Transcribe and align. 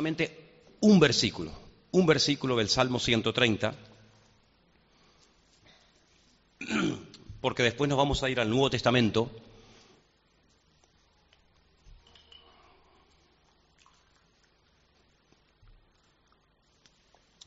solamente 0.00 0.32
un 0.80 0.98
versículo, 0.98 1.52
un 1.90 2.06
versículo 2.06 2.56
del 2.56 2.70
Salmo 2.70 2.98
130, 2.98 3.74
porque 7.42 7.62
después 7.62 7.86
nos 7.86 7.98
vamos 7.98 8.22
a 8.22 8.30
ir 8.30 8.40
al 8.40 8.48
Nuevo 8.48 8.70
Testamento. 8.70 9.30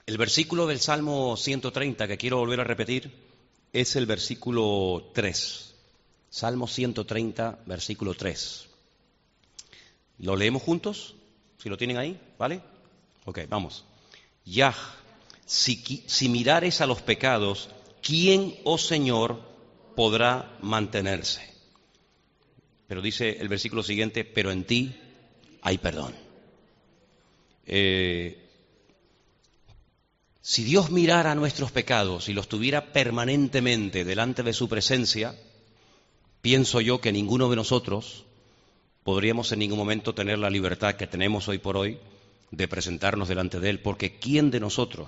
El 0.06 0.20
versículo 0.20 0.68
del 0.68 0.80
Salmo 0.80 1.36
130 1.36 2.08
que 2.08 2.18
quiero 2.20 2.38
volver 2.38 2.60
a 2.60 2.66
repetir 2.66 3.12
es 3.72 3.96
el 3.96 4.06
versículo 4.06 5.10
3. 5.16 5.74
Salmo 6.30 6.68
130, 6.68 7.64
versículo 7.66 8.14
3. 8.14 8.68
¿Lo 10.20 10.36
leemos 10.36 10.62
juntos? 10.62 11.16
Si 11.64 11.70
lo 11.70 11.78
tienen 11.78 11.96
ahí, 11.96 12.20
¿vale? 12.38 12.60
Ok, 13.24 13.40
vamos. 13.48 13.86
Yah, 14.44 14.76
si, 15.46 16.28
mirares 16.28 16.82
a 16.82 16.86
los 16.86 17.02
pecados, 17.02 17.70
¿quién, 18.02 18.54
oh 18.66 18.78
Señor, 18.78 19.40
podrá 19.96 20.58
mantenerse? 20.62 21.54
Pero 22.86 23.02
dice 23.02 23.38
el 23.40 23.48
versículo 23.48 23.82
siguiente, 23.82 24.26
pero 24.26 24.52
en 24.52 24.66
ti 24.66 24.94
hay 25.62 25.78
perdón. 25.78 26.14
Eh, 27.66 28.46
si 30.42 30.66
Dios 30.66 30.92
mirara 30.92 31.34
nuestros 31.34 31.72
pecados 31.72 32.28
y 32.28 32.34
los 32.34 32.50
tuviera 32.50 32.92
permanentemente 32.92 34.04
delante 34.04 34.44
de 34.44 34.52
su 34.52 34.68
presencia, 34.68 35.34
pienso 36.42 36.82
yo 36.82 37.00
que 37.00 37.14
ninguno 37.14 37.50
de 37.50 37.56
nosotros 37.56 38.26
podríamos 39.04 39.52
en 39.52 39.60
ningún 39.60 39.78
momento 39.78 40.16
tener 40.16 40.40
la 40.40 40.50
libertad 40.50 40.96
que 40.96 41.08
tenemos 41.08 41.48
hoy 41.48 41.58
por 41.58 41.78
hoy 41.78 42.00
de 42.52 42.68
presentarnos 42.68 43.28
delante 43.28 43.60
de 43.60 43.70
Él, 43.70 43.80
porque 43.80 44.18
¿quién 44.18 44.52
de 44.52 44.60
nosotros 44.60 45.08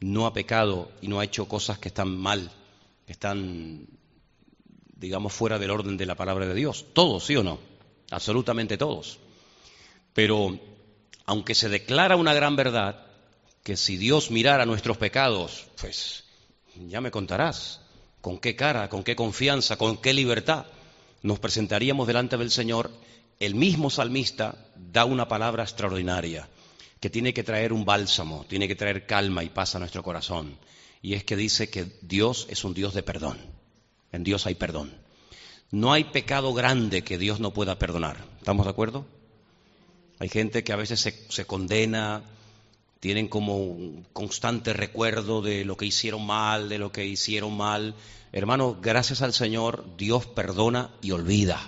no 0.00 0.26
ha 0.26 0.32
pecado 0.32 0.90
y 1.02 1.08
no 1.08 1.20
ha 1.20 1.24
hecho 1.24 1.46
cosas 1.48 1.78
que 1.78 1.88
están 1.88 2.16
mal, 2.16 2.50
que 3.06 3.12
están, 3.12 3.86
digamos, 4.94 5.32
fuera 5.32 5.58
del 5.58 5.70
orden 5.70 5.96
de 5.96 6.06
la 6.06 6.14
palabra 6.14 6.46
de 6.46 6.54
Dios? 6.54 6.86
Todos, 6.92 7.24
¿sí 7.24 7.36
o 7.36 7.42
no? 7.42 7.58
Absolutamente 8.10 8.78
todos. 8.78 9.18
Pero, 10.14 10.58
aunque 11.26 11.54
se 11.54 11.68
declara 11.68 12.16
una 12.16 12.34
gran 12.34 12.56
verdad, 12.56 13.06
que 13.62 13.76
si 13.76 13.96
Dios 13.96 14.30
mirara 14.30 14.64
nuestros 14.64 14.96
pecados, 14.96 15.66
pues 15.78 16.24
ya 16.88 17.00
me 17.00 17.10
contarás 17.10 17.80
con 18.20 18.38
qué 18.38 18.56
cara, 18.56 18.88
con 18.88 19.02
qué 19.02 19.14
confianza, 19.14 19.76
con 19.76 19.98
qué 19.98 20.14
libertad 20.14 20.66
nos 21.22 21.38
presentaríamos 21.38 22.06
delante 22.06 22.36
del 22.36 22.50
Señor. 22.50 22.90
El 23.38 23.54
mismo 23.54 23.90
salmista 23.90 24.54
da 24.76 25.04
una 25.04 25.28
palabra 25.28 25.62
extraordinaria 25.62 26.48
que 27.00 27.10
tiene 27.10 27.32
que 27.32 27.42
traer 27.42 27.72
un 27.72 27.84
bálsamo, 27.84 28.44
tiene 28.48 28.68
que 28.68 28.76
traer 28.76 29.06
calma 29.06 29.42
y 29.42 29.48
paz 29.48 29.74
a 29.74 29.78
nuestro 29.78 30.02
corazón. 30.02 30.58
Y 31.02 31.14
es 31.14 31.24
que 31.24 31.36
dice 31.36 31.70
que 31.70 31.86
Dios 32.02 32.46
es 32.50 32.64
un 32.64 32.74
Dios 32.74 32.92
de 32.92 33.02
perdón. 33.02 33.38
En 34.12 34.22
Dios 34.22 34.46
hay 34.46 34.54
perdón. 34.54 34.92
No 35.70 35.92
hay 35.92 36.04
pecado 36.04 36.52
grande 36.52 37.02
que 37.02 37.16
Dios 37.16 37.40
no 37.40 37.52
pueda 37.52 37.78
perdonar. 37.78 38.18
¿Estamos 38.38 38.66
de 38.66 38.70
acuerdo? 38.70 39.06
Hay 40.18 40.28
gente 40.28 40.62
que 40.62 40.72
a 40.72 40.76
veces 40.76 41.00
se, 41.00 41.12
se 41.30 41.46
condena, 41.46 42.22
tienen 43.00 43.28
como 43.28 43.56
un 43.56 44.06
constante 44.12 44.74
recuerdo 44.74 45.40
de 45.40 45.64
lo 45.64 45.76
que 45.76 45.86
hicieron 45.86 46.26
mal, 46.26 46.68
de 46.68 46.78
lo 46.78 46.92
que 46.92 47.06
hicieron 47.06 47.56
mal. 47.56 47.94
Hermano, 48.32 48.78
gracias 48.80 49.22
al 49.22 49.32
Señor, 49.32 49.84
Dios 49.96 50.26
perdona 50.26 50.90
y 51.02 51.10
olvida. 51.10 51.60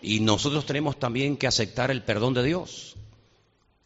Y 0.00 0.20
nosotros 0.20 0.66
tenemos 0.66 0.98
también 0.98 1.36
que 1.36 1.46
aceptar 1.46 1.90
el 1.90 2.02
perdón 2.02 2.34
de 2.34 2.44
Dios. 2.44 2.96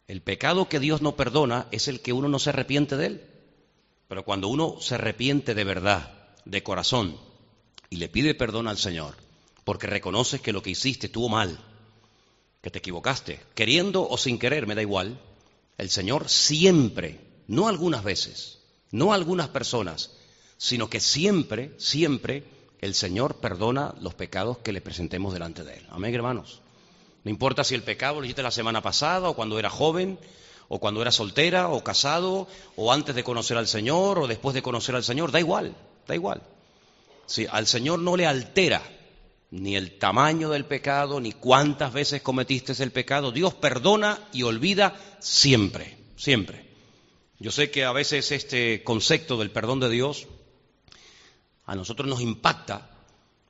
El 0.07 0.21
pecado 0.21 0.69
que 0.69 0.79
Dios 0.79 1.01
no 1.01 1.15
perdona 1.15 1.67
es 1.71 1.87
el 1.87 2.01
que 2.01 2.13
uno 2.13 2.29
no 2.29 2.39
se 2.39 2.51
arrepiente 2.51 2.95
de 2.95 3.07
él. 3.07 3.21
Pero 4.07 4.23
cuando 4.23 4.47
uno 4.47 4.77
se 4.79 4.95
arrepiente 4.95 5.55
de 5.55 5.63
verdad, 5.63 6.13
de 6.45 6.63
corazón, 6.63 7.17
y 7.89 7.97
le 7.97 8.07
pide 8.07 8.35
perdón 8.35 8.67
al 8.67 8.77
Señor, 8.77 9.15
porque 9.63 9.87
reconoces 9.87 10.41
que 10.41 10.53
lo 10.53 10.61
que 10.61 10.69
hiciste 10.69 11.07
estuvo 11.07 11.27
mal, 11.27 11.59
que 12.61 12.69
te 12.69 12.79
equivocaste, 12.79 13.39
queriendo 13.55 14.07
o 14.07 14.17
sin 14.17 14.39
querer, 14.39 14.67
me 14.67 14.75
da 14.75 14.81
igual, 14.81 15.19
el 15.77 15.89
Señor 15.89 16.29
siempre, 16.29 17.19
no 17.47 17.67
algunas 17.67 18.03
veces, 18.03 18.59
no 18.91 19.13
algunas 19.13 19.49
personas, 19.49 20.16
sino 20.57 20.89
que 20.89 20.99
siempre, 20.99 21.73
siempre 21.77 22.43
el 22.81 22.93
Señor 22.93 23.35
perdona 23.35 23.95
los 24.01 24.13
pecados 24.13 24.57
que 24.59 24.73
le 24.73 24.81
presentemos 24.81 25.33
delante 25.33 25.63
de 25.63 25.75
Él. 25.75 25.85
Amén, 25.89 26.13
hermanos. 26.13 26.61
No 27.23 27.31
importa 27.31 27.63
si 27.63 27.75
el 27.75 27.83
pecado 27.83 28.19
lo 28.19 28.25
hiciste 28.25 28.43
la 28.43 28.51
semana 28.51 28.81
pasada 28.81 29.29
o 29.29 29.35
cuando 29.35 29.59
era 29.59 29.69
joven, 29.69 30.19
o 30.69 30.79
cuando 30.79 31.01
era 31.01 31.11
soltera 31.11 31.69
o 31.69 31.83
casado, 31.83 32.47
o 32.75 32.91
antes 32.91 33.15
de 33.15 33.23
conocer 33.23 33.57
al 33.57 33.67
Señor 33.67 34.19
o 34.19 34.27
después 34.27 34.53
de 34.53 34.61
conocer 34.61 34.95
al 34.95 35.03
Señor, 35.03 35.31
da 35.31 35.39
igual, 35.39 35.75
da 36.07 36.15
igual. 36.15 36.41
Si 37.25 37.45
al 37.49 37.67
Señor 37.67 37.99
no 37.99 38.15
le 38.17 38.25
altera 38.25 38.81
ni 39.49 39.75
el 39.75 39.97
tamaño 39.97 40.49
del 40.49 40.65
pecado, 40.65 41.19
ni 41.19 41.31
cuántas 41.31 41.93
veces 41.93 42.21
cometiste 42.21 42.81
el 42.83 42.91
pecado. 42.91 43.31
Dios 43.31 43.53
perdona 43.53 44.19
y 44.33 44.43
olvida 44.43 44.95
siempre, 45.19 45.97
siempre. 46.17 46.65
Yo 47.39 47.51
sé 47.51 47.71
que 47.71 47.85
a 47.85 47.91
veces 47.91 48.31
este 48.31 48.83
concepto 48.83 49.37
del 49.37 49.51
perdón 49.51 49.79
de 49.79 49.89
Dios 49.89 50.27
a 51.67 51.75
nosotros 51.75 52.07
nos 52.07 52.21
impacta 52.21 52.89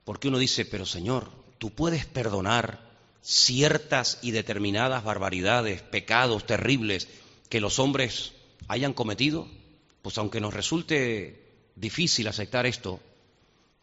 porque 0.03 0.27
uno 0.27 0.39
dice, 0.39 0.65
pero 0.65 0.85
Señor, 0.85 1.29
tú 1.57 1.69
puedes 1.69 2.05
perdonar 2.05 2.79
ciertas 3.21 4.19
y 4.21 4.31
determinadas 4.31 5.03
barbaridades, 5.03 5.81
pecados 5.81 6.45
terribles 6.45 7.07
que 7.49 7.61
los 7.61 7.79
hombres 7.79 8.33
hayan 8.67 8.93
cometido. 8.93 9.47
Pues 10.01 10.17
aunque 10.17 10.41
nos 10.41 10.53
resulte 10.53 11.43
difícil 11.75 12.27
aceptar 12.27 12.65
esto, 12.65 12.99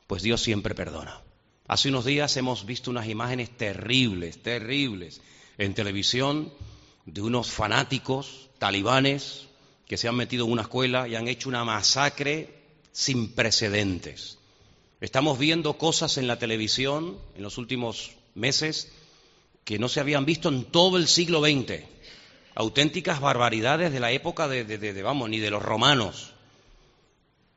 pues 0.06 0.22
Dios 0.22 0.41
siempre 0.41 0.75
perdona. 0.75 1.21
Hace 1.69 1.91
unos 1.91 2.05
días 2.05 2.37
hemos 2.37 2.66
visto 2.66 2.91
unas 2.91 3.09
imágenes 3.09 3.51
terribles, 3.56 4.43
terribles, 4.43 5.21
en 5.59 5.75
televisión 5.75 6.53
de 7.06 7.21
unos 7.21 7.51
fanáticos 7.51 8.49
talibanes 8.59 9.47
que 9.87 9.97
se 9.97 10.09
han 10.09 10.16
metido 10.16 10.47
en 10.47 10.53
una 10.53 10.62
escuela 10.62 11.06
y 11.06 11.15
han 11.15 11.28
hecho 11.28 11.49
una 11.49 11.65
masacre 11.65 12.64
sin 12.94 13.32
precedentes. 13.32 14.38
Estamos 15.00 15.38
viendo 15.38 15.77
cosas 15.77 16.16
en 16.16 16.28
la 16.28 16.38
televisión 16.38 17.19
en 17.37 17.43
los 17.43 17.59
últimos 17.59 18.12
meses 18.34 18.93
que 19.65 19.81
no 19.81 19.88
se 19.88 20.00
habían 20.00 20.25
visto 20.25 20.49
en 20.49 20.65
todo 20.65 20.97
el 20.97 21.09
siglo 21.09 21.41
XX. 21.41 21.83
Auténticas 22.54 23.21
barbaridades 23.21 23.93
de 23.93 23.99
la 23.99 24.12
época 24.12 24.47
de, 24.47 24.65
de 24.65 25.03
vamos, 25.03 25.28
ni 25.28 25.41
de 25.41 25.50
los 25.50 25.62
romanos. 25.62 26.34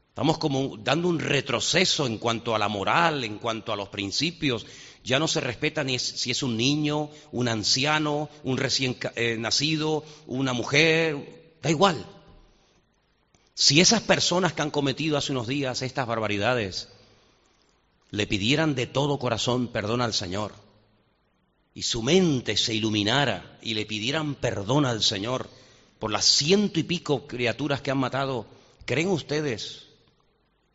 Estamos 0.09 0.39
como 0.39 0.75
dando 0.77 1.07
un 1.07 1.19
retroceso 1.19 2.07
en 2.07 2.17
cuanto 2.17 2.55
a 2.55 2.59
la 2.59 2.67
moral, 2.67 3.23
en 3.23 3.37
cuanto 3.37 3.71
a 3.71 3.75
los 3.75 3.89
principios. 3.89 4.65
Ya 5.03 5.19
no 5.19 5.27
se 5.27 5.39
respeta 5.39 5.83
ni 5.83 5.99
si 5.99 6.31
es 6.31 6.41
un 6.41 6.57
niño, 6.57 7.11
un 7.31 7.47
anciano, 7.47 8.27
un 8.43 8.57
recién 8.57 8.97
eh, 9.15 9.37
nacido, 9.37 10.03
una 10.25 10.53
mujer, 10.53 11.53
da 11.61 11.69
igual. 11.69 12.03
Si 13.59 13.81
esas 13.81 14.03
personas 14.03 14.53
que 14.53 14.61
han 14.61 14.69
cometido 14.69 15.17
hace 15.17 15.31
unos 15.31 15.47
días 15.47 15.81
estas 15.81 16.05
barbaridades 16.05 16.89
le 18.11 18.27
pidieran 18.27 18.75
de 18.75 18.85
todo 18.85 19.17
corazón 19.17 19.69
perdón 19.69 19.99
al 20.01 20.13
Señor 20.13 20.53
y 21.73 21.81
su 21.81 22.03
mente 22.03 22.55
se 22.55 22.75
iluminara 22.75 23.57
y 23.63 23.73
le 23.73 23.87
pidieran 23.87 24.35
perdón 24.35 24.85
al 24.85 25.01
Señor 25.01 25.49
por 25.97 26.11
las 26.11 26.25
ciento 26.25 26.79
y 26.79 26.83
pico 26.83 27.25
criaturas 27.25 27.81
que 27.81 27.89
han 27.89 27.97
matado, 27.97 28.45
¿creen 28.85 29.07
ustedes 29.07 29.87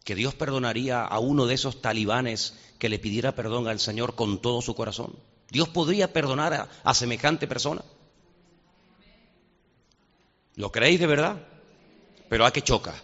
que 0.03 0.17
Dios 0.17 0.35
perdonaría 0.35 1.05
a 1.05 1.21
uno 1.21 1.47
de 1.47 1.55
esos 1.55 1.83
talibanes 1.83 2.59
que 2.81 2.89
le 2.89 2.99
pidiera 2.99 3.37
perdón 3.37 3.69
al 3.69 3.79
Señor 3.79 4.17
con 4.17 4.43
todo 4.43 4.61
su 4.61 4.75
corazón? 4.75 5.15
¿Dios 5.53 5.69
podría 5.69 6.13
perdonar 6.13 6.69
a, 6.83 6.95
semejante 6.95 7.47
persona? 7.47 7.85
¿Lo 10.57 10.73
creéis 10.73 10.99
de 10.99 11.07
verdad? 11.07 11.52
Pero 12.33 12.47
a 12.47 12.51
qué 12.51 12.63
choca. 12.63 12.95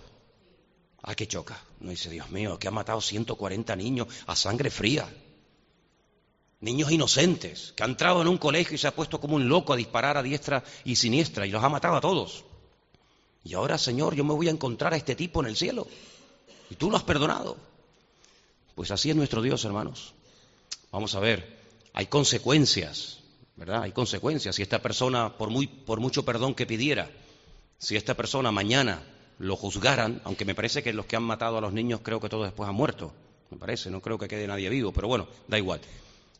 ¿A 1.03 1.15
qué 1.15 1.29
choca? 1.29 1.63
No 1.81 1.91
dice, 1.91 2.09
Dios 2.09 2.31
mío, 2.31 2.59
que 2.59 2.67
ha 2.67 2.71
matado 2.71 3.03
140 3.03 3.77
niños 3.77 4.09
a 4.27 4.35
sangre 4.35 4.71
fría. 4.71 5.07
Niños 6.61 6.91
inocentes, 6.91 7.75
que 7.77 7.83
han 7.83 7.91
entrado 7.91 8.23
en 8.23 8.29
un 8.29 8.39
colegio 8.39 8.75
y 8.75 8.79
se 8.79 8.87
ha 8.87 8.95
puesto 8.95 9.21
como 9.21 9.37
un 9.37 9.47
loco 9.47 9.75
a 9.75 9.77
disparar 9.77 10.17
a 10.17 10.23
diestra 10.23 10.65
y 10.83 10.97
siniestra 10.97 11.47
y 11.47 11.51
los 11.51 11.63
ha 11.63 11.69
matado 11.69 11.97
a 11.97 12.01
todos. 12.01 12.43
Y 13.45 13.53
ahora, 13.53 13.77
Señor, 13.77 14.15
yo 14.15 14.25
me 14.25 14.33
voy 14.33 14.49
a 14.49 14.51
encontrar 14.51 14.95
a 14.95 14.97
este 14.97 15.15
tipo 15.15 15.43
en 15.43 15.49
el 15.49 15.57
cielo. 15.57 15.87
Y 16.71 16.77
tú 16.77 16.91
lo 16.91 16.97
has 16.97 17.03
perdonado. 17.03 17.59
Pues 18.75 18.91
así 18.93 19.11
es 19.11 19.17
nuestro 19.17 19.43
Dios, 19.43 19.63
hermanos. 19.67 20.15
Vamos 20.91 21.15
a 21.15 21.21
ver, 21.21 21.59
hay 21.93 22.07
consecuencias, 22.07 23.19
¿verdad? 23.57 23.83
Hay 23.83 23.93
consecuencias. 23.93 24.57
Si 24.57 24.63
esta 24.63 24.81
persona, 24.81 25.37
por, 25.37 25.51
muy, 25.51 25.67
por 25.67 26.01
mucho 26.01 26.25
perdón 26.25 26.55
que 26.55 26.65
pidiera, 26.65 27.11
si 27.77 27.95
esta 27.95 28.15
persona 28.15 28.51
mañana 28.51 29.03
lo 29.38 29.56
juzgaran, 29.56 30.20
aunque 30.25 30.44
me 30.44 30.55
parece 30.55 30.82
que 30.82 30.93
los 30.93 31.06
que 31.06 31.17
han 31.17 31.23
matado 31.23 31.58
a 31.58 31.61
los 31.61 31.73
niños 31.73 32.00
creo 32.02 32.20
que 32.20 32.29
todos 32.29 32.46
después 32.46 32.69
han 32.69 32.75
muerto, 32.75 33.12
me 33.50 33.58
parece, 33.58 33.90
no 33.90 34.00
creo 34.00 34.19
que 34.19 34.29
quede 34.29 34.46
nadie 34.46 34.69
vivo, 34.69 34.93
pero 34.93 35.08
bueno, 35.08 35.26
da 35.46 35.58
igual. 35.58 35.81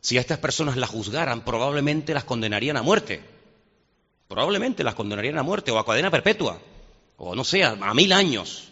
Si 0.01 0.17
a 0.19 0.21
estas 0.21 0.39
personas 0.39 0.77
las 0.77 0.91
juzgaran, 0.91 1.45
probablemente 1.45 2.15
las 2.15 2.25
condenarían 2.25 2.77
a 2.77 2.83
muerte, 2.83 3.23
Probablemente 4.29 4.85
las 4.85 4.95
condenarían 4.95 5.39
a 5.39 5.43
muerte 5.43 5.71
o 5.71 5.79
a 5.79 5.87
cadena 5.87 6.11
perpetua, 6.11 6.61
o 7.17 7.35
no 7.35 7.45
sé, 7.45 7.65
a, 7.65 7.75
mil 7.95 8.13
años. 8.13 8.69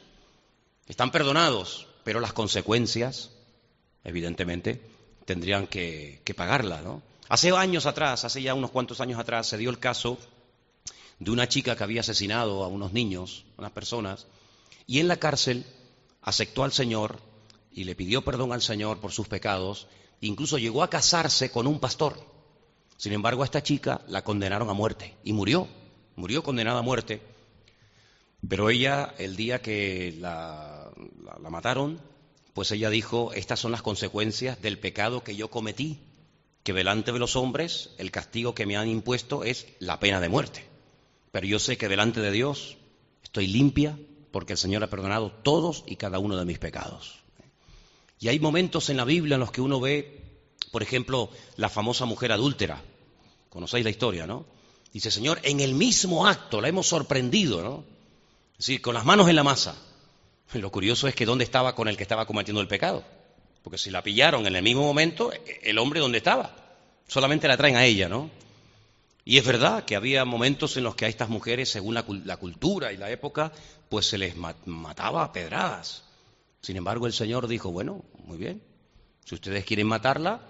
Están 0.87 1.11
perdonados, 1.11 1.89
pero 2.05 2.21
las 2.21 2.35
consecuencias, 2.35 3.31
evidentemente, 4.05 4.83
tendrían 5.25 5.67
que, 5.67 6.21
que 6.25 6.35
pagarlas, 6.35 6.85
¿no? 6.85 7.03
Hace 7.29 7.51
años 7.57 7.87
atrás, 7.87 8.25
hace 8.25 8.43
ya 8.43 8.55
unos 8.55 8.71
cuantos 8.71 9.01
años 9.01 9.19
atrás, 9.19 9.49
se 9.49 9.57
dio 9.57 9.71
el 9.71 9.79
caso 9.79 10.19
de 11.19 11.31
una 11.31 11.49
chica 11.49 11.77
que 11.77 11.85
había 11.85 12.01
asesinado 12.01 12.63
a 12.65 12.69
unos 12.69 12.93
niños, 12.93 13.45
unas 13.57 13.73
personas, 13.73 14.27
y 14.87 15.01
en 15.01 15.09
la 15.09 15.17
cárcel 15.17 15.65
aceptó 16.23 16.65
al 16.65 16.73
Señor 16.73 17.21
y 17.73 17.85
le 17.85 17.95
pidió 17.95 18.23
perdón 18.23 18.53
al 18.53 18.63
Señor 18.63 19.01
por 19.01 19.13
sus 19.13 19.29
pecados, 19.29 19.89
incluso 20.21 20.59
llegó 20.59 20.83
a 20.83 20.91
casarse 20.91 21.51
con 21.51 21.67
un 21.67 21.81
pastor. 21.81 22.19
Sin 22.97 23.13
embargo, 23.13 23.43
a 23.43 23.45
esta 23.45 23.63
chica 23.63 24.03
la 24.09 24.25
condenaron 24.25 24.71
a 24.71 24.75
muerte 24.75 25.15
y 25.25 25.33
murió, 25.33 25.69
murió 26.17 26.43
condenada 26.43 26.81
a 26.81 26.83
muerte. 26.83 27.21
Pero 28.49 28.71
ella, 28.71 29.15
el 29.19 29.37
día 29.37 29.61
que 29.61 30.15
la, 30.19 30.91
la 31.43 31.51
mataron, 31.51 32.01
pues 32.55 32.71
ella 32.71 32.91
dijo, 32.91 33.33
estas 33.35 33.61
son 33.61 33.73
las 33.73 33.83
consecuencias 33.83 34.63
del 34.63 34.79
pecado 34.79 35.23
que 35.23 35.37
yo 35.37 35.51
cometí 35.51 35.99
que 36.63 36.73
delante 36.73 37.13
de 37.13 37.19
los 37.19 37.37
hombres 37.37 37.91
el 37.99 38.11
castigo 38.11 38.55
que 38.55 38.67
me 38.67 38.77
han 38.77 38.89
impuesto 38.89 39.45
es 39.45 39.67
la 39.79 40.01
pena 40.01 40.21
de 40.21 40.29
muerte. 40.29 40.76
Pero 41.37 41.49
yo 41.49 41.59
sé 41.59 41.77
que 41.77 41.87
delante 41.87 42.23
de 42.23 42.31
Dios 42.31 42.79
estoy 43.23 43.47
limpia 43.47 43.99
porque 44.31 44.55
el 44.55 44.59
Señor 44.59 44.83
ha 44.83 44.89
perdonado 44.89 45.31
todos 45.31 45.85
y 45.87 45.97
cada 45.97 46.19
uno 46.19 46.35
de 46.35 46.47
mis 46.47 46.59
pecados. 46.59 47.17
Y 48.19 48.29
hay 48.29 48.41
momentos 48.41 48.89
en 48.89 48.97
la 48.97 49.05
Biblia 49.05 49.35
en 49.35 49.41
los 49.41 49.51
que 49.51 49.61
uno 49.61 49.79
ve, 49.79 50.19
por 50.73 50.83
ejemplo, 50.83 51.29
la 51.57 51.69
famosa 51.69 52.07
mujer 52.07 52.33
adúltera. 52.33 52.83
Conocéis 53.51 53.85
la 53.85 53.91
historia, 53.91 54.27
¿no? 54.27 54.47
Dice, 54.95 55.11
Señor, 55.11 55.39
en 55.43 55.61
el 55.61 55.75
mismo 55.75 56.27
acto 56.27 56.63
la 56.63 56.69
hemos 56.69 56.87
sorprendido, 56.87 57.63
¿no? 57.63 57.85
Es 58.53 58.67
decir, 58.67 58.81
con 58.81 58.95
las 58.95 59.05
manos 59.05 59.29
en 59.29 59.37
la 59.37 59.45
masa. 59.45 59.77
Lo 60.55 60.73
curioso 60.73 61.07
es 61.07 61.15
que 61.15 61.27
dónde 61.27 61.45
estaba 61.45 61.75
con 61.75 61.87
el 61.87 61.99
que 61.99 62.05
estaba 62.05 62.25
cometiendo 62.25 62.63
el 62.63 62.67
pecado. 62.67 63.05
Porque 63.63 63.77
si 63.77 63.91
la 63.91 64.03
pillaron 64.03 64.47
en 64.47 64.57
el 64.57 64.63
mismo 64.63 64.85
momento, 64.85 65.33
el 65.63 65.77
hombre 65.77 66.01
dónde 66.01 66.17
estaba. 66.17 66.57
Solamente 67.07 67.47
la 67.47 67.59
traen 67.59 67.77
a 67.77 67.85
ella, 67.85 68.09
¿no? 68.09 68.31
Y 69.29 69.39
es 69.39 69.45
verdad 69.45 69.85
que 69.85 69.97
había 69.97 70.25
momentos 70.25 70.77
en 70.77 70.85
los 70.85 70.95
que 70.95 71.05
a 71.05 71.09
estas 71.09 71.29
mujeres, 71.29 71.69
según 71.69 71.95
la, 71.95 72.37
cultura 72.37 72.93
y 72.93 72.97
la 72.97 73.11
época, 73.11 73.51
pues 73.89 74.07
se 74.07 74.19
les 74.19 74.37
mataba 74.37 75.25
a 75.25 75.33
pedradas. 75.33 76.05
Sin 76.61 76.77
embargo, 76.77 77.09
el 77.09 77.13
Señor 77.13 77.49
dijo, 77.49 77.73
bueno, 77.73 78.05
muy 78.25 78.39
bien, 78.39 78.63
si 79.25 79.35
ustedes 79.35 79.65
quieren 79.65 79.89
matarla, 79.89 80.43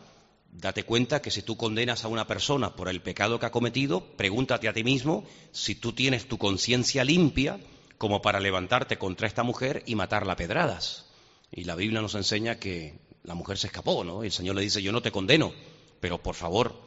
date 0.53 0.85
cuenta 0.85 1.23
que 1.23 1.31
si 1.31 1.41
tú 1.41 1.57
condenas 1.57 2.05
a 2.05 2.09
una 2.09 2.27
persona 2.27 2.77
por 2.77 2.91
el 2.91 3.01
pecado 3.01 3.41
que 3.41 3.47
ha 3.47 3.51
cometido, 3.51 4.05
pregúntate 4.15 4.69
a 4.69 4.75
ti 4.75 4.85
mismo 4.85 5.25
si 5.53 5.75
tú 5.75 5.95
tienes 5.95 6.29
tu 6.29 6.37
conciencia 6.37 7.03
limpia 7.03 7.59
como 7.97 8.21
para 8.21 8.41
levantarte 8.41 8.99
contra 8.99 9.27
esta 9.27 9.43
mujer 9.43 9.85
y 9.87 9.95
matarla 9.95 10.35
a 10.35 10.37
pedradas. 10.37 11.07
Y 11.51 11.65
la 11.65 11.77
Biblia 11.77 12.03
nos 12.03 12.15
enseña 12.15 12.57
que 12.57 12.99
la 13.23 13.33
mujer 13.33 13.57
se 13.57 13.69
escapó, 13.69 14.05
¿no? 14.05 14.23
Y 14.23 14.27
el 14.27 14.33
Señor 14.33 14.55
le 14.55 14.61
dice, 14.61 14.83
yo 14.83 14.93
no 14.93 15.01
te 15.01 15.11
condeno, 15.11 15.55
pero 15.99 16.23
por 16.23 16.35
favor, 16.35 16.86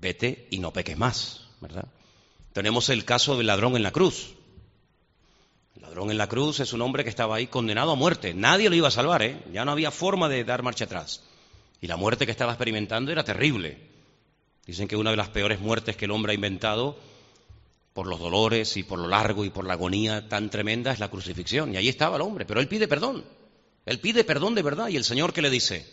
vete 0.00 0.46
y 0.50 0.58
no 0.58 0.72
peques 0.72 0.96
más, 0.96 1.42
¿verdad? 1.60 1.88
Tenemos 2.52 2.88
el 2.88 3.04
caso 3.04 3.36
del 3.36 3.48
ladrón 3.48 3.76
en 3.76 3.82
la 3.82 3.92
cruz. 3.92 4.34
El 5.74 5.82
ladrón 5.82 6.10
en 6.10 6.18
la 6.18 6.28
cruz 6.28 6.60
es 6.60 6.72
un 6.72 6.80
hombre 6.80 7.04
que 7.04 7.10
estaba 7.10 7.36
ahí 7.36 7.48
condenado 7.48 7.92
a 7.92 7.96
muerte. 7.96 8.32
Nadie 8.32 8.70
lo 8.70 8.76
iba 8.76 8.88
a 8.88 8.92
salvar, 8.92 9.22
¿eh? 9.22 9.42
Ya 9.52 9.64
no 9.64 9.72
había 9.72 9.90
forma 9.90 10.28
de 10.28 10.44
dar 10.44 10.62
marcha 10.62 10.84
atrás. 10.84 11.22
Y 11.80 11.86
la 11.86 11.96
muerte 11.96 12.24
que 12.24 12.32
estaba 12.32 12.52
experimentando 12.52 13.12
era 13.12 13.24
terrible. 13.24 13.78
Dicen 14.64 14.88
que 14.88 14.96
una 14.96 15.10
de 15.10 15.16
las 15.16 15.28
peores 15.28 15.60
muertes 15.60 15.96
que 15.96 16.06
el 16.06 16.10
hombre 16.10 16.32
ha 16.32 16.34
inventado 16.34 16.98
por 17.92 18.06
los 18.06 18.18
dolores 18.18 18.76
y 18.76 18.82
por 18.82 18.98
lo 18.98 19.08
largo 19.08 19.44
y 19.44 19.50
por 19.50 19.66
la 19.66 19.74
agonía 19.74 20.28
tan 20.28 20.50
tremenda 20.50 20.92
es 20.92 20.98
la 20.98 21.10
crucifixión. 21.10 21.74
Y 21.74 21.76
ahí 21.76 21.88
estaba 21.88 22.16
el 22.16 22.22
hombre, 22.22 22.46
pero 22.46 22.60
él 22.60 22.68
pide 22.68 22.88
perdón. 22.88 23.24
Él 23.84 24.00
pide 24.00 24.24
perdón 24.24 24.54
de 24.54 24.62
verdad 24.62 24.88
y 24.88 24.96
el 24.96 25.04
Señor 25.04 25.32
que 25.32 25.42
le 25.42 25.50
dice, 25.50 25.86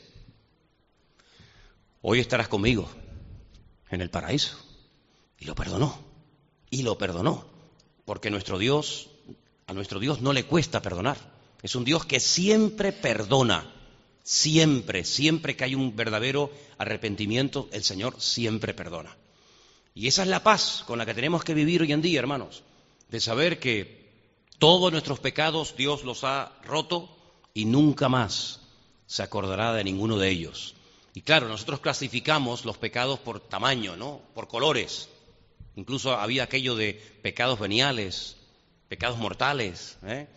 hoy 2.02 2.20
estarás 2.20 2.48
conmigo 2.48 2.90
en 3.94 4.02
el 4.02 4.10
paraíso. 4.10 4.58
Y 5.40 5.46
lo 5.46 5.56
perdonó, 5.56 6.00
y 6.70 6.84
lo 6.84 6.98
perdonó, 6.98 7.46
porque 8.06 8.30
nuestro 8.30 8.58
Dios, 8.58 9.10
a 9.68 9.74
nuestro 9.74 10.00
Dios 10.00 10.22
no 10.22 10.34
le 10.34 10.46
cuesta 10.46 10.82
perdonar. 10.82 11.18
Es 11.62 11.76
un 11.76 11.84
Dios 11.84 12.06
que 12.06 12.20
siempre 12.20 12.92
perdona, 12.92 13.72
siempre, 14.24 15.04
siempre 15.04 15.56
que 15.56 15.64
hay 15.64 15.76
un 15.76 15.96
verdadero 15.96 16.52
arrepentimiento, 16.78 17.70
el 17.72 17.84
Señor 17.84 18.16
siempre 18.20 18.74
perdona. 18.74 19.16
Y 19.96 20.08
esa 20.08 20.24
es 20.24 20.30
la 20.30 20.44
paz 20.44 20.84
con 20.88 20.98
la 20.98 21.06
que 21.06 21.14
tenemos 21.14 21.44
que 21.44 21.54
vivir 21.54 21.82
hoy 21.82 21.92
en 21.92 22.02
día, 22.02 22.20
hermanos, 22.20 22.64
de 23.10 23.20
saber 23.20 23.60
que 23.60 24.04
todos 24.60 24.92
nuestros 24.92 25.20
pecados 25.20 25.76
Dios 25.78 26.04
los 26.04 26.24
ha 26.24 26.54
roto 26.64 27.16
y 27.54 27.66
nunca 27.66 28.10
más 28.10 28.62
se 29.06 29.24
acordará 29.24 29.74
de 29.74 29.84
ninguno 29.84 30.18
de 30.18 30.30
ellos. 30.30 30.76
Y 31.14 31.22
claro, 31.22 31.48
nosotros 31.48 31.80
clasificamos 31.80 32.66
los 32.66 32.78
pecados 32.78 33.20
por 33.20 33.40
tamaño, 33.40 33.96
¿no? 33.96 34.22
Por 34.34 34.48
colores. 34.48 35.10
Incluso 35.76 36.14
había 36.14 36.44
aquello 36.44 36.76
de 36.76 36.94
pecados 37.22 37.60
veniales, 37.60 38.38
pecados 38.88 39.18
mortales. 39.18 39.98
¿eh? 40.04 40.28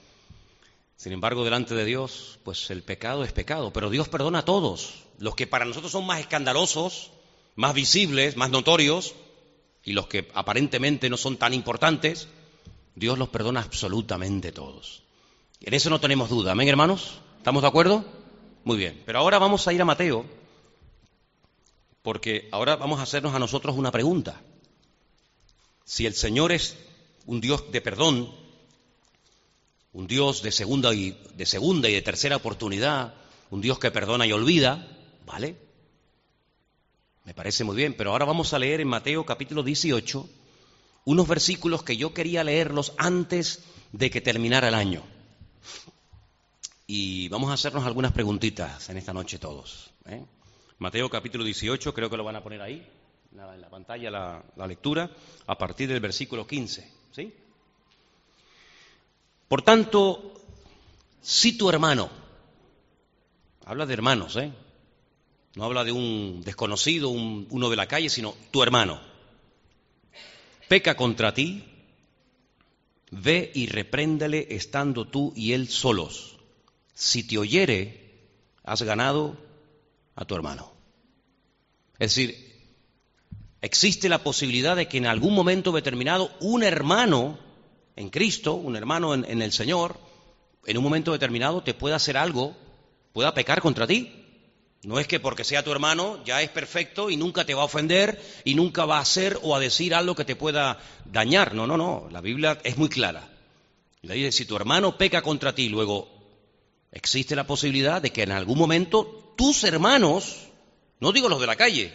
Sin 0.97 1.13
embargo, 1.13 1.45
delante 1.45 1.75
de 1.75 1.85
Dios, 1.85 2.39
pues 2.43 2.71
el 2.71 2.83
pecado 2.83 3.25
es 3.25 3.33
pecado, 3.33 3.73
pero 3.73 3.91
Dios 3.91 4.09
perdona 4.09 4.41
a 4.41 4.45
todos. 4.45 5.05
Los 5.19 5.35
que 5.35 5.47
para 5.47 5.65
nosotros 5.65 5.93
son 5.93 6.07
más 6.07 6.21
escandalosos, 6.21 7.11
más 7.55 7.75
visibles, 7.75 8.37
más 8.37 8.51
notorios, 8.51 9.15
y 9.85 9.93
los 9.93 10.09
que 10.09 10.29
aparentemente 10.35 11.09
no 11.09 11.17
son 11.17 11.37
tan 11.37 11.55
importantes, 11.55 12.29
Dios 12.95 13.19
los 13.19 13.29
perdona 13.29 13.61
absolutamente 13.61 14.53
todos. 14.53 15.03
En 15.61 15.75
eso 15.75 15.91
no 15.91 16.01
tenemos 16.01 16.29
duda. 16.29 16.53
Amén, 16.53 16.69
hermanos. 16.69 17.21
¿Estamos 17.39 17.63
de 17.63 17.69
acuerdo? 17.69 18.05
Muy 18.65 18.77
bien. 18.77 19.03
Pero 19.07 19.21
ahora 19.21 19.39
vamos 19.39 19.67
a 19.69 19.73
ir 19.73 19.81
a 19.81 19.85
Mateo, 19.85 20.27
porque 22.07 22.49
ahora 22.53 22.77
vamos 22.77 23.01
a 23.01 23.03
hacernos 23.03 23.35
a 23.35 23.41
nosotros 23.41 23.75
una 23.75 23.91
pregunta. 23.91 24.41
Si 25.85 26.07
el 26.07 26.15
Señor 26.15 26.53
es 26.53 26.77
un 27.25 27.41
Dios 27.41 27.73
de 27.73 27.81
perdón, 27.81 28.33
un 29.93 30.07
Dios 30.07 30.41
de 30.41 30.53
segunda 30.53 30.95
y 30.95 31.21
de 31.35 31.47
segunda 31.47 31.89
y 31.89 31.95
de 31.95 32.03
tercera 32.03 32.37
oportunidad, 32.37 33.15
un 33.51 33.61
Dios 33.61 33.81
que 33.81 33.91
perdona 33.91 34.25
y 34.25 34.31
olvida, 34.31 34.87
¿vale? 35.27 35.57
Me 37.25 37.35
parece 37.35 37.65
muy 37.65 37.75
bien, 37.75 37.93
pero 37.95 38.13
ahora 38.13 38.25
vamos 38.25 38.53
a 38.53 38.61
leer 38.61 38.81
en 38.81 38.87
Mateo 38.87 39.27
capítulo 39.27 39.65
18 39.65 40.29
unos 41.07 41.27
versículos 41.27 41.83
que 41.83 41.97
yo 41.97 42.15
quería 42.15 42.45
leerlos 42.45 42.93
antes 42.99 43.65
de 43.91 44.11
que 44.11 44.21
terminara 44.21 44.69
el 44.69 44.77
año. 44.77 45.03
Y 46.87 47.29
vamos 47.31 47.51
a 47.51 47.55
hacernos 47.55 47.85
algunas 47.85 48.13
preguntitas 48.13 48.91
en 48.91 48.97
esta 48.97 49.13
noche 49.13 49.41
todos. 49.41 49.91
¿eh? 50.05 50.25
Mateo 50.79 51.09
capítulo 51.09 51.45
18, 51.45 51.95
creo 51.95 52.11
que 52.11 52.17
lo 52.17 52.25
van 52.25 52.37
a 52.37 52.43
poner 52.43 52.61
ahí, 52.61 52.87
en 53.33 53.61
la 53.61 53.71
pantalla 53.71 54.11
la, 54.11 54.67
lectura, 54.67 55.11
a 55.47 55.59
partir 55.59 55.89
del 55.89 56.01
versículo 56.01 56.47
15. 56.47 56.93
¿sí? 57.13 57.33
Por 59.49 59.63
tanto, 59.63 60.35
si 61.21 61.57
tu 61.57 61.69
hermano, 61.69 62.11
habla 63.65 63.87
de 63.87 63.95
hermanos, 63.95 64.37
¿eh? 64.37 64.53
no 65.55 65.65
habla 65.65 65.85
de 65.85 65.93
un 65.93 66.43
desconocido, 66.45 67.09
uno 67.09 67.71
de 67.71 67.77
la 67.77 67.87
calle, 67.87 68.11
sino 68.11 68.35
tu 68.51 68.63
hermano, 68.63 69.01
peca 70.69 70.97
contra 70.97 71.33
ti, 71.33 71.65
ve 73.11 73.51
y 73.55 73.67
repréndele 73.67 74.49
estando 74.51 75.07
tú 75.07 75.33
y 75.37 75.53
él 75.53 75.69
solos 75.69 76.37
si 76.97 77.25
te 77.25 77.37
oyere, 77.37 78.01
has 78.65 78.81
ganado 78.81 79.37
a 80.17 80.25
tu 80.25 80.35
hermano. 80.35 80.73
Es 81.99 82.15
decir, 82.15 82.47
existe 83.61 84.09
la 84.09 84.19
posibilidad 84.19 84.75
de 84.75 84.89
que 84.89 84.99
en 84.99 85.07
algún 85.07 85.35
momento 85.35 85.73
determinado 85.73 86.31
un 86.41 86.63
hermano 86.63 87.39
en 87.95 88.11
Cristo, 88.11 88.55
un 88.55 88.77
hermano 88.77 89.15
en, 89.15 89.43
el 89.43 89.53
Señor, 89.53 89.99
en 90.67 90.77
un 90.77 90.85
momento 90.85 91.13
determinado 91.13 91.63
te 91.63 91.75
pueda 91.75 91.97
hacer 91.97 92.17
algo, 92.17 92.57
pueda 93.13 93.33
pecar 93.35 93.61
contra 93.61 93.87
ti. 93.87 94.23
No 94.83 94.99
es 94.99 95.09
que 95.09 95.21
porque 95.21 95.43
sea 95.43 95.65
tu 95.65 95.73
hermano 95.73 96.23
ya 96.25 96.43
es 96.43 96.51
perfecto 96.51 97.11
y 97.11 97.17
nunca 97.17 97.45
te 97.45 97.55
va 97.55 97.63
a 97.63 97.67
ofender 97.67 98.23
y 98.45 98.55
nunca 98.55 98.85
va 98.85 98.99
a 98.99 99.01
hacer 99.01 99.39
o 99.43 99.57
a 99.57 99.61
decir 99.61 99.95
algo 99.95 100.15
que 100.15 100.25
te 100.25 100.37
pueda 100.37 100.79
dañar. 101.07 101.55
No, 101.55 101.67
no, 101.67 101.77
no. 101.77 102.09
La 102.13 102.21
Biblia 102.21 102.59
es 102.63 102.77
muy 102.77 102.89
clara. 102.89 103.29
Le 104.03 104.15
dice, 104.15 104.33
si 104.33 104.45
tu 104.45 104.55
hermano 104.55 104.97
peca 104.97 105.23
contra 105.23 105.55
ti, 105.55 105.69
luego 105.69 106.09
existe 106.93 107.35
la 107.35 107.47
posibilidad 107.47 108.01
de 108.01 108.11
que 108.11 108.23
en 108.23 108.33
algún 108.33 108.59
momento 108.59 109.26
tus 109.37 109.65
hermanos, 109.65 110.49
no 111.01 111.13
digo 111.13 111.29
los 111.29 111.41
de 111.41 111.47
la 111.47 111.57
calle, 111.57 111.93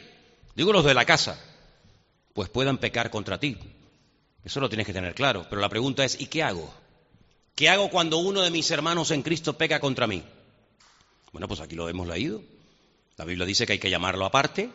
digo 0.56 0.72
los 0.72 0.86
de 0.86 0.94
la 0.94 1.06
casa, 1.06 1.40
pues 2.34 2.50
puedan 2.50 2.78
pecar 2.78 3.10
contra 3.10 3.40
ti. 3.40 3.58
Eso 4.44 4.60
lo 4.60 4.70
tienes 4.70 4.88
que 4.88 4.94
tener 4.94 5.14
claro. 5.14 5.46
Pero 5.50 5.62
la 5.62 5.70
pregunta 5.70 6.04
es, 6.04 6.20
¿y 6.20 6.28
qué 6.28 6.44
hago? 6.44 6.74
¿Qué 7.56 7.70
hago 7.70 7.90
cuando 7.90 8.18
uno 8.18 8.42
de 8.42 8.52
mis 8.52 8.72
hermanos 8.72 9.12
en 9.12 9.22
Cristo 9.22 9.58
peca 9.58 9.80
contra 9.80 10.08
mí? 10.08 10.24
Bueno, 11.32 11.48
pues 11.48 11.60
aquí 11.60 11.76
lo 11.76 11.90
hemos 11.90 12.08
leído. 12.08 12.42
La 13.18 13.26
Biblia 13.26 13.46
dice 13.46 13.66
que 13.66 13.74
hay 13.74 13.80
que 13.80 13.90
llamarlo 13.90 14.26
aparte, 14.26 14.70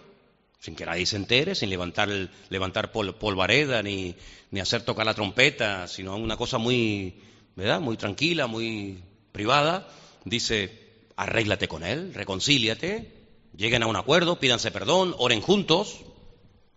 sin 0.60 0.76
que 0.76 0.86
nadie 0.86 1.06
se 1.06 1.16
entere, 1.16 1.54
sin 1.54 1.70
levantar, 1.70 2.08
levantar 2.48 2.92
polvareda 2.92 3.82
ni, 3.82 4.14
ni 4.50 4.60
hacer 4.60 4.82
tocar 4.82 5.04
la 5.04 5.14
trompeta, 5.14 5.88
sino 5.88 6.16
una 6.16 6.36
cosa 6.36 6.58
muy, 6.58 7.20
¿verdad? 7.56 7.80
Muy 7.80 7.96
tranquila, 7.96 8.46
muy 8.46 9.02
privada. 9.32 9.88
Dice, 10.24 10.85
arréglate 11.16 11.66
con 11.66 11.82
él, 11.82 12.12
reconcíliate, 12.14 13.12
lleguen 13.56 13.82
a 13.82 13.86
un 13.86 13.96
acuerdo, 13.96 14.38
pídanse 14.38 14.70
perdón, 14.70 15.14
oren 15.18 15.40
juntos. 15.40 16.00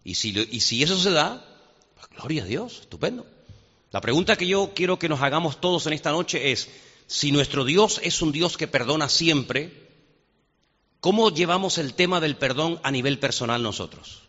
Y 0.03 0.15
si, 0.15 0.81
eso 0.81 0.98
se 0.98 1.12
da, 1.12 1.46
pues 1.96 2.08
gloria 2.10 2.43
a 2.43 2.46
Dios, 2.46 2.79
estupendo. 2.81 3.27
La 3.91 4.01
pregunta 4.01 4.38
que 4.38 4.48
yo 4.48 4.72
quiero 4.74 4.98
que 4.98 5.10
nos 5.10 5.22
hagamos 5.22 5.60
todos 5.60 5.86
en 5.88 5.93
esta 5.93 6.12
noche 6.12 6.51
es, 6.51 6.69
si 7.05 7.31
nuestro 7.31 7.65
Dios 7.65 8.00
es 8.03 8.22
un 8.22 8.31
Dios 8.31 8.55
que 8.55 8.67
perdona 8.67 9.10
siempre, 9.10 9.89
¿cómo 11.00 11.31
llevamos 11.31 11.77
el 11.77 11.93
tema 11.93 12.19
del 12.19 12.38
perdón 12.38 12.79
a 12.84 12.91
nivel 12.91 13.19
personal 13.19 13.62
nosotros? 13.62 14.24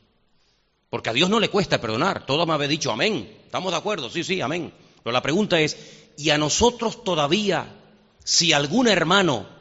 Porque 0.89 1.11
a 1.11 1.13
Dios 1.13 1.31
no 1.31 1.39
le 1.39 1.51
cuesta 1.51 1.81
perdonar. 1.81 2.27
Todos 2.27 2.47
me 2.49 2.55
habéis 2.55 2.71
dicho 2.71 2.91
amén. 2.91 3.39
¿Estamos 3.45 3.71
de 3.71 3.79
acuerdo? 3.79 4.11
Sí, 4.11 4.25
sí, 4.25 4.41
amén. 4.41 4.73
Pero 5.05 5.13
la 5.13 5.23
pregunta 5.23 5.61
es, 5.61 5.77
¿y 6.17 6.31
a 6.31 6.39
nosotros 6.39 7.05
todavía, 7.05 7.77
si 8.25 8.53
algún 8.53 8.89
hermano 8.89 9.60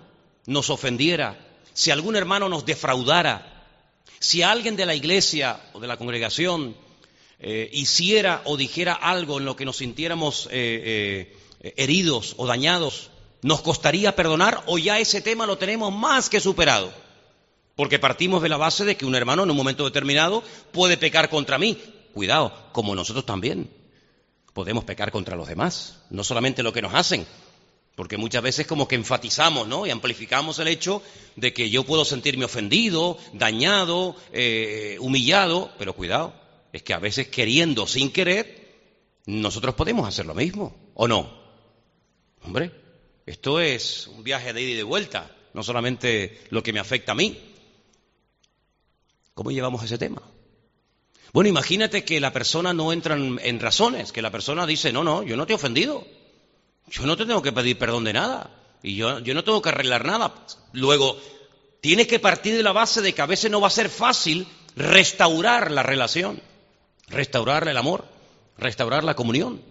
nos 0.50 0.72
ofendiera, 0.72 1.38
si 1.74 1.92
algún 1.92 2.16
hermano 2.16 2.50
nos 2.50 2.66
defraudara, 2.66 3.68
si 4.20 4.42
alguien 4.42 4.76
de 4.76 4.88
la 4.88 4.96
iglesia 4.96 5.62
o 5.74 5.80
de 5.80 5.88
la 5.88 5.96
congregación 5.96 6.76
eh, 7.40 7.70
hiciera 7.72 8.42
o 8.46 8.58
dijera 8.58 8.94
algo 8.94 9.38
en 9.38 9.46
lo 9.46 9.56
que 9.56 9.64
nos 9.64 9.78
sintiéramos 9.78 10.48
eh, 10.52 11.32
eh, 11.62 11.74
heridos 11.78 12.34
o 12.38 12.48
dañados, 12.48 13.12
¿nos 13.44 13.62
costaría 13.62 14.16
perdonar 14.16 14.64
o 14.66 14.80
ya 14.80 15.00
ese 15.00 15.22
tema 15.22 15.46
lo 15.46 15.60
tenemos 15.60 15.94
más 15.94 16.30
que 16.30 16.40
superado? 16.40 16.92
Porque 17.76 18.00
partimos 18.00 18.42
de 18.42 18.50
la 18.50 18.58
base 18.58 18.86
de 18.86 18.98
que 18.98 19.06
un 19.06 19.16
hermano 19.16 19.44
en 19.44 19.52
un 19.52 19.56
momento 19.56 19.86
determinado 19.86 20.44
puede 20.72 20.98
pecar 20.98 21.30
contra 21.30 21.60
mí. 21.60 21.78
Cuidado, 22.12 22.52
como 22.72 22.96
nosotros 22.96 23.26
también 23.26 23.70
podemos 24.54 24.84
pecar 24.84 25.12
contra 25.12 25.38
los 25.38 25.48
demás, 25.48 26.00
no 26.10 26.24
solamente 26.24 26.64
lo 26.64 26.74
que 26.74 26.82
nos 26.82 26.96
hacen, 26.96 27.28
porque 27.96 28.18
muchas 28.18 28.42
veces 28.42 28.66
como 28.66 28.88
que 28.88 28.96
enfatizamos 28.96 29.68
¿no? 29.68 29.86
y 29.86 29.90
amplificamos 29.90 30.60
el 30.60 30.70
hecho 30.70 31.02
de 31.36 31.54
que 31.54 31.70
yo 31.70 31.84
puedo 31.84 32.06
sentirme 32.06 32.46
ofendido, 32.46 33.18
dañado, 33.34 34.16
eh, 34.32 34.98
humillado, 35.00 35.72
pero 35.78 35.94
cuidado, 35.94 36.34
es 36.72 36.84
que 36.84 36.94
a 36.94 37.00
veces 37.00 37.28
queriendo 37.28 37.88
sin 37.88 38.12
querer, 38.12 38.60
nosotros 39.26 39.76
podemos 39.76 40.08
hacer 40.08 40.26
lo 40.26 40.34
mismo, 40.34 40.76
¿o 40.94 41.08
no? 41.08 41.40
Hombre, 42.44 42.72
esto 43.26 43.60
es 43.60 44.08
un 44.08 44.24
viaje 44.24 44.54
de 44.54 44.62
ida 44.62 44.72
y 44.72 44.76
de 44.76 44.84
vuelta, 44.84 45.36
no 45.54 45.64
solamente 45.64 46.42
lo 46.50 46.64
que 46.64 46.74
me 46.74 46.80
afecta 46.80 47.12
a 47.12 47.16
mí. 47.16 47.38
¿Cómo 49.34 49.52
llevamos 49.52 49.84
ese 49.84 49.98
tema? 49.98 50.22
Bueno, 51.32 51.50
imagínate 51.50 52.04
que 52.04 52.20
la 52.20 52.34
persona 52.34 52.74
no 52.74 52.92
entra 52.92 53.16
en, 53.16 53.60
razones, 53.60 54.12
que 54.12 54.22
la 54.22 54.32
persona 54.32 54.66
dice, 54.66 54.92
no, 54.92 55.04
no, 55.04 55.22
yo 55.24 55.38
no 55.38 55.46
te 55.46 55.54
he 55.54 55.56
ofendido, 55.56 56.06
yo 56.90 57.06
no 57.06 57.18
te 57.18 57.26
tengo 57.26 57.42
que 57.42 57.52
pedir 57.52 57.78
perdón 57.78 58.04
de 58.04 58.14
nada, 58.14 58.50
y 58.82 58.96
yo, 58.96 59.20
yo 59.20 59.34
no 59.34 59.44
tengo 59.44 59.62
que 59.62 59.70
arreglar 59.70 60.06
nada. 60.06 60.34
Luego, 60.74 61.18
tienes 61.82 62.08
que 62.08 62.20
partir 62.20 62.56
de 62.56 62.64
la 62.64 62.72
base 62.72 63.02
de 63.02 63.14
que 63.14 63.22
a 63.22 63.26
veces 63.26 63.52
no 63.52 63.62
va 63.62 63.68
a 63.68 63.72
ser 63.72 63.90
fácil 63.90 64.48
restaurar 64.76 65.72
la 65.72 65.84
relación, 65.84 66.42
restaurar 67.08 67.68
el 67.68 67.78
amor, 67.78 68.06
restaurar 68.58 69.04
la 69.04 69.16
comunión. 69.16 69.62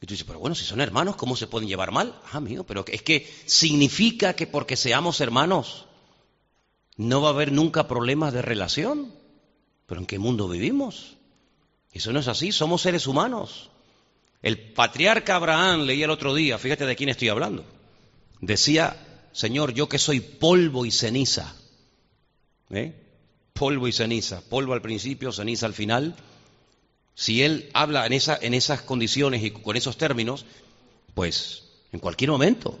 Y 0.00 0.06
tú 0.06 0.14
dices, 0.14 0.26
pero 0.26 0.38
bueno, 0.38 0.54
si 0.54 0.64
son 0.64 0.80
hermanos, 0.80 1.16
¿cómo 1.16 1.36
se 1.36 1.46
pueden 1.46 1.68
llevar 1.68 1.92
mal? 1.92 2.18
Ah, 2.32 2.40
mío, 2.40 2.64
pero 2.64 2.84
es 2.88 3.02
que 3.02 3.32
significa 3.46 4.34
que 4.34 4.46
porque 4.46 4.76
seamos 4.76 5.20
hermanos 5.20 5.86
no 6.96 7.20
va 7.22 7.28
a 7.28 7.32
haber 7.32 7.52
nunca 7.52 7.88
problemas 7.88 8.32
de 8.32 8.42
relación. 8.42 9.14
¿Pero 9.86 10.00
en 10.00 10.06
qué 10.06 10.18
mundo 10.18 10.48
vivimos? 10.48 11.16
Eso 11.92 12.12
no 12.12 12.20
es 12.20 12.28
así, 12.28 12.52
somos 12.52 12.82
seres 12.82 13.06
humanos. 13.06 13.70
El 14.42 14.58
patriarca 14.58 15.36
Abraham, 15.36 15.82
leía 15.82 16.06
el 16.06 16.10
otro 16.10 16.34
día, 16.34 16.58
fíjate 16.58 16.84
de 16.84 16.96
quién 16.96 17.08
estoy 17.08 17.28
hablando, 17.28 17.64
decía, 18.40 18.96
Señor, 19.32 19.72
yo 19.72 19.88
que 19.88 19.98
soy 19.98 20.20
polvo 20.20 20.84
y 20.84 20.90
ceniza, 20.90 21.54
¿eh? 22.70 22.92
polvo 23.52 23.86
y 23.86 23.92
ceniza, 23.92 24.40
polvo 24.40 24.72
al 24.72 24.82
principio, 24.82 25.32
ceniza 25.32 25.66
al 25.66 25.74
final, 25.74 26.16
si 27.14 27.42
él 27.42 27.70
habla 27.72 28.06
en, 28.06 28.12
en 28.12 28.54
esas 28.54 28.82
condiciones 28.82 29.44
y 29.44 29.50
con 29.52 29.76
esos 29.76 29.96
términos, 29.96 30.44
pues 31.14 31.64
en 31.92 32.00
cualquier 32.00 32.30
momento, 32.30 32.78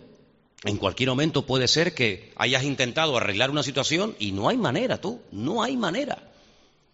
en 0.64 0.76
cualquier 0.78 1.10
momento 1.10 1.44
puede 1.44 1.68
ser 1.68 1.94
que 1.94 2.32
hayas 2.36 2.64
intentado 2.64 3.16
arreglar 3.16 3.50
una 3.50 3.62
situación 3.62 4.16
y 4.18 4.32
no 4.32 4.48
hay 4.48 4.56
manera, 4.56 5.00
tú, 5.00 5.20
no 5.30 5.62
hay 5.62 5.76
manera. 5.76 6.30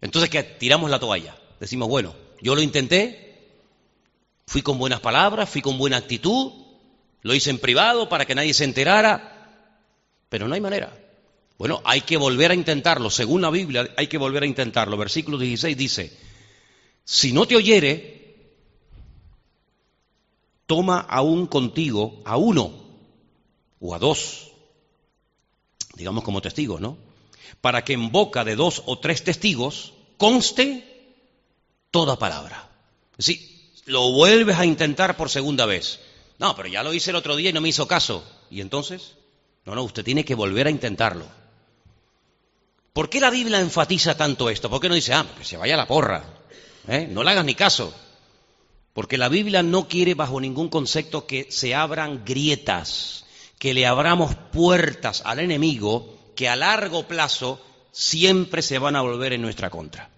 Entonces 0.00 0.30
que 0.30 0.42
tiramos 0.42 0.90
la 0.90 1.00
toalla. 1.00 1.36
Decimos, 1.60 1.88
bueno, 1.88 2.14
yo 2.40 2.54
lo 2.54 2.62
intenté, 2.62 3.27
fui 4.48 4.62
con 4.62 4.78
buenas 4.78 5.00
palabras, 5.00 5.50
fui 5.50 5.60
con 5.60 5.76
buena 5.76 5.98
actitud, 5.98 6.52
lo 7.20 7.34
hice 7.34 7.50
en 7.50 7.58
privado 7.58 8.08
para 8.08 8.24
que 8.24 8.34
nadie 8.34 8.54
se 8.54 8.64
enterara, 8.64 9.76
pero 10.30 10.48
no 10.48 10.54
hay 10.54 10.60
manera. 10.62 10.90
Bueno, 11.58 11.82
hay 11.84 12.00
que 12.00 12.16
volver 12.16 12.52
a 12.52 12.54
intentarlo. 12.54 13.10
Según 13.10 13.42
la 13.42 13.50
Biblia, 13.50 13.90
hay 13.98 14.06
que 14.06 14.16
volver 14.16 14.44
a 14.44 14.46
intentarlo. 14.46 14.96
Versículo 14.96 15.36
16 15.36 15.76
dice, 15.76 16.16
si 17.04 17.34
no 17.34 17.46
te 17.46 17.56
oyere, 17.56 18.36
toma 20.64 21.00
aún 21.00 21.46
contigo 21.46 22.22
a 22.24 22.38
uno 22.38 22.72
o 23.80 23.94
a 23.94 23.98
dos, 23.98 24.52
digamos 25.94 26.24
como 26.24 26.40
testigos, 26.40 26.80
¿no? 26.80 26.96
Para 27.60 27.84
que 27.84 27.92
en 27.92 28.10
boca 28.10 28.44
de 28.44 28.56
dos 28.56 28.82
o 28.86 28.98
tres 28.98 29.24
testigos 29.24 29.92
conste 30.16 31.14
toda 31.90 32.18
palabra. 32.18 32.70
Si 33.18 33.57
lo 33.88 34.12
vuelves 34.12 34.56
a 34.56 34.64
intentar 34.64 35.16
por 35.16 35.30
segunda 35.30 35.66
vez. 35.66 36.00
No, 36.38 36.54
pero 36.54 36.68
ya 36.68 36.82
lo 36.82 36.94
hice 36.94 37.10
el 37.10 37.16
otro 37.16 37.34
día 37.36 37.50
y 37.50 37.52
no 37.52 37.60
me 37.60 37.70
hizo 37.70 37.88
caso. 37.88 38.24
¿Y 38.50 38.60
entonces? 38.60 39.16
No, 39.64 39.74
no, 39.74 39.82
usted 39.82 40.04
tiene 40.04 40.24
que 40.24 40.34
volver 40.34 40.66
a 40.66 40.70
intentarlo. 40.70 41.26
¿Por 42.92 43.10
qué 43.10 43.20
la 43.20 43.30
Biblia 43.30 43.60
enfatiza 43.60 44.16
tanto 44.16 44.50
esto? 44.50 44.70
¿Por 44.70 44.80
qué 44.80 44.88
no 44.88 44.94
dice, 44.94 45.14
ah, 45.14 45.26
que 45.36 45.44
se 45.44 45.56
vaya 45.56 45.76
la 45.76 45.86
porra? 45.86 46.24
¿Eh? 46.86 47.08
No 47.10 47.22
le 47.22 47.30
hagas 47.30 47.44
ni 47.44 47.54
caso. 47.54 47.92
Porque 48.92 49.18
la 49.18 49.28
Biblia 49.28 49.62
no 49.62 49.88
quiere 49.88 50.14
bajo 50.14 50.40
ningún 50.40 50.68
concepto 50.68 51.26
que 51.26 51.46
se 51.50 51.74
abran 51.74 52.24
grietas, 52.24 53.24
que 53.58 53.74
le 53.74 53.86
abramos 53.86 54.34
puertas 54.52 55.22
al 55.24 55.38
enemigo 55.38 56.18
que 56.34 56.48
a 56.48 56.56
largo 56.56 57.06
plazo 57.06 57.60
siempre 57.92 58.62
se 58.62 58.78
van 58.78 58.96
a 58.96 59.02
volver 59.02 59.32
en 59.32 59.42
nuestra 59.42 59.70
contra. 59.70 60.10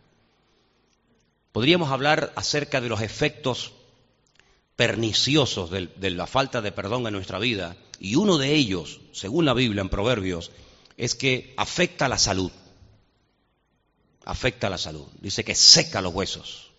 Podríamos 1.53 1.91
hablar 1.91 2.33
acerca 2.37 2.81
de 2.81 2.89
los 2.89 3.01
efectos 3.01 3.73
perniciosos 4.77 5.71
de, 5.71 6.11
la 6.11 6.27
falta 6.27 6.63
de 6.63 6.73
perdón 6.73 7.07
en 7.07 7.13
nuestra 7.13 7.39
vida, 7.39 7.77
y 7.99 8.15
uno 8.15 8.39
de 8.39 8.55
ellos, 8.55 9.01
según 9.13 9.45
la 9.45 9.55
Biblia 9.55 9.83
en 9.83 9.91
Proverbios, 9.91 10.51
es 10.97 11.15
que 11.15 11.53
afecta 11.57 12.09
la 12.09 12.19
salud 12.19 12.51
afecta 14.25 14.71
la 14.71 14.79
salud. 14.79 15.07
Dice 15.21 15.45
que 15.45 15.55
seca 15.55 16.01
los 16.01 16.15
huesos. 16.15 16.71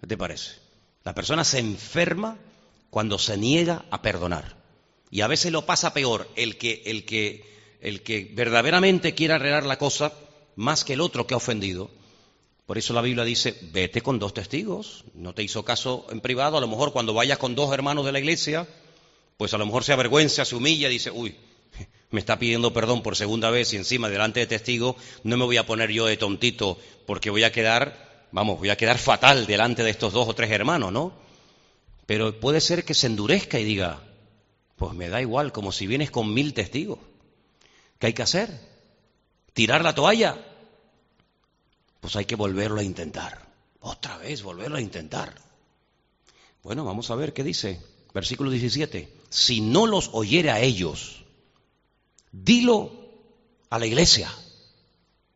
¿Qué 0.00 0.06
te 0.06 0.16
parece? 0.16 0.56
La 1.04 1.14
persona 1.14 1.44
se 1.44 1.58
enferma 1.58 2.36
cuando 2.90 3.18
se 3.18 3.36
niega 3.36 3.84
a 3.90 4.02
perdonar. 4.02 4.56
Y 5.10 5.20
a 5.20 5.28
veces 5.28 5.52
lo 5.52 5.66
pasa 5.66 5.94
peor 5.94 6.28
el 6.36 6.58
que, 6.58 6.82
el 6.86 7.04
que, 7.04 7.78
el 7.80 8.02
que 8.02 8.30
verdaderamente 8.34 9.14
quiere 9.14 9.34
arreglar 9.34 9.66
la 9.66 9.78
cosa 9.78 10.12
más 10.56 10.84
que 10.84 10.94
el 10.94 11.00
otro 11.00 11.26
que 11.26 11.34
ha 11.34 11.38
ofendido. 11.38 11.90
Por 12.66 12.78
eso 12.78 12.94
la 12.94 13.02
Biblia 13.02 13.24
dice, 13.24 13.58
vete 13.72 14.00
con 14.00 14.18
dos 14.18 14.34
testigos. 14.34 15.04
No 15.14 15.34
te 15.34 15.42
hizo 15.42 15.64
caso 15.64 16.06
en 16.10 16.20
privado. 16.20 16.56
A 16.56 16.60
lo 16.60 16.68
mejor 16.68 16.92
cuando 16.92 17.14
vayas 17.14 17.38
con 17.38 17.54
dos 17.54 17.72
hermanos 17.72 18.04
de 18.04 18.12
la 18.12 18.20
iglesia, 18.20 18.66
pues 19.36 19.52
a 19.54 19.58
lo 19.58 19.66
mejor 19.66 19.84
se 19.84 19.92
avergüenza, 19.92 20.44
se 20.44 20.54
humilla, 20.54 20.88
dice, 20.88 21.10
uy, 21.10 21.34
me 22.10 22.20
está 22.20 22.38
pidiendo 22.38 22.72
perdón 22.72 23.02
por 23.02 23.16
segunda 23.16 23.50
vez 23.50 23.72
y 23.72 23.76
encima 23.76 24.08
delante 24.08 24.40
de 24.40 24.46
testigo, 24.46 24.96
no 25.24 25.36
me 25.36 25.44
voy 25.44 25.56
a 25.56 25.66
poner 25.66 25.90
yo 25.90 26.06
de 26.06 26.16
tontito 26.16 26.78
porque 27.06 27.30
voy 27.30 27.42
a 27.42 27.52
quedar, 27.52 28.28
vamos, 28.30 28.58
voy 28.58 28.70
a 28.70 28.76
quedar 28.76 28.98
fatal 28.98 29.46
delante 29.46 29.82
de 29.82 29.90
estos 29.90 30.12
dos 30.12 30.28
o 30.28 30.34
tres 30.34 30.50
hermanos, 30.50 30.92
¿no? 30.92 31.12
Pero 32.06 32.38
puede 32.38 32.60
ser 32.60 32.84
que 32.84 32.94
se 32.94 33.06
endurezca 33.06 33.58
y 33.58 33.64
diga, 33.64 34.02
pues 34.76 34.92
me 34.92 35.08
da 35.08 35.20
igual, 35.20 35.52
como 35.52 35.72
si 35.72 35.86
vienes 35.86 36.10
con 36.10 36.32
mil 36.32 36.52
testigos. 36.52 36.98
¿Qué 37.98 38.08
hay 38.08 38.12
que 38.12 38.22
hacer? 38.22 38.50
¿Tirar 39.54 39.82
la 39.82 39.94
toalla? 39.94 40.38
Pues 42.02 42.16
hay 42.16 42.24
que 42.24 42.34
volverlo 42.34 42.80
a 42.80 42.82
intentar. 42.82 43.46
Otra 43.78 44.18
vez, 44.18 44.42
volverlo 44.42 44.76
a 44.76 44.80
intentar. 44.80 45.40
Bueno, 46.64 46.84
vamos 46.84 47.12
a 47.12 47.14
ver 47.14 47.32
qué 47.32 47.44
dice. 47.44 47.80
Versículo 48.12 48.50
17. 48.50 49.08
Si 49.30 49.60
no 49.60 49.86
los 49.86 50.10
oyere 50.12 50.50
a 50.50 50.58
ellos, 50.58 51.22
dilo 52.32 52.90
a 53.70 53.78
la 53.78 53.86
iglesia. 53.86 54.28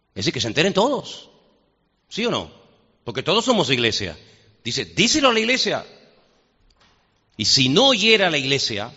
Es 0.09 0.25
decir, 0.25 0.33
que 0.33 0.41
se 0.41 0.49
enteren 0.49 0.75
todos. 0.75 1.31
¿Sí 2.09 2.27
o 2.27 2.33
no? 2.33 2.51
Porque 3.05 3.23
todos 3.23 3.45
somos 3.45 3.71
iglesia. 3.71 4.19
Dice, 4.65 4.85
díselo 4.85 5.29
a 5.29 5.33
la 5.33 5.39
iglesia. 5.39 5.87
Y 7.37 7.45
si 7.45 7.69
no 7.69 7.91
oyera 7.91 8.27
a 8.27 8.31
la 8.31 8.39
iglesia, 8.39 8.93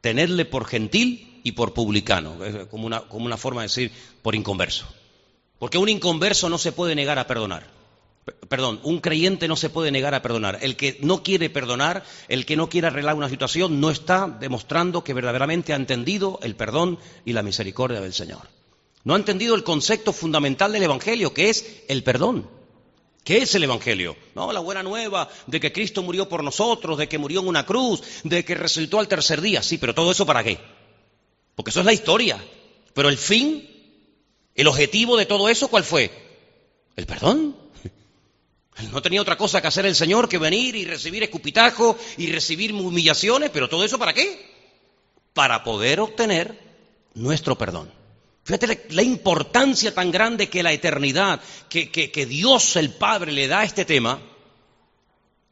tenerle 0.00 0.44
por 0.44 0.66
gentil 0.66 1.40
y 1.42 1.50
por 1.50 1.74
publicano, 1.74 2.38
como 2.70 2.86
una, 2.86 3.00
como 3.08 3.26
una 3.26 3.36
forma 3.36 3.62
de 3.62 3.66
decir 3.66 3.90
por 4.22 4.36
inconverso. 4.36 4.86
Porque 5.58 5.78
un 5.78 5.88
inconverso 5.88 6.48
no 6.48 6.58
se 6.58 6.72
puede 6.72 6.94
negar 6.94 7.18
a 7.18 7.26
perdonar. 7.26 7.66
Perdón, 8.48 8.80
un 8.82 9.00
creyente 9.00 9.48
no 9.48 9.56
se 9.56 9.70
puede 9.70 9.90
negar 9.90 10.14
a 10.14 10.22
perdonar. 10.22 10.58
El 10.60 10.76
que 10.76 10.98
no 11.00 11.22
quiere 11.22 11.50
perdonar, 11.50 12.04
el 12.28 12.44
que 12.46 12.56
no 12.56 12.68
quiere 12.68 12.88
arreglar 12.88 13.14
una 13.14 13.28
situación, 13.28 13.80
no 13.80 13.90
está 13.90 14.28
demostrando 14.28 15.02
que 15.02 15.14
verdaderamente 15.14 15.72
ha 15.72 15.76
entendido 15.76 16.38
el 16.42 16.54
perdón 16.54 16.98
y 17.24 17.32
la 17.32 17.42
misericordia 17.42 18.00
del 18.00 18.12
Señor. 18.12 18.42
No 19.04 19.14
ha 19.14 19.18
entendido 19.18 19.54
el 19.54 19.64
concepto 19.64 20.12
fundamental 20.12 20.72
del 20.72 20.82
Evangelio, 20.82 21.32
que 21.32 21.48
es 21.48 21.82
el 21.88 22.02
perdón. 22.02 22.48
¿Qué 23.24 23.38
es 23.38 23.54
el 23.54 23.64
Evangelio? 23.64 24.16
No, 24.34 24.52
la 24.52 24.60
buena 24.60 24.82
nueva 24.82 25.28
de 25.46 25.60
que 25.60 25.72
Cristo 25.72 26.02
murió 26.02 26.28
por 26.28 26.42
nosotros, 26.42 26.96
de 26.96 27.08
que 27.08 27.18
murió 27.18 27.40
en 27.40 27.48
una 27.48 27.66
cruz, 27.66 28.02
de 28.24 28.44
que 28.44 28.54
resucitó 28.54 29.00
al 29.00 29.08
tercer 29.08 29.40
día. 29.40 29.62
Sí, 29.62 29.78
pero 29.78 29.94
todo 29.94 30.12
eso 30.12 30.24
para 30.24 30.44
qué? 30.44 30.58
Porque 31.54 31.70
eso 31.70 31.80
es 31.80 31.86
la 31.86 31.92
historia. 31.92 32.42
Pero 32.94 33.08
el 33.08 33.18
fin, 33.18 33.68
el 34.58 34.66
objetivo 34.66 35.16
de 35.16 35.24
todo 35.24 35.48
eso, 35.48 35.68
¿cuál 35.68 35.84
fue? 35.84 36.10
El 36.96 37.06
perdón. 37.06 37.56
No 38.92 39.02
tenía 39.02 39.22
otra 39.22 39.36
cosa 39.36 39.60
que 39.60 39.66
hacer 39.66 39.86
el 39.86 39.96
Señor 39.96 40.28
que 40.28 40.38
venir 40.38 40.76
y 40.76 40.84
recibir 40.84 41.22
escupitajo 41.22 41.96
y 42.16 42.30
recibir 42.30 42.72
humillaciones, 42.72 43.50
pero 43.50 43.68
todo 43.68 43.84
eso 43.84 43.98
para 43.98 44.12
qué? 44.12 44.54
Para 45.32 45.64
poder 45.64 45.98
obtener 45.98 46.58
nuestro 47.14 47.58
perdón. 47.58 47.92
Fíjate 48.44 48.86
la, 48.90 49.02
importancia 49.02 49.92
tan 49.92 50.12
grande 50.12 50.48
que 50.48 50.62
la 50.62 50.72
eternidad, 50.72 51.40
que, 51.68 51.90
que 51.90 52.26
Dios 52.26 52.76
el 52.76 52.90
Padre 52.90 53.32
le 53.32 53.48
da 53.48 53.60
a 53.60 53.64
este 53.64 53.84
tema, 53.84 54.20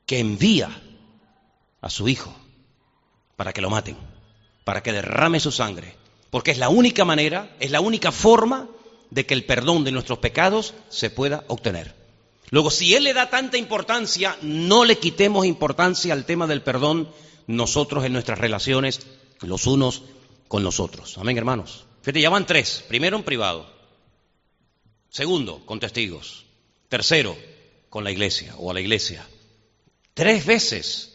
que 0.05 0.21
envía 0.21 0.83
a 1.81 1.91
su 1.91 2.09
Hijo 2.09 2.35
para 3.35 3.53
que 3.53 3.61
lo 3.61 3.71
maten, 3.71 3.97
para 4.65 4.83
que 4.83 4.93
derrame 4.93 5.41
su 5.41 5.51
sangre, 5.51 5.97
porque 6.31 6.53
es 6.53 6.59
la 6.59 6.69
única 6.69 7.05
manera, 7.05 7.57
es 7.59 7.73
la 7.73 7.81
única 7.81 8.13
forma 8.13 8.69
de 9.11 9.27
que 9.27 9.35
el 9.35 9.45
perdón 9.45 9.85
de 9.85 9.93
nuestros 9.93 10.19
pecados 10.19 10.75
se 10.89 11.11
pueda 11.11 11.45
obtener. 11.49 11.95
Luego, 12.51 12.71
si 12.71 12.95
Él 12.95 13.05
le 13.05 13.15
da 13.15 13.29
tanta 13.29 13.57
importancia, 13.57 14.37
no 14.43 14.85
le 14.85 14.99
quitemos 14.99 15.47
importancia 15.47 16.13
al 16.13 16.25
tema 16.25 16.47
del 16.47 16.63
perdón 16.63 17.11
nosotros 17.47 18.05
en 18.05 18.13
nuestras 18.13 18.39
relaciones 18.39 19.07
los 19.41 19.67
unos 19.67 20.03
con 20.49 20.63
los 20.63 20.81
otros. 20.81 21.19
Amén, 21.19 21.37
hermanos. 21.37 21.85
Fíjate, 22.03 22.21
ya 22.21 22.31
van 22.31 22.47
tres. 22.47 22.85
Primero 22.89 23.17
en 23.17 23.25
privado. 23.25 23.69
Segundo, 25.11 25.65
con 25.67 25.81
testigos. 25.81 26.47
Tercero, 26.89 27.37
con 27.89 28.05
la 28.05 28.13
iglesia 28.13 28.55
o 28.59 28.71
a 28.71 28.75
la 28.75 28.81
iglesia. 28.81 29.27
Tres 30.15 30.47
veces. 30.47 31.13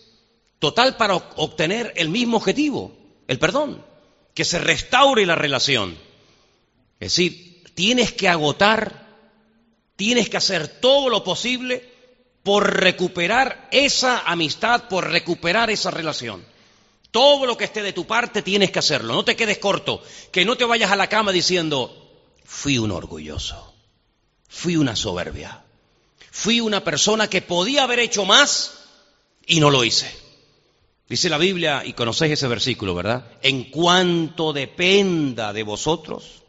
Total 0.60 0.98
para 0.98 1.16
obtener 1.16 1.94
el 1.96 2.10
mismo 2.10 2.38
objetivo, 2.38 2.96
el 3.28 3.40
perdón. 3.40 3.84
Que 4.34 4.46
se 4.46 4.60
restaure 4.60 5.26
la 5.26 5.36
relación. 5.36 5.98
Es 7.00 7.14
decir, 7.14 7.51
tienes 7.82 8.12
que 8.14 8.30
agotar 8.30 9.02
Tienes 10.02 10.32
que 10.32 10.38
hacer 10.38 10.68
todo 10.68 11.10
lo 11.10 11.24
posible 11.24 11.88
por 12.42 12.82
recuperar 12.82 13.70
esa 13.72 14.22
amistad, 14.22 14.88
por 14.90 15.08
recuperar 15.08 15.70
esa 15.70 15.92
relación. 15.92 16.44
Todo 17.12 17.46
lo 17.46 17.56
que 17.56 17.66
esté 17.66 17.84
de 17.84 17.94
tu 17.94 18.08
parte 18.08 18.42
tienes 18.42 18.72
que 18.72 18.80
hacerlo. 18.80 19.14
No 19.14 19.24
te 19.24 19.36
quedes 19.36 19.60
corto. 19.60 20.02
Que 20.32 20.44
no 20.44 20.56
te 20.56 20.66
vayas 20.66 20.90
a 20.90 20.96
la 20.96 21.06
cama 21.06 21.32
diciendo, 21.32 21.96
fui 22.44 22.80
un 22.80 22.90
orgulloso, 22.90 23.76
fui 24.50 24.76
una 24.76 24.96
soberbia, 24.96 25.64
fui 26.32 26.62
una 26.62 26.84
persona 26.84 27.30
que 27.30 27.44
podía 27.44 27.84
haber 27.84 28.00
hecho 28.00 28.26
más 28.26 28.86
y 29.46 29.60
no 29.60 29.70
lo 29.70 29.84
hice. 29.84 30.12
Dice 31.08 31.30
la 31.30 31.38
Biblia, 31.38 31.84
y 31.86 31.94
conocéis 31.94 32.34
ese 32.34 32.48
versículo, 32.48 32.96
¿verdad? 32.96 33.34
En 33.44 33.66
cuanto 33.66 34.52
dependa 34.52 35.54
de 35.54 35.62
vosotros, 35.62 36.42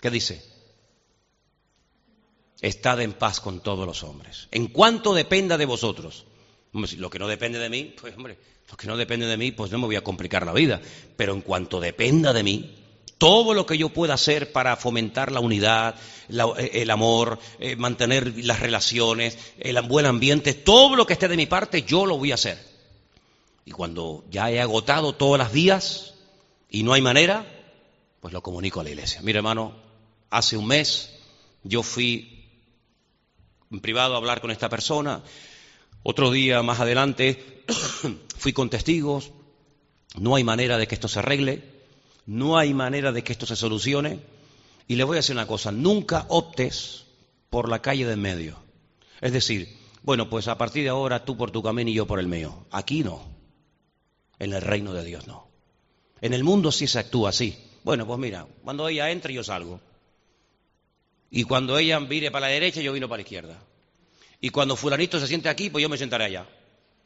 ¿qué 0.00 0.10
dice? 0.10 0.47
Estad 2.60 3.00
en 3.00 3.12
paz 3.12 3.40
con 3.40 3.60
todos 3.60 3.86
los 3.86 4.02
hombres. 4.02 4.48
En 4.50 4.68
cuanto 4.68 5.14
dependa 5.14 5.56
de 5.56 5.66
vosotros. 5.66 6.24
Lo 6.72 7.10
que 7.10 7.18
no 7.18 7.28
depende 7.28 7.58
de 7.58 7.70
mí, 7.70 7.94
pues 8.00 8.14
hombre, 8.16 8.38
lo 8.70 8.76
que 8.76 8.86
no 8.86 8.96
depende 8.96 9.26
de 9.26 9.36
mí, 9.36 9.52
pues 9.52 9.70
no 9.70 9.78
me 9.78 9.86
voy 9.86 9.96
a 9.96 10.04
complicar 10.04 10.44
la 10.44 10.52
vida. 10.52 10.80
Pero 11.16 11.32
en 11.32 11.40
cuanto 11.40 11.80
dependa 11.80 12.32
de 12.32 12.42
mí, 12.42 12.74
todo 13.16 13.54
lo 13.54 13.66
que 13.66 13.78
yo 13.78 13.88
pueda 13.88 14.14
hacer 14.14 14.52
para 14.52 14.76
fomentar 14.76 15.32
la 15.32 15.40
unidad, 15.40 15.96
eh, 16.28 16.70
el 16.74 16.90
amor, 16.90 17.38
eh, 17.58 17.74
mantener 17.76 18.44
las 18.44 18.60
relaciones, 18.60 19.38
el 19.58 19.80
buen 19.82 20.06
ambiente, 20.06 20.54
todo 20.54 20.94
lo 20.94 21.06
que 21.06 21.14
esté 21.14 21.28
de 21.28 21.36
mi 21.36 21.46
parte, 21.46 21.82
yo 21.82 22.06
lo 22.06 22.18
voy 22.18 22.30
a 22.30 22.34
hacer. 22.34 22.58
Y 23.64 23.70
cuando 23.70 24.24
ya 24.30 24.50
he 24.50 24.60
agotado 24.60 25.14
todas 25.14 25.38
las 25.38 25.52
vías 25.52 26.14
y 26.70 26.82
no 26.82 26.92
hay 26.92 27.02
manera, 27.02 27.46
pues 28.20 28.32
lo 28.32 28.42
comunico 28.42 28.80
a 28.80 28.84
la 28.84 28.90
iglesia. 28.90 29.20
Mira, 29.22 29.38
hermano, 29.38 29.74
hace 30.30 30.56
un 30.56 30.66
mes 30.66 31.14
yo 31.64 31.82
fui 31.82 32.37
en 33.70 33.80
privado 33.80 34.16
hablar 34.16 34.40
con 34.40 34.50
esta 34.50 34.68
persona. 34.68 35.22
Otro 36.02 36.30
día 36.30 36.62
más 36.62 36.80
adelante 36.80 37.64
fui 38.38 38.52
con 38.52 38.70
testigos. 38.70 39.32
No 40.16 40.34
hay 40.34 40.44
manera 40.44 40.78
de 40.78 40.86
que 40.86 40.94
esto 40.94 41.08
se 41.08 41.18
arregle. 41.18 41.62
No 42.26 42.58
hay 42.58 42.74
manera 42.74 43.12
de 43.12 43.24
que 43.24 43.32
esto 43.32 43.46
se 43.46 43.56
solucione. 43.56 44.20
Y 44.86 44.96
le 44.96 45.04
voy 45.04 45.16
a 45.16 45.20
decir 45.20 45.34
una 45.34 45.46
cosa, 45.46 45.70
nunca 45.70 46.26
optes 46.28 47.04
por 47.50 47.68
la 47.68 47.82
calle 47.82 48.06
de 48.06 48.16
medio. 48.16 48.56
Es 49.20 49.32
decir, 49.32 49.76
bueno, 50.02 50.30
pues 50.30 50.48
a 50.48 50.56
partir 50.56 50.84
de 50.84 50.88
ahora 50.90 51.24
tú 51.24 51.36
por 51.36 51.50
tu 51.50 51.62
camino 51.62 51.90
y 51.90 51.94
yo 51.94 52.06
por 52.06 52.20
el 52.20 52.26
mío. 52.26 52.66
Aquí 52.70 53.02
no. 53.02 53.22
En 54.38 54.52
el 54.52 54.62
reino 54.62 54.92
de 54.92 55.04
Dios 55.04 55.26
no. 55.26 55.48
En 56.20 56.32
el 56.32 56.44
mundo 56.44 56.72
sí 56.72 56.86
se 56.86 56.98
actúa 56.98 57.30
así. 57.30 57.58
Bueno, 57.84 58.06
pues 58.06 58.18
mira, 58.18 58.46
cuando 58.64 58.88
ella 58.88 59.10
entre 59.10 59.34
yo 59.34 59.44
salgo. 59.44 59.80
Y 61.30 61.44
cuando 61.44 61.78
ella 61.78 61.98
vire 61.98 62.30
para 62.30 62.46
la 62.46 62.52
derecha, 62.52 62.80
yo 62.80 62.92
vino 62.92 63.08
para 63.08 63.18
la 63.18 63.22
izquierda. 63.22 63.58
Y 64.40 64.50
cuando 64.50 64.76
fulanito 64.76 65.18
se 65.20 65.26
siente 65.26 65.48
aquí, 65.48 65.68
pues 65.70 65.82
yo 65.82 65.88
me 65.88 65.98
sentaré 65.98 66.24
allá. 66.24 66.46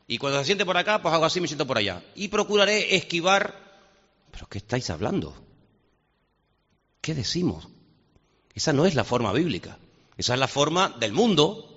Y 0.06 0.18
cuando 0.18 0.38
se 0.40 0.46
siente 0.46 0.66
por 0.66 0.76
acá, 0.76 1.00
pues 1.00 1.14
hago 1.14 1.24
así, 1.24 1.40
me 1.40 1.48
siento 1.48 1.66
por 1.66 1.78
allá. 1.78 2.02
Y 2.14 2.28
procuraré 2.28 2.94
esquivar. 2.94 3.54
¿Pero 4.30 4.46
qué 4.48 4.58
estáis 4.58 4.90
hablando? 4.90 5.34
¿Qué 7.00 7.14
decimos? 7.14 7.68
Esa 8.54 8.72
no 8.72 8.86
es 8.86 8.94
la 8.94 9.04
forma 9.04 9.32
bíblica. 9.32 9.78
Esa 10.16 10.34
es 10.34 10.40
la 10.40 10.48
forma 10.48 10.90
del 11.00 11.12
mundo. 11.12 11.68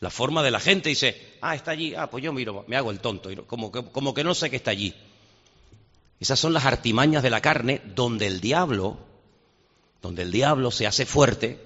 La 0.00 0.10
forma 0.10 0.42
de 0.42 0.50
la 0.50 0.60
gente 0.60 0.90
dice, 0.90 1.36
ah, 1.40 1.54
está 1.54 1.70
allí, 1.70 1.94
ah, 1.94 2.10
pues 2.10 2.22
yo 2.22 2.32
miro, 2.32 2.64
me 2.66 2.76
hago 2.76 2.90
el 2.90 3.00
tonto, 3.00 3.30
como 3.46 3.72
que, 3.72 3.84
como 3.84 4.12
que 4.12 4.22
no 4.22 4.34
sé 4.34 4.50
que 4.50 4.56
está 4.56 4.70
allí. 4.70 4.94
Esas 6.20 6.38
son 6.38 6.52
las 6.52 6.66
artimañas 6.66 7.22
de 7.22 7.30
la 7.30 7.40
carne 7.40 7.80
donde 7.94 8.26
el 8.26 8.40
diablo 8.40 8.98
donde 10.04 10.20
el 10.20 10.32
diablo 10.32 10.70
se 10.70 10.86
hace 10.86 11.06
fuerte 11.06 11.58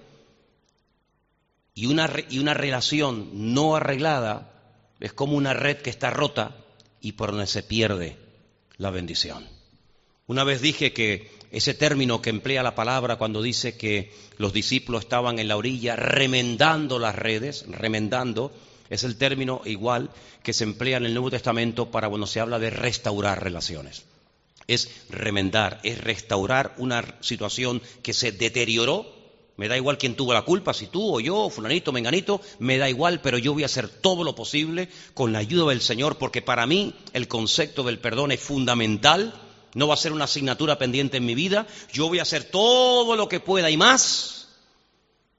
y 1.75 1.87
una, 1.87 2.09
y 2.31 2.39
una 2.39 2.55
relación 2.55 3.31
no 3.53 3.75
arreglada 3.75 4.53
es 5.01 5.13
como 5.13 5.37
una 5.37 5.55
red 5.55 5.79
que 5.79 5.91
está 5.91 6.11
rota 6.11 6.55
y 7.01 7.13
por 7.13 7.33
donde 7.33 7.49
se 7.49 7.65
pierde 7.65 8.17
la 8.77 8.91
bendición. 8.91 9.45
Una 10.29 10.45
vez 10.45 10.61
dije 10.61 10.93
que 10.93 11.33
ese 11.51 11.75
término 11.75 12.23
que 12.23 12.31
emplea 12.31 12.63
la 12.63 12.77
palabra 12.77 13.17
cuando 13.17 13.43
dice 13.43 13.77
que 13.77 14.13
los 14.37 14.53
discípulos 14.53 15.03
estaban 15.03 15.41
en 15.41 15.49
la 15.49 15.57
orilla 15.57 15.97
remendando 15.97 17.01
las 17.01 17.17
redes, 17.17 17.65
remendando, 17.67 18.53
es 18.89 19.03
el 19.03 19.17
término 19.17 19.63
igual 19.65 20.11
que 20.45 20.53
se 20.53 20.63
emplea 20.63 20.99
en 20.99 21.07
el 21.07 21.15
Nuevo 21.15 21.31
Testamento 21.31 21.91
para 21.91 22.09
cuando 22.09 22.29
se 22.29 22.39
habla 22.39 22.61
de 22.61 22.71
restaurar 22.71 23.43
relaciones 23.43 24.05
es 24.69 24.91
remendar, 25.09 25.81
es 25.83 25.99
restaurar 25.99 26.75
una 26.77 27.17
situación 27.21 27.83
que 28.03 28.13
se 28.13 28.31
deterioró. 28.31 29.17
Me 29.57 29.67
da 29.67 29.77
igual 29.77 29.99
quién 29.99 30.15
tuvo 30.15 30.35
la 30.35 30.43
culpa, 30.43 30.73
si 30.73 30.87
tú 30.87 31.17
o 31.17 31.19
yo, 31.19 31.51
fulanito, 31.51 31.91
menganito, 31.91 32.41
me 32.61 32.79
da 32.79 32.89
igual, 32.89 33.21
pero 33.21 33.39
yo 33.39 33.55
voy 33.55 33.65
a 33.65 33.67
hacer 33.67 33.89
todo 33.89 34.23
lo 34.23 34.37
posible 34.37 34.89
con 35.15 35.33
la 35.33 35.41
ayuda 35.41 35.71
del 35.71 35.81
Señor, 35.81 36.17
porque 36.17 36.43
para 36.43 36.65
mí 36.67 36.95
el 37.13 37.27
concepto 37.27 37.83
del 37.83 37.99
perdón 37.99 38.31
es 38.31 38.39
fundamental, 38.39 39.35
no 39.75 39.89
va 39.89 39.95
a 39.95 39.97
ser 39.97 40.13
una 40.13 40.27
asignatura 40.27 40.79
pendiente 40.79 41.17
en 41.17 41.27
mi 41.27 41.35
vida, 41.35 41.67
yo 41.93 42.07
voy 42.07 42.21
a 42.21 42.23
hacer 42.23 42.45
todo 42.45 43.17
lo 43.17 43.29
que 43.29 43.41
pueda 43.41 43.69
y 43.69 43.77
más, 43.77 44.49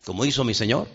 como 0.03 0.25
hizo 0.25 0.43
mi 0.43 0.53
Señor, 0.53 0.89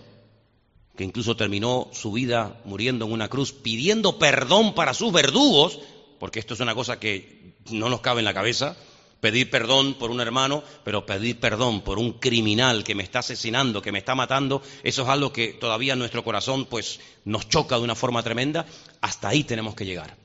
que 0.97 1.05
incluso 1.05 1.35
terminó 1.35 1.89
su 1.93 2.13
vida 2.13 2.61
muriendo 2.67 3.07
en 3.07 3.13
una 3.13 3.29
cruz, 3.29 3.53
pidiendo 3.53 4.19
perdón 4.19 4.75
para 4.75 4.93
sus 4.93 5.13
verdugos, 5.13 5.79
porque 6.19 6.41
esto 6.41 6.55
es 6.55 6.61
una 6.61 6.75
cosa 6.75 6.99
que 6.99 7.55
no 7.71 7.89
nos 7.89 8.01
cabe 8.01 8.21
en 8.21 8.25
la 8.25 8.35
cabeza, 8.35 8.77
pedir 9.21 9.49
perdón 9.49 9.95
por 9.95 10.11
un 10.11 10.21
hermano, 10.21 10.63
pero 10.85 11.07
pedir 11.07 11.41
perdón 11.41 11.81
por 11.81 11.99
un 11.99 12.13
criminal 12.19 12.85
que 12.85 12.95
me 12.95 13.03
está 13.03 13.21
asesinando, 13.21 13.81
que 13.81 13.91
me 13.91 14.01
está 14.01 14.15
matando, 14.15 14.63
eso 14.83 15.03
es 15.03 15.09
algo 15.09 15.33
que 15.33 15.55
todavía 15.55 15.97
nuestro 15.97 16.23
corazón 16.23 16.67
pues 16.67 17.01
nos 17.25 17.49
choca 17.49 17.77
de 17.77 17.85
una 17.85 17.95
forma 17.95 18.23
tremenda, 18.23 18.67
hasta 19.01 19.29
ahí 19.29 19.45
tenemos 19.45 19.75
que 19.75 19.87
llegar. 19.87 20.17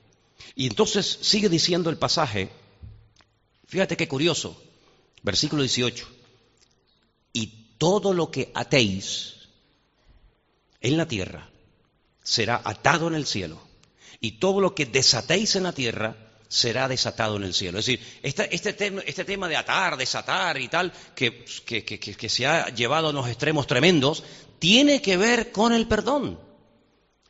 Y 0.56 0.67
entonces 0.67 1.19
sigue 1.21 1.47
diciendo 1.47 1.89
el 1.89 1.97
pasaje, 1.97 2.49
fíjate 3.67 3.95
qué 3.95 4.08
curioso, 4.08 4.62
versículo 5.21 5.62
18, 5.62 6.06
y 7.32 7.75
todo 7.78 8.13
lo 8.13 8.32
que 8.32 8.52
atéis 8.54 9.47
en 10.82 10.97
la 10.97 11.08
tierra 11.08 11.49
será 12.21 12.62
atado 12.65 13.08
en 13.08 13.15
el 13.15 13.25
cielo 13.25 13.68
y 14.21 14.34
todo 14.34 14.62
lo 14.62 14.75
que 14.75 14.86
desatéis 14.86 15.55
en 15.55 15.63
la 15.63 15.73
tierra 15.73 16.15
será 16.49 16.88
desatado 16.88 17.38
en 17.38 17.43
el 17.43 17.53
cielo. 17.53 17.79
Es 17.79 17.86
decir, 17.86 18.05
este, 18.23 18.53
este, 18.53 19.23
tema 19.23 19.47
de 19.47 19.55
atar, 19.55 19.95
desatar 19.95 20.60
y 20.60 20.67
tal, 20.67 20.91
que, 21.15 21.45
se 22.27 22.47
ha 22.47 22.69
llevado 22.69 23.08
a 23.08 23.12
unos 23.12 23.27
extremos 23.27 23.67
tremendos, 23.67 24.23
tiene 24.58 25.01
que 25.01 25.15
ver 25.15 25.51
con 25.51 25.71
el 25.71 25.88
perdón. 25.88 26.39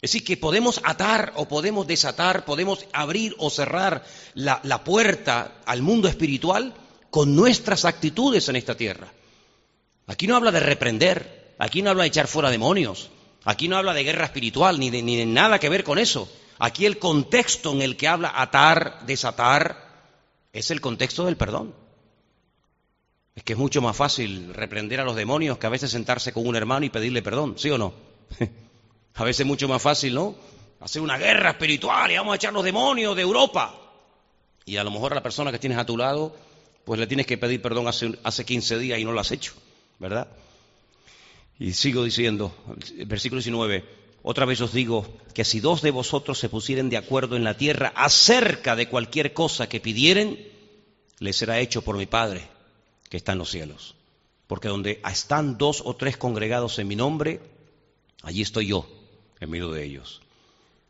Es 0.01 0.11
decir, 0.13 0.23
que 0.23 0.37
podemos 0.37 0.79
atar 0.85 1.33
o 1.35 1.49
podemos 1.49 1.85
desatar, 1.85 2.45
podemos 2.45 2.85
abrir 2.93 3.35
o 3.37 3.49
cerrar 3.49 4.05
la, 4.33 4.83
puerta 4.85 5.59
al 5.65 5.81
mundo 5.81 6.07
espiritual 6.07 6.73
con 7.11 7.35
nuestras 7.35 7.83
actitudes 7.83 8.47
en 8.47 8.55
esta 8.55 8.75
tierra. 8.75 9.11
Aquí 10.07 10.25
no 10.25 10.37
habla 10.37 10.51
de 10.51 10.61
reprender, 10.61 11.55
aquí 11.59 11.81
no 11.81 11.89
habla 11.89 12.03
de 12.03 12.07
echar 12.07 12.27
fuera 12.27 12.49
demonios, 12.49 13.09
aquí 13.43 13.67
no 13.67 13.75
habla 13.75 13.93
de 13.93 14.05
guerra 14.05 14.25
espiritual, 14.25 14.79
ni 14.79 14.89
ni 14.89 15.17
de 15.17 15.25
nada 15.25 15.59
que 15.59 15.67
ver 15.67 15.83
con 15.83 15.99
eso. 15.99 16.29
Aquí 16.59 16.85
el 16.85 16.99
contexto 16.99 17.71
en 17.71 17.81
el 17.81 17.95
que 17.95 18.07
habla 18.07 18.33
atar, 18.35 19.05
desatar, 19.05 19.89
es 20.51 20.71
el 20.71 20.81
contexto 20.81 21.25
del 21.25 21.37
perdón. 21.37 21.73
Es 23.33 23.43
que 23.43 23.53
es 23.53 23.59
mucho 23.59 23.81
más 23.81 23.95
fácil 23.95 24.53
reprender 24.53 24.99
a 24.99 25.05
los 25.05 25.15
demonios 25.15 25.57
que 25.57 25.67
a 25.67 25.69
veces 25.69 25.89
sentarse 25.91 26.33
con 26.33 26.45
un 26.45 26.57
hermano 26.57 26.85
y 26.85 26.89
pedirle 26.89 27.21
perdón, 27.21 27.55
¿sí 27.57 27.69
o 27.69 27.77
no? 27.77 27.93
A 29.15 29.23
veces 29.23 29.41
es 29.41 29.47
mucho 29.47 29.67
más 29.67 29.81
fácil, 29.81 30.13
¿no? 30.13 30.35
Hacer 30.79 31.01
una 31.01 31.17
guerra 31.17 31.49
espiritual 31.49 32.09
y 32.09 32.15
vamos 32.15 32.31
a 32.31 32.35
echar 32.35 32.53
los 32.53 32.63
demonios 32.63 33.15
de 33.17 33.21
Europa. 33.21 33.75
Y 34.63 34.77
a 34.77 34.83
lo 34.83 34.91
mejor 34.91 35.11
a 35.11 35.15
la 35.15 35.23
persona 35.23 35.51
que 35.51 35.59
tienes 35.59 35.77
a 35.77 35.85
tu 35.85 35.97
lado, 35.97 36.33
pues 36.85 36.99
le 36.99 37.07
tienes 37.07 37.25
que 37.25 37.37
pedir 37.37 37.61
perdón 37.61 37.87
hace, 37.89 38.17
hace 38.23 38.45
15 38.45 38.79
días 38.79 38.97
y 38.97 39.03
no 39.03 39.11
lo 39.11 39.19
has 39.19 39.31
hecho, 39.31 39.53
¿verdad? 39.97 40.29
Y 41.59 41.73
sigo 41.73 42.05
diciendo, 42.05 42.53
versículo 43.05 43.41
19, 43.41 43.83
otra 44.29 44.45
vez 44.45 44.61
os 44.61 44.71
digo 44.71 45.07
que 45.33 45.43
si 45.43 45.59
dos 45.59 45.81
de 45.81 45.89
vosotros 45.89 46.37
se 46.37 46.49
pusieren 46.49 46.91
de 46.91 46.97
acuerdo 46.97 47.35
en 47.35 47.43
la 47.43 47.57
tierra 47.57 47.91
acerca 47.95 48.75
de 48.75 48.87
cualquier 48.87 49.33
cosa 49.33 49.67
que 49.67 49.79
pidieren, 49.79 50.37
les 51.17 51.35
será 51.35 51.59
hecho 51.59 51.81
por 51.81 51.97
mi 51.97 52.05
Padre 52.05 52.47
que 53.09 53.17
está 53.17 53.31
en 53.31 53.39
los 53.39 53.49
cielos. 53.49 53.95
Porque 54.45 54.67
donde 54.67 55.01
están 55.09 55.57
dos 55.57 55.81
o 55.83 55.95
tres 55.95 56.15
congregados 56.15 56.77
en 56.77 56.87
mi 56.87 56.95
nombre, 56.95 57.39
allí 58.21 58.43
estoy 58.43 58.67
yo 58.67 58.87
en 59.39 59.49
medio 59.49 59.71
de 59.71 59.83
ellos. 59.83 60.21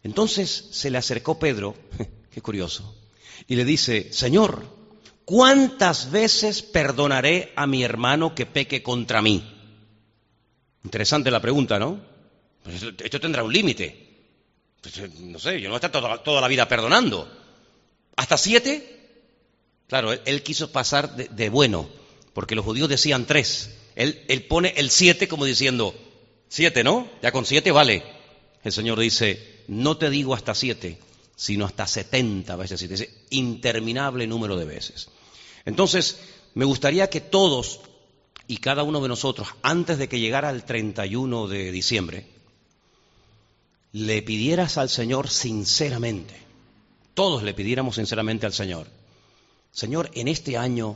Entonces 0.04 0.68
se 0.72 0.90
le 0.90 0.98
acercó 0.98 1.40
Pedro, 1.40 1.76
qué 2.34 2.42
curioso, 2.42 2.94
y 3.48 3.56
le 3.56 3.64
dice, 3.64 4.12
Señor, 4.12 4.66
¿cuántas 5.24 6.12
veces 6.12 6.62
perdonaré 6.62 7.54
a 7.56 7.68
mi 7.68 7.84
hermano 7.84 8.36
que 8.36 8.46
peque 8.46 8.84
contra 8.84 9.22
mí? 9.22 9.50
Interesante 10.84 11.32
la 11.32 11.40
pregunta, 11.40 11.80
¿no? 11.80 12.09
Pues 12.70 12.94
esto 13.04 13.20
tendrá 13.20 13.44
un 13.44 13.52
límite. 13.52 14.08
Pues, 14.82 14.98
eh, 15.00 15.10
no 15.20 15.40
sé, 15.40 15.60
yo 15.60 15.70
no 15.70 15.76
voy 15.76 15.82
a 15.82 15.86
estar 15.88 16.24
toda, 16.24 16.42
la 16.42 16.48
vida 16.48 16.68
perdonando. 16.68 17.30
¿Hasta 18.16 18.38
siete? 18.38 18.98
Claro, 19.88 20.14
él, 20.14 20.44
quiso 20.44 20.72
pasar 20.72 21.16
de, 21.16 21.50
bueno, 21.50 21.90
porque 22.34 22.56
los 22.56 22.66
judíos 22.66 22.90
decían 22.90 23.26
tres. 23.26 23.76
Él, 23.96 24.46
pone 24.48 24.74
el 24.78 24.92
siete 24.92 25.28
como 25.28 25.46
diciendo, 25.46 25.96
siete, 26.48 26.84
¿no? 26.84 27.10
Ya 27.24 27.32
con 27.32 27.46
siete 27.46 27.72
vale. 27.72 28.04
El 28.64 28.72
Señor 28.72 29.00
dice, 29.00 29.64
no 29.68 29.98
te 29.98 30.10
digo 30.10 30.36
hasta 30.36 30.54
siete, 30.54 31.00
sino 31.36 31.66
hasta 31.66 31.88
setenta 31.88 32.56
veces 32.56 32.82
ese 32.84 33.10
interminable 33.32 34.28
número 34.28 34.58
de 34.58 34.66
veces. 34.66 35.10
Entonces, 35.66 36.20
me 36.54 36.66
gustaría 36.66 37.10
que 37.10 37.20
todos 37.20 37.82
y 38.48 38.58
cada 38.58 38.84
uno 38.84 39.02
de 39.02 39.08
nosotros, 39.08 39.48
antes 39.64 39.98
de 39.98 40.08
que 40.08 40.20
llegara 40.20 40.50
el 40.50 40.64
31 40.64 41.48
de 41.48 41.72
diciembre, 41.72 42.26
le 43.92 44.22
pidieras 44.22 44.78
al 44.78 44.90
Señor 44.90 45.30
sinceramente, 45.30 46.36
todos 47.14 47.44
le 47.44 47.54
pidiéramos 47.54 47.96
sinceramente 47.96 48.46
al 48.46 48.54
Señor, 48.54 48.88
Señor, 49.72 50.10
en 50.14 50.28
este 50.28 50.58
año 50.58 50.96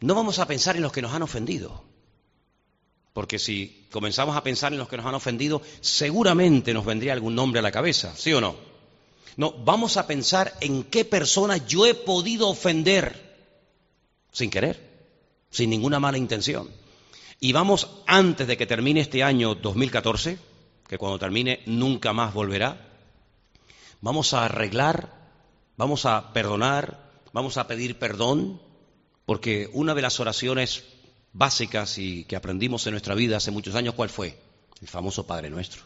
no 0.00 0.14
vamos 0.14 0.38
a 0.38 0.46
pensar 0.46 0.76
en 0.76 0.82
los 0.82 0.92
que 0.92 1.02
nos 1.02 1.12
han 1.12 1.22
ofendido, 1.22 1.82
porque 3.12 3.38
si 3.38 3.86
comenzamos 3.90 4.36
a 4.36 4.42
pensar 4.42 4.72
en 4.72 4.78
los 4.78 4.88
que 4.88 4.96
nos 4.96 5.06
han 5.06 5.14
ofendido, 5.14 5.62
seguramente 5.80 6.74
nos 6.74 6.84
vendría 6.84 7.12
algún 7.12 7.34
nombre 7.34 7.60
a 7.60 7.62
la 7.62 7.72
cabeza, 7.72 8.14
¿sí 8.16 8.32
o 8.32 8.40
no? 8.40 8.56
No, 9.36 9.52
vamos 9.52 9.96
a 9.96 10.06
pensar 10.06 10.54
en 10.60 10.84
qué 10.84 11.04
persona 11.04 11.56
yo 11.56 11.86
he 11.86 11.94
podido 11.94 12.48
ofender 12.48 13.24
sin 14.32 14.50
querer, 14.50 14.80
sin 15.50 15.70
ninguna 15.70 16.00
mala 16.00 16.18
intención. 16.18 16.68
Y 17.40 17.52
vamos, 17.52 17.88
antes 18.06 18.46
de 18.46 18.56
que 18.56 18.66
termine 18.66 19.00
este 19.00 19.22
año 19.22 19.54
2014, 19.54 20.38
que 20.88 20.98
cuando 20.98 21.18
termine 21.18 21.62
nunca 21.66 22.12
más 22.12 22.34
volverá, 22.34 22.88
vamos 24.00 24.34
a 24.34 24.44
arreglar, 24.44 25.12
vamos 25.76 26.06
a 26.06 26.32
perdonar, 26.32 27.10
vamos 27.32 27.56
a 27.56 27.66
pedir 27.66 27.98
perdón, 27.98 28.60
porque 29.26 29.70
una 29.72 29.94
de 29.94 30.02
las 30.02 30.20
oraciones 30.20 30.84
básicas 31.32 31.98
y 31.98 32.24
que 32.24 32.36
aprendimos 32.36 32.86
en 32.86 32.92
nuestra 32.92 33.14
vida 33.14 33.38
hace 33.38 33.50
muchos 33.50 33.74
años, 33.74 33.94
¿cuál 33.94 34.10
fue? 34.10 34.38
El 34.80 34.88
famoso 34.88 35.26
Padre 35.26 35.50
Nuestro. 35.50 35.82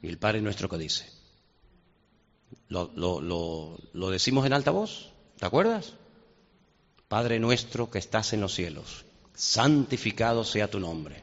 ¿Y 0.00 0.08
el 0.08 0.18
Padre 0.18 0.40
Nuestro 0.40 0.68
qué 0.68 0.78
dice? 0.78 1.10
¿Lo, 2.68 2.90
lo 2.94 4.10
decimos 4.10 4.46
en 4.46 4.52
alta 4.52 4.70
voz? 4.70 5.10
¿Te 5.38 5.46
acuerdas? 5.46 5.94
Padre 7.08 7.38
nuestro 7.38 7.90
que 7.90 7.98
estás 7.98 8.32
en 8.32 8.40
los 8.40 8.54
cielos, 8.54 9.04
santificado 9.34 10.44
sea 10.44 10.70
tu 10.70 10.80
nombre. 10.80 11.22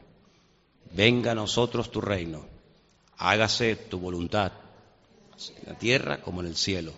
Venga 0.92 1.32
a 1.32 1.34
nosotros 1.34 1.90
tu 1.90 2.00
reino. 2.00 2.46
Hágase 3.24 3.76
tu 3.76 3.98
voluntad, 3.98 4.52
en 5.60 5.72
la 5.72 5.78
tierra 5.78 6.20
como 6.22 6.40
en 6.40 6.48
el 6.48 6.56
cielo. 6.56 6.92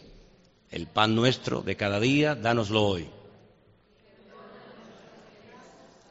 El 0.70 0.86
pan 0.86 1.14
nuestro 1.14 1.60
de 1.60 1.76
cada 1.76 2.00
día, 2.00 2.34
dánoslo 2.34 2.82
hoy 2.82 3.08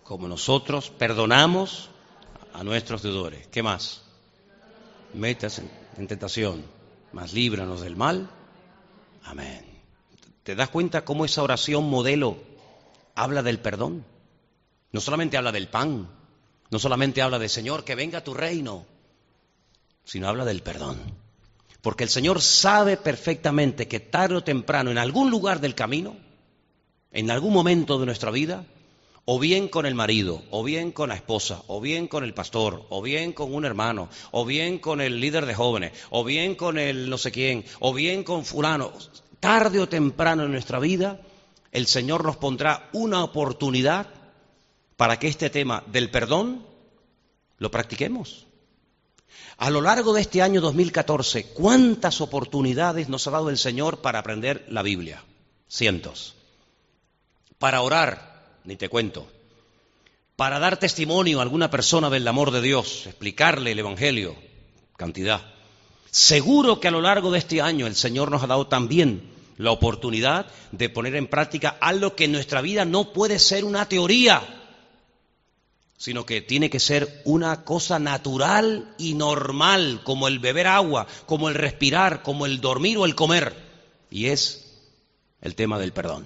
como 0.03 0.27
nosotros 0.27 0.89
perdonamos 0.89 1.89
a 2.53 2.63
nuestros 2.63 3.01
deudores. 3.01 3.47
¿Qué 3.47 3.63
más? 3.63 4.03
Metas 5.13 5.59
en, 5.59 6.07
tentación, 6.07 6.63
mas 7.11 7.33
líbranos 7.33 7.81
del 7.81 7.95
mal. 7.95 8.29
Amén. 9.23 9.65
¿Te 10.43 10.55
das 10.55 10.69
cuenta 10.69 11.05
cómo 11.05 11.25
esa 11.25 11.41
oración 11.41 11.89
modelo 11.89 12.37
habla 13.15 13.41
del 13.41 13.59
perdón? 13.59 14.05
No 14.91 14.99
solamente 14.99 15.37
habla 15.37 15.51
del 15.51 15.67
pan, 15.67 16.07
no 16.69 16.79
solamente 16.79 17.21
habla 17.21 17.39
de 17.39 17.49
Señor, 17.49 17.83
que 17.83 17.95
venga 17.95 18.23
tu 18.23 18.33
reino, 18.33 18.85
sino 20.03 20.27
habla 20.27 20.45
del 20.45 20.61
perdón. 20.61 20.99
Porque 21.81 22.03
el 22.03 22.09
Señor 22.09 22.41
sabe 22.41 22.97
perfectamente 22.97 23.87
que 23.87 23.99
tarde 23.99 24.35
o 24.35 24.43
temprano, 24.43 24.91
en 24.91 24.97
algún 24.97 25.29
lugar 25.29 25.59
del 25.59 25.75
camino, 25.75 26.15
en 27.11 27.29
algún 27.29 27.53
momento 27.53 27.99
de 27.99 28.05
nuestra 28.05 28.31
vida, 28.31 28.65
o 29.25 29.39
bien 29.39 29.67
con 29.67 29.85
el 29.85 29.95
marido, 29.95 30.41
o 30.49 30.63
bien 30.63 30.91
con 30.91 31.09
la 31.09 31.15
esposa, 31.15 31.61
o 31.67 31.79
bien 31.79 32.07
con 32.07 32.23
el 32.23 32.33
pastor, 32.33 32.85
o 32.89 33.01
bien 33.01 33.31
con 33.31 33.53
un 33.53 33.65
hermano, 33.65 34.09
o 34.31 34.45
bien 34.45 34.79
con 34.79 34.99
el 34.99 35.19
líder 35.19 35.45
de 35.45 35.55
jóvenes, 35.55 35.93
o 36.09 36.23
bien 36.23 36.55
con 36.55 36.77
el 36.77 37.09
no 37.09 37.17
sé 37.17 37.31
quién, 37.31 37.63
o 37.79 37.93
bien 37.93 38.23
con 38.23 38.43
fulano. 38.45 38.91
Tarde 39.39 39.79
o 39.79 39.87
temprano 39.89 40.43
en 40.43 40.51
nuestra 40.51 40.79
vida, 40.79 41.21
el 41.71 41.87
Señor 41.87 42.23
nos 42.23 42.37
pondrá 42.37 42.89
una 42.93 43.23
oportunidad 43.23 44.07
para 44.95 45.19
que 45.19 45.27
este 45.27 45.49
tema 45.49 45.83
del 45.87 46.09
perdón 46.09 46.65
lo 47.57 47.71
practiquemos. 47.71 48.45
A 49.63 49.69
lo 49.69 49.79
largo 49.79 50.11
de 50.11 50.19
este 50.19 50.41
año 50.41 50.59
2014, 50.59 51.53
¿cuántas 51.53 52.19
oportunidades 52.19 53.07
nos 53.07 53.27
ha 53.27 53.31
dado 53.31 53.49
el 53.49 53.57
Señor 53.57 53.99
para 53.99 54.19
aprender 54.19 54.65
la 54.67 54.81
Biblia? 54.81 55.23
Cientos. 55.69 56.35
Para 57.59 57.79
orar, 57.79 58.59
ni 58.65 58.75
te 58.75 58.89
cuento. 58.89 59.25
Para 60.35 60.59
dar 60.59 60.75
testimonio 60.75 61.39
a 61.39 61.43
alguna 61.43 61.71
persona 61.71 62.09
del 62.09 62.27
amor 62.27 62.51
de 62.51 62.59
Dios, 62.59 63.05
explicarle 63.05 63.71
el 63.71 63.79
Evangelio, 63.79 64.35
cantidad. 64.97 65.39
Seguro 66.11 66.81
que 66.81 66.89
a 66.89 66.91
lo 66.91 66.99
largo 66.99 67.31
de 67.31 67.39
este 67.39 67.61
año 67.61 67.87
el 67.87 67.95
Señor 67.95 68.31
nos 68.31 68.43
ha 68.43 68.47
dado 68.47 68.67
también 68.67 69.31
la 69.55 69.71
oportunidad 69.71 70.45
de 70.73 70.89
poner 70.89 71.15
en 71.15 71.27
práctica 71.27 71.77
algo 71.79 72.17
que 72.17 72.25
en 72.25 72.33
nuestra 72.33 72.59
vida 72.59 72.83
no 72.83 73.13
puede 73.13 73.39
ser 73.39 73.63
una 73.63 73.87
teoría, 73.87 74.62
sino 75.97 76.25
que 76.25 76.41
tiene 76.41 76.69
que 76.69 76.79
ser 76.79 77.21
una 77.25 77.63
cosa 77.63 77.99
natural 77.99 78.93
y 78.97 79.13
normal, 79.13 80.01
como 80.03 80.27
el 80.27 80.39
beber 80.39 80.67
agua, 80.67 81.07
como 81.25 81.49
el 81.49 81.55
respirar, 81.55 82.23
como 82.23 82.45
el 82.45 82.61
dormir 82.61 82.97
o 82.97 83.05
el 83.05 83.15
comer, 83.15 83.55
y 84.09 84.27
es 84.27 84.81
el 85.41 85.55
tema 85.55 85.79
del 85.79 85.93
perdón. 85.93 86.25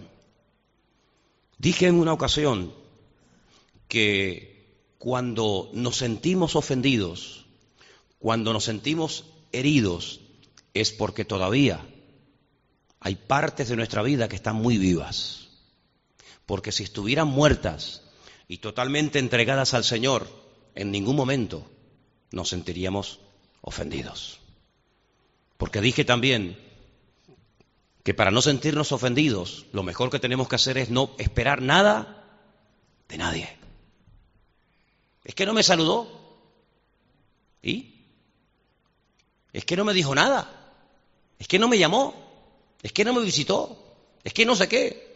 Dije 1.57 1.87
en 1.87 1.95
una 1.95 2.13
ocasión 2.13 2.73
que 3.87 4.57
cuando 4.97 5.69
nos 5.73 5.97
sentimos 5.97 6.55
ofendidos, 6.55 7.45
cuando 8.19 8.53
nos 8.53 8.65
sentimos 8.65 9.25
heridos, 9.51 10.21
es 10.73 10.91
porque 10.91 11.25
todavía 11.25 11.85
hay 12.99 13.15
partes 13.15 13.69
de 13.69 13.75
nuestra 13.75 14.01
vida 14.01 14.27
que 14.27 14.35
están 14.35 14.55
muy 14.55 14.77
vivas. 14.77 15.47
Porque 16.45 16.71
si 16.71 16.83
estuvieran 16.83 17.27
muertas 17.27 18.01
y 18.47 18.57
totalmente 18.59 19.19
entregadas 19.19 19.73
al 19.73 19.83
Señor, 19.83 20.27
en 20.75 20.91
ningún 20.91 21.15
momento 21.15 21.69
nos 22.31 22.49
sentiríamos 22.49 23.19
ofendidos. 23.61 24.39
Porque 25.57 25.81
dije 25.81 26.05
también 26.05 26.57
que 28.03 28.13
para 28.13 28.31
no 28.31 28.41
sentirnos 28.41 28.91
ofendidos, 28.91 29.65
lo 29.73 29.83
mejor 29.83 30.09
que 30.09 30.19
tenemos 30.19 30.47
que 30.47 30.55
hacer 30.55 30.77
es 30.77 30.89
no 30.89 31.11
esperar 31.17 31.61
nada 31.61 32.23
de 33.09 33.17
nadie. 33.17 33.57
Es 35.25 35.35
que 35.35 35.45
no 35.45 35.53
me 35.53 35.63
saludó. 35.63 36.07
¿Y? 37.61 38.05
Es 39.51 39.65
que 39.65 39.75
no 39.75 39.83
me 39.83 39.93
dijo 39.93 40.15
nada. 40.15 40.73
Es 41.37 41.47
que 41.47 41.59
no 41.59 41.67
me 41.67 41.77
llamó. 41.77 42.15
Es 42.81 42.93
que 42.93 43.03
no 43.03 43.13
me 43.13 43.21
visitó. 43.21 43.97
Es 44.23 44.33
que 44.33 44.45
no 44.45 44.55
sé 44.55 44.69
qué. 44.69 45.06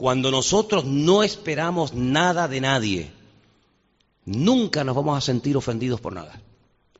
Cuando 0.00 0.30
nosotros 0.30 0.86
no 0.86 1.22
esperamos 1.22 1.92
nada 1.92 2.48
de 2.48 2.62
nadie, 2.62 3.10
nunca 4.24 4.82
nos 4.82 4.96
vamos 4.96 5.18
a 5.18 5.20
sentir 5.20 5.58
ofendidos 5.58 6.00
por 6.00 6.14
nada. 6.14 6.40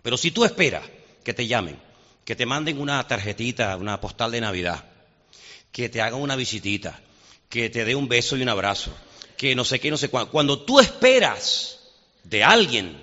Pero 0.02 0.18
si 0.18 0.32
tú 0.32 0.44
esperas 0.44 0.82
que 1.24 1.32
te 1.32 1.46
llamen, 1.46 1.80
que 2.26 2.36
te 2.36 2.44
manden 2.44 2.78
una 2.78 3.02
tarjetita, 3.08 3.74
una 3.78 4.02
postal 4.02 4.32
de 4.32 4.42
Navidad, 4.42 4.84
que 5.72 5.88
te 5.88 6.02
hagan 6.02 6.20
una 6.20 6.36
visitita, 6.36 7.00
que 7.48 7.70
te 7.70 7.86
dé 7.86 7.94
un 7.94 8.06
beso 8.06 8.36
y 8.36 8.42
un 8.42 8.50
abrazo, 8.50 8.92
que 9.38 9.54
no 9.54 9.64
sé 9.64 9.80
qué, 9.80 9.90
no 9.90 9.96
sé 9.96 10.10
cuándo. 10.10 10.30
Cuando 10.30 10.60
tú 10.60 10.78
esperas 10.78 11.78
de 12.24 12.44
alguien 12.44 13.02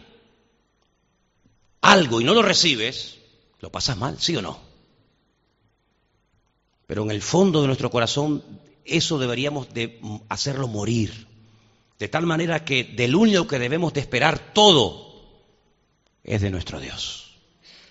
algo 1.82 2.22
y 2.22 2.24
no 2.24 2.36
lo 2.36 2.44
recibes, 2.44 3.18
lo 3.62 3.72
pasas 3.72 3.98
mal, 3.98 4.22
¿sí 4.22 4.36
o 4.36 4.44
no? 4.44 4.60
Pero 6.86 7.02
en 7.02 7.10
el 7.10 7.24
fondo 7.24 7.62
de 7.62 7.68
nuestro 7.68 7.90
corazón 7.90 8.67
eso 8.88 9.20
deberíamos 9.20 9.74
de 9.74 10.00
hacerlo 10.30 10.68
morir. 10.68 11.28
De 12.00 12.08
tal 12.08 12.26
manera 12.26 12.64
que 12.64 12.84
del 12.84 13.16
único 13.16 13.48
que 13.48 13.60
debemos 13.60 13.94
de 13.94 14.02
esperar 14.02 14.54
todo 14.54 15.08
es 16.24 16.42
de 16.42 16.50
nuestro 16.50 16.80
Dios. 16.80 17.32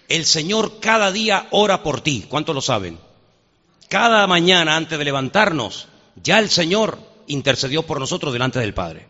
El 0.09 0.25
Señor 0.25 0.79
cada 0.81 1.11
día 1.11 1.49
ora 1.51 1.83
por 1.83 2.01
ti. 2.01 2.27
¿Cuántos 2.29 2.55
lo 2.55 2.61
saben? 2.61 2.99
Cada 3.89 4.27
mañana 4.27 4.77
antes 4.77 4.99
de 4.99 5.05
levantarnos, 5.05 5.89
ya 6.23 6.39
el 6.39 6.49
Señor 6.49 6.99
intercedió 7.27 7.83
por 7.85 7.99
nosotros 7.99 8.33
delante 8.33 8.59
del 8.61 8.75
Padre. 8.75 9.07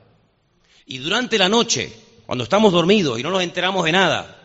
Y 0.87 0.99
durante 0.99 1.39
la 1.39 1.49
noche, 1.49 1.93
cuando 2.25 2.45
estamos 2.45 2.73
dormidos 2.73 3.19
y 3.19 3.23
no 3.23 3.31
nos 3.31 3.43
enteramos 3.43 3.85
de 3.85 3.93
nada, 3.93 4.37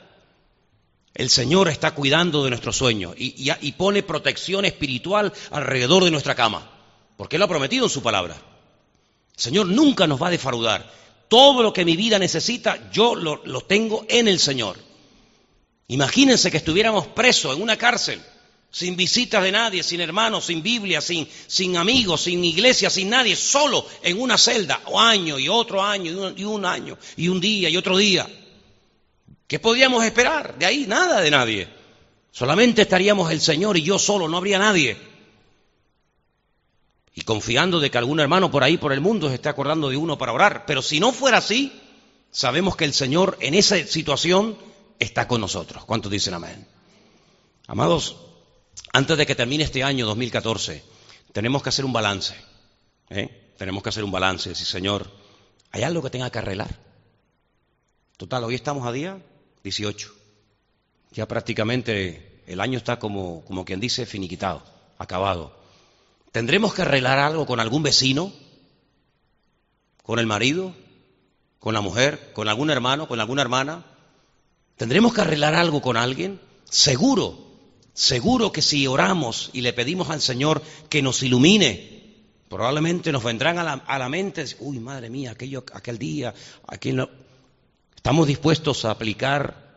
el 1.14 1.30
Señor 1.30 1.68
está 1.68 1.92
cuidando 1.92 2.44
de 2.44 2.50
nuestros 2.50 2.78
sueños 2.78 3.14
y, 3.18 3.52
y, 3.62 3.72
pone 3.74 4.02
protección 4.02 4.66
espiritual 4.66 5.34
alrededor 5.52 6.04
de 6.06 6.12
nuestra 6.12 6.36
cama, 6.36 6.70
porque 7.22 7.36
Él 7.36 7.42
lo 7.42 7.46
ha 7.46 7.50
prometido 7.50 7.86
en 7.86 7.90
su 7.92 8.02
palabra. 8.02 8.34
El 8.34 9.40
Señor 9.40 9.68
nunca 9.68 10.08
nos 10.08 10.20
va 10.20 10.30
a 10.30 10.32
defraudar. 10.32 10.92
Todo 11.28 11.62
lo 11.62 11.72
que 11.72 11.86
mi 11.86 11.96
vida 11.96 12.18
necesita, 12.18 12.90
yo 12.92 13.14
lo, 13.14 13.44
lo 13.46 13.62
tengo 13.62 14.04
en 14.10 14.28
el 14.28 14.40
Señor. 14.40 14.76
Imagínense 15.90 16.50
que 16.50 16.58
estuviéramos 16.58 17.06
presos 17.06 17.56
en 17.56 17.62
una 17.62 17.78
cárcel 17.78 18.20
sin 18.72 18.96
visitas 18.96 19.44
de 19.44 19.52
nadie, 19.52 19.84
sin 19.84 20.02
hermanos, 20.02 20.46
sin 20.46 20.64
Biblia, 20.64 21.00
sin, 21.00 21.30
sin 21.46 21.78
amigos, 21.78 22.22
sin 22.22 22.44
iglesia, 22.44 22.90
sin 22.90 23.12
nadie, 23.12 23.36
solo 23.36 23.86
en 24.02 24.20
una 24.20 24.40
celda, 24.40 24.82
o 24.86 25.00
año 25.00 25.38
y 25.38 25.48
otro 25.48 25.84
año, 25.84 26.12
y 26.12 26.16
un, 26.16 26.40
y 26.40 26.44
un 26.44 26.66
año, 26.66 26.98
y 27.18 27.28
un 27.28 27.40
día 27.40 27.70
y 27.70 27.78
otro 27.78 27.98
día. 27.98 28.28
¿Qué 29.46 29.60
podíamos 29.60 30.04
esperar? 30.04 30.58
De 30.58 30.66
ahí 30.66 30.86
nada 30.88 31.22
de 31.22 31.30
nadie. 31.30 31.68
Solamente 32.32 32.82
estaríamos 32.82 33.30
el 33.32 33.42
Señor 33.42 33.78
y 33.78 33.84
yo 33.84 34.00
solo, 34.00 34.28
no 34.28 34.38
habría 34.38 34.58
nadie. 34.58 35.11
Y 37.14 37.22
confiando 37.22 37.80
de 37.80 37.92
que 37.92 37.98
algún 37.98 38.20
hermano 38.20 38.52
por 38.52 38.64
ahí, 38.64 38.78
por 38.78 38.94
el 38.94 39.02
mundo, 39.02 39.28
se 39.28 39.36
esté 39.36 39.50
acordando 39.50 39.90
de 39.90 39.98
uno 39.98 40.18
para 40.18 40.34
orar. 40.34 40.66
Pero 40.66 40.82
si 40.82 41.00
no 41.00 41.12
fuera 41.12 41.38
así, 41.38 41.72
sabemos 42.32 42.76
que 42.76 42.86
el 42.86 42.94
Señor 42.94 43.38
en 43.42 43.54
esa 43.54 43.78
situación 43.86 44.58
está 45.00 45.28
con 45.28 45.42
nosotros. 45.42 45.84
¿Cuántos 45.86 46.12
dicen 46.12 46.34
amén? 46.34 46.68
Amados, 47.68 48.18
antes 48.94 49.18
de 49.18 49.26
que 49.26 49.36
termine 49.36 49.64
este 49.64 49.84
año 49.84 50.06
2014, 50.06 50.84
tenemos 51.34 51.64
que 51.64 51.70
hacer 51.70 51.86
un 51.86 51.94
balance. 51.94 52.36
¿eh? 53.10 53.54
Tenemos 53.58 53.84
que 53.84 53.90
hacer 53.90 54.04
un 54.04 54.12
balance. 54.12 54.54
Sí, 54.56 54.66
Señor, 54.66 55.10
¿hay 55.72 55.84
algo 55.84 56.02
que 56.02 56.10
tenga 56.10 56.30
que 56.30 56.40
arreglar? 56.40 56.80
Total, 58.18 58.44
hoy 58.44 58.56
estamos 58.56 58.86
a 58.86 58.92
día 58.92 59.22
18. 59.64 60.14
Ya 61.12 61.28
prácticamente 61.28 62.44
el 62.48 62.60
año 62.60 62.78
está 62.78 63.00
como, 63.00 63.44
como 63.46 63.66
quien 63.66 63.80
dice 63.80 64.06
finiquitado, 64.06 64.64
acabado. 64.98 65.61
¿Tendremos 66.32 66.74
que 66.74 66.82
arreglar 66.84 67.20
algo 67.20 67.46
con 67.46 67.60
algún 67.60 67.84
vecino? 67.84 68.32
¿Con 70.04 70.20
el 70.20 70.28
marido? 70.28 70.74
¿Con 71.60 71.74
la 71.74 71.82
mujer? 71.82 72.32
¿Con 72.34 72.48
algún 72.48 72.70
hermano? 72.70 73.08
¿Con 73.08 73.20
alguna 73.20 73.42
hermana? 73.42 73.86
¿Tendremos 74.78 75.14
que 75.14 75.22
arreglar 75.22 75.54
algo 75.54 75.82
con 75.82 75.98
alguien? 75.98 76.40
Seguro 76.66 77.52
Seguro 77.94 78.52
que 78.52 78.62
si 78.62 78.88
oramos 78.88 79.50
y 79.54 79.62
le 79.62 79.74
pedimos 79.74 80.10
al 80.10 80.22
Señor 80.22 80.62
que 80.90 81.02
nos 81.02 81.22
ilumine, 81.24 82.22
probablemente 82.48 83.12
nos 83.12 83.24
vendrán 83.24 83.60
a 83.60 83.64
la, 83.64 83.74
a 83.74 84.00
la 84.00 84.08
mente, 84.08 84.46
uy, 84.60 84.80
madre 84.80 85.10
mía, 85.10 85.32
aquel 85.32 85.98
día, 85.98 86.34
aquel 86.68 86.96
no. 86.96 87.10
Estamos 87.96 88.28
dispuestos 88.28 88.86
a 88.86 88.92
aplicar 88.92 89.71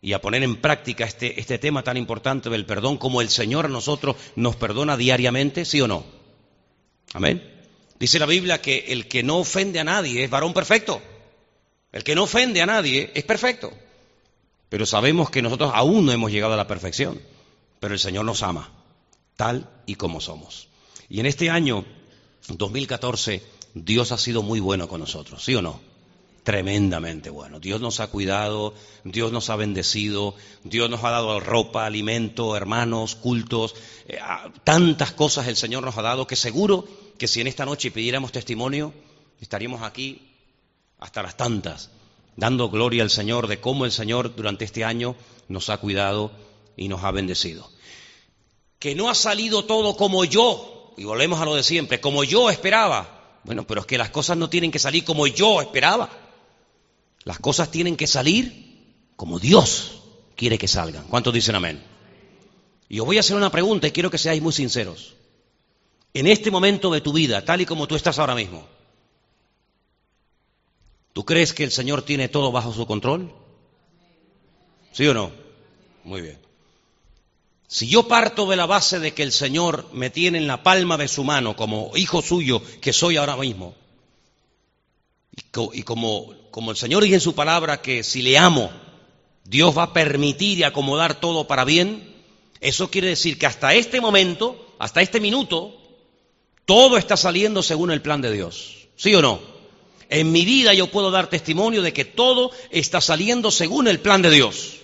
y 0.00 0.12
a 0.12 0.20
poner 0.20 0.42
en 0.42 0.56
práctica 0.56 1.04
este, 1.04 1.40
este 1.40 1.58
tema 1.58 1.82
tan 1.82 1.96
importante 1.96 2.50
del 2.50 2.66
perdón 2.66 2.98
como 2.98 3.20
el 3.20 3.28
Señor 3.28 3.66
a 3.66 3.68
nosotros 3.68 4.16
nos 4.36 4.56
perdona 4.56 4.96
diariamente, 4.96 5.64
¿sí 5.64 5.80
o 5.80 5.88
no? 5.88 6.04
Amén. 7.14 7.42
Dice 7.98 8.18
la 8.18 8.26
Biblia 8.26 8.60
que 8.60 8.86
el 8.88 9.08
que 9.08 9.22
no 9.22 9.38
ofende 9.38 9.80
a 9.80 9.84
nadie 9.84 10.22
es 10.22 10.30
varón 10.30 10.54
perfecto. 10.54 11.02
El 11.90 12.04
que 12.04 12.14
no 12.14 12.24
ofende 12.24 12.62
a 12.62 12.66
nadie 12.66 13.10
es 13.14 13.24
perfecto. 13.24 13.72
Pero 14.68 14.86
sabemos 14.86 15.30
que 15.30 15.42
nosotros 15.42 15.72
aún 15.74 16.06
no 16.06 16.12
hemos 16.12 16.30
llegado 16.30 16.54
a 16.54 16.58
la 16.58 16.68
perfección, 16.68 17.20
pero 17.80 17.94
el 17.94 18.00
Señor 18.00 18.24
nos 18.24 18.42
ama, 18.42 18.70
tal 19.36 19.68
y 19.86 19.94
como 19.94 20.20
somos. 20.20 20.68
Y 21.08 21.20
en 21.20 21.26
este 21.26 21.48
año 21.48 21.84
2014, 22.48 23.42
Dios 23.74 24.12
ha 24.12 24.18
sido 24.18 24.42
muy 24.42 24.60
bueno 24.60 24.86
con 24.86 25.00
nosotros, 25.00 25.42
¿sí 25.42 25.54
o 25.54 25.62
no? 25.62 25.80
Tremendamente 26.48 27.28
bueno. 27.28 27.60
Dios 27.60 27.78
nos 27.82 28.00
ha 28.00 28.06
cuidado, 28.06 28.72
Dios 29.04 29.32
nos 29.32 29.50
ha 29.50 29.56
bendecido, 29.56 30.34
Dios 30.64 30.88
nos 30.88 31.04
ha 31.04 31.10
dado 31.10 31.40
ropa, 31.40 31.84
alimento, 31.84 32.56
hermanos, 32.56 33.16
cultos, 33.16 33.74
eh, 34.06 34.18
tantas 34.64 35.12
cosas 35.12 35.46
el 35.46 35.56
Señor 35.56 35.84
nos 35.84 35.98
ha 35.98 36.00
dado 36.00 36.26
que 36.26 36.36
seguro 36.36 36.88
que 37.18 37.28
si 37.28 37.42
en 37.42 37.48
esta 37.48 37.66
noche 37.66 37.90
pidiéramos 37.90 38.32
testimonio, 38.32 38.94
estaríamos 39.42 39.82
aquí 39.82 40.26
hasta 40.98 41.22
las 41.22 41.36
tantas 41.36 41.90
dando 42.34 42.70
gloria 42.70 43.02
al 43.02 43.10
Señor 43.10 43.46
de 43.46 43.60
cómo 43.60 43.84
el 43.84 43.92
Señor 43.92 44.34
durante 44.34 44.64
este 44.64 44.86
año 44.86 45.16
nos 45.48 45.68
ha 45.68 45.76
cuidado 45.76 46.32
y 46.78 46.88
nos 46.88 47.04
ha 47.04 47.10
bendecido. 47.10 47.70
Que 48.78 48.94
no 48.94 49.10
ha 49.10 49.14
salido 49.14 49.66
todo 49.66 49.98
como 49.98 50.24
yo, 50.24 50.94
y 50.96 51.04
volvemos 51.04 51.42
a 51.42 51.44
lo 51.44 51.54
de 51.54 51.62
siempre, 51.62 52.00
como 52.00 52.24
yo 52.24 52.48
esperaba. 52.48 53.38
Bueno, 53.44 53.66
pero 53.66 53.82
es 53.82 53.86
que 53.86 53.98
las 53.98 54.08
cosas 54.08 54.38
no 54.38 54.48
tienen 54.48 54.70
que 54.70 54.78
salir 54.78 55.04
como 55.04 55.26
yo 55.26 55.60
esperaba. 55.60 56.08
Las 57.24 57.38
cosas 57.38 57.70
tienen 57.70 57.96
que 57.96 58.06
salir 58.06 59.06
como 59.16 59.38
Dios 59.38 60.00
quiere 60.36 60.58
que 60.58 60.68
salgan. 60.68 61.06
¿Cuántos 61.08 61.34
dicen 61.34 61.54
amén? 61.54 61.82
Y 62.88 63.00
os 63.00 63.06
voy 63.06 63.16
a 63.16 63.20
hacer 63.20 63.36
una 63.36 63.50
pregunta 63.50 63.86
y 63.86 63.92
quiero 63.92 64.10
que 64.10 64.18
seáis 64.18 64.42
muy 64.42 64.52
sinceros. 64.52 65.14
En 66.14 66.26
este 66.26 66.50
momento 66.50 66.90
de 66.90 67.00
tu 67.00 67.12
vida, 67.12 67.44
tal 67.44 67.60
y 67.60 67.66
como 67.66 67.86
tú 67.86 67.96
estás 67.96 68.18
ahora 68.18 68.34
mismo, 68.34 68.66
¿Tú 71.18 71.24
crees 71.24 71.52
que 71.52 71.64
el 71.64 71.72
Señor 71.72 72.02
tiene 72.02 72.28
todo 72.28 72.52
bajo 72.52 72.72
su 72.72 72.86
control? 72.86 73.32
¿Sí 74.92 75.04
o 75.08 75.12
no? 75.12 75.32
Muy 76.04 76.20
bien. 76.20 76.38
Si 77.66 77.88
yo 77.88 78.06
parto 78.06 78.48
de 78.48 78.54
la 78.54 78.66
base 78.66 79.00
de 79.00 79.12
que 79.14 79.24
el 79.24 79.32
Señor 79.32 79.88
me 79.92 80.10
tiene 80.10 80.38
en 80.38 80.46
la 80.46 80.62
palma 80.62 80.96
de 80.96 81.08
su 81.08 81.24
mano 81.24 81.56
como 81.56 81.90
hijo 81.96 82.22
suyo 82.22 82.62
que 82.80 82.92
soy 82.92 83.16
ahora 83.16 83.36
mismo, 83.36 83.74
y 85.72 85.82
como, 85.82 86.34
como 86.50 86.70
el 86.70 86.76
Señor 86.76 87.02
dice 87.02 87.16
en 87.16 87.20
su 87.20 87.34
palabra 87.34 87.82
que 87.82 88.02
si 88.02 88.22
le 88.22 88.38
amo, 88.38 88.70
Dios 89.44 89.76
va 89.76 89.84
a 89.84 89.92
permitir 89.92 90.58
y 90.58 90.62
acomodar 90.62 91.20
todo 91.20 91.46
para 91.46 91.64
bien, 91.64 92.16
eso 92.60 92.90
quiere 92.90 93.08
decir 93.08 93.38
que 93.38 93.46
hasta 93.46 93.74
este 93.74 94.00
momento, 94.00 94.74
hasta 94.78 95.00
este 95.00 95.20
minuto, 95.20 95.74
todo 96.64 96.98
está 96.98 97.16
saliendo 97.16 97.62
según 97.62 97.90
el 97.90 98.02
plan 98.02 98.20
de 98.20 98.32
Dios. 98.32 98.88
¿Sí 98.96 99.14
o 99.14 99.22
no? 99.22 99.40
En 100.10 100.32
mi 100.32 100.44
vida 100.44 100.74
yo 100.74 100.88
puedo 100.88 101.10
dar 101.10 101.30
testimonio 101.30 101.82
de 101.82 101.92
que 101.92 102.04
todo 102.04 102.50
está 102.70 103.00
saliendo 103.00 103.50
según 103.50 103.88
el 103.88 104.00
plan 104.00 104.22
de 104.22 104.30
Dios. 104.30 104.76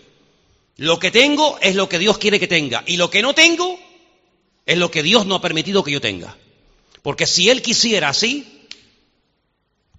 Lo 0.76 0.98
que 0.98 1.10
tengo 1.10 1.58
es 1.60 1.74
lo 1.74 1.88
que 1.88 1.98
Dios 1.98 2.18
quiere 2.18 2.40
que 2.40 2.46
tenga. 2.46 2.84
Y 2.86 2.96
lo 2.96 3.10
que 3.10 3.22
no 3.22 3.34
tengo 3.34 3.78
es 4.66 4.78
lo 4.78 4.90
que 4.90 5.02
Dios 5.02 5.26
no 5.26 5.36
ha 5.36 5.40
permitido 5.40 5.84
que 5.84 5.92
yo 5.92 6.00
tenga. 6.00 6.36
Porque 7.02 7.26
si 7.26 7.50
Él 7.50 7.62
quisiera 7.62 8.08
así, 8.08 8.63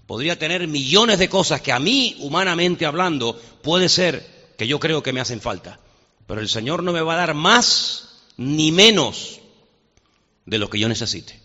podría 0.07 0.37
tener 0.37 0.67
millones 0.67 1.19
de 1.19 1.29
cosas 1.29 1.61
que 1.61 1.71
a 1.71 1.79
mí, 1.79 2.15
humanamente 2.19 2.85
hablando, 2.85 3.39
puede 3.61 3.89
ser 3.89 4.53
que 4.57 4.67
yo 4.67 4.79
creo 4.79 5.03
que 5.03 5.13
me 5.13 5.21
hacen 5.21 5.41
falta. 5.41 5.79
Pero 6.27 6.41
el 6.41 6.49
Señor 6.49 6.83
no 6.83 6.91
me 6.91 7.01
va 7.01 7.13
a 7.13 7.17
dar 7.17 7.33
más 7.33 8.23
ni 8.37 8.71
menos 8.71 9.39
de 10.45 10.57
lo 10.57 10.69
que 10.69 10.79
yo 10.79 10.87
necesite. 10.87 11.39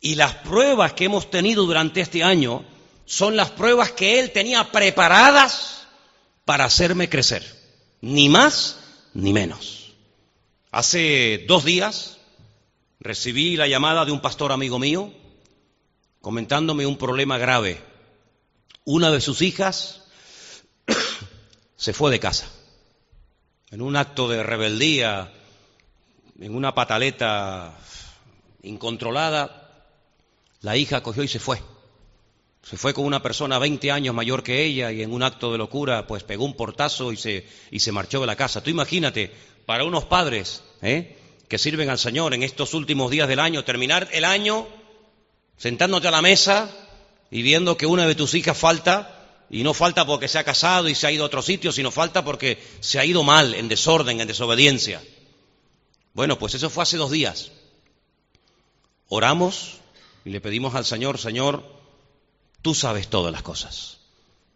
Y 0.00 0.16
las 0.16 0.34
pruebas 0.36 0.94
que 0.94 1.04
hemos 1.04 1.30
tenido 1.30 1.64
durante 1.64 2.00
este 2.00 2.24
año 2.24 2.64
son 3.04 3.36
las 3.36 3.50
pruebas 3.50 3.92
que 3.92 4.18
Él 4.18 4.32
tenía 4.32 4.70
preparadas 4.72 5.86
para 6.44 6.64
hacerme 6.64 7.08
crecer. 7.08 7.44
Ni 8.00 8.28
más 8.28 8.78
ni 9.14 9.32
menos. 9.32 9.92
Hace 10.72 11.44
dos 11.46 11.64
días 11.64 12.18
recibí 12.98 13.56
la 13.56 13.68
llamada 13.68 14.04
de 14.04 14.12
un 14.12 14.20
pastor 14.20 14.52
amigo 14.52 14.78
mío 14.78 15.12
comentándome 16.22 16.86
un 16.86 16.96
problema 16.96 17.36
grave. 17.36 17.78
Una 18.84 19.10
de 19.10 19.20
sus 19.20 19.42
hijas 19.42 20.04
se 21.76 21.92
fue 21.92 22.10
de 22.10 22.20
casa 22.20 22.48
en 23.70 23.82
un 23.82 23.96
acto 23.96 24.28
de 24.28 24.42
rebeldía, 24.42 25.32
en 26.38 26.54
una 26.54 26.74
pataleta 26.74 27.76
incontrolada. 28.62 29.88
La 30.60 30.76
hija 30.76 31.02
cogió 31.02 31.22
y 31.22 31.28
se 31.28 31.40
fue. 31.40 31.60
Se 32.62 32.76
fue 32.76 32.94
con 32.94 33.04
una 33.04 33.22
persona 33.22 33.58
20 33.58 33.90
años 33.90 34.14
mayor 34.14 34.44
que 34.44 34.62
ella 34.62 34.92
y 34.92 35.02
en 35.02 35.12
un 35.12 35.24
acto 35.24 35.50
de 35.50 35.58
locura 35.58 36.06
pues 36.06 36.22
pegó 36.22 36.44
un 36.44 36.54
portazo 36.54 37.12
y 37.12 37.16
se, 37.16 37.46
y 37.72 37.80
se 37.80 37.90
marchó 37.90 38.20
de 38.20 38.28
la 38.28 38.36
casa. 38.36 38.62
Tú 38.62 38.70
imagínate, 38.70 39.32
para 39.66 39.84
unos 39.84 40.04
padres 40.04 40.62
¿eh? 40.82 41.16
que 41.48 41.58
sirven 41.58 41.90
al 41.90 41.98
Señor 41.98 42.34
en 42.34 42.44
estos 42.44 42.74
últimos 42.74 43.10
días 43.10 43.26
del 43.26 43.40
año, 43.40 43.64
terminar 43.64 44.08
el 44.12 44.24
año 44.24 44.68
sentándote 45.62 46.08
a 46.08 46.10
la 46.10 46.22
mesa 46.22 46.68
y 47.30 47.42
viendo 47.42 47.76
que 47.76 47.86
una 47.86 48.04
de 48.04 48.16
tus 48.16 48.34
hijas 48.34 48.58
falta, 48.58 49.44
y 49.48 49.62
no 49.62 49.74
falta 49.74 50.04
porque 50.04 50.26
se 50.26 50.40
ha 50.40 50.42
casado 50.42 50.88
y 50.88 50.96
se 50.96 51.06
ha 51.06 51.12
ido 51.12 51.22
a 51.22 51.26
otro 51.26 51.40
sitio, 51.40 51.70
sino 51.70 51.92
falta 51.92 52.24
porque 52.24 52.60
se 52.80 52.98
ha 52.98 53.04
ido 53.04 53.22
mal, 53.22 53.54
en 53.54 53.68
desorden, 53.68 54.20
en 54.20 54.26
desobediencia. 54.26 55.00
Bueno, 56.14 56.36
pues 56.36 56.54
eso 56.54 56.68
fue 56.68 56.82
hace 56.82 56.96
dos 56.96 57.12
días. 57.12 57.52
Oramos 59.08 59.74
y 60.24 60.30
le 60.30 60.40
pedimos 60.40 60.74
al 60.74 60.84
Señor, 60.84 61.16
Señor, 61.18 61.62
tú 62.60 62.74
sabes 62.74 63.06
todas 63.06 63.30
las 63.30 63.42
cosas. 63.42 63.98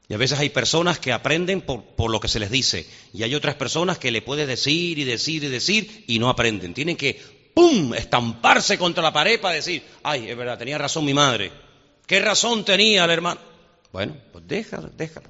Y 0.09 0.15
a 0.15 0.19
veces 0.19 0.41
hay 0.41 0.51
personas 0.51 0.99
que 0.99 1.13
aprenden 1.13 1.61
por, 1.61 1.85
por, 1.85 2.11
lo 2.11 2.19
que 2.19 2.27
se 2.27 2.41
les 2.41 2.51
dice. 2.51 2.85
Y 3.15 3.23
hay 3.23 3.37
otras 3.37 3.55
personas 3.55 3.99
que 3.99 4.11
le 4.11 4.23
puedes 4.23 4.49
decir 4.49 4.99
y 4.99 5.05
decir 5.05 5.45
y 5.45 5.49
decir 5.49 6.05
y 6.09 6.19
no 6.19 6.29
aprenden. 6.29 6.75
Tienen 6.75 6.97
que, 6.97 7.23
¡pum!, 7.57 7.95
estamparse 7.95 8.77
contra 8.77 9.03
la 9.03 9.15
pared 9.15 9.41
para 9.41 9.55
decir, 9.55 9.83
ay, 10.03 10.29
es 10.29 10.37
verdad, 10.37 10.59
tenía 10.59 10.77
razón 10.77 11.07
mi 11.07 11.15
madre. 11.15 11.51
¿Qué 12.07 12.21
razón 12.21 12.67
tenía 12.67 13.07
el 13.07 13.11
hermano? 13.11 13.41
Bueno, 13.93 14.15
pues 14.31 14.47
déjalo, 14.47 14.91
déjalo. 14.95 15.27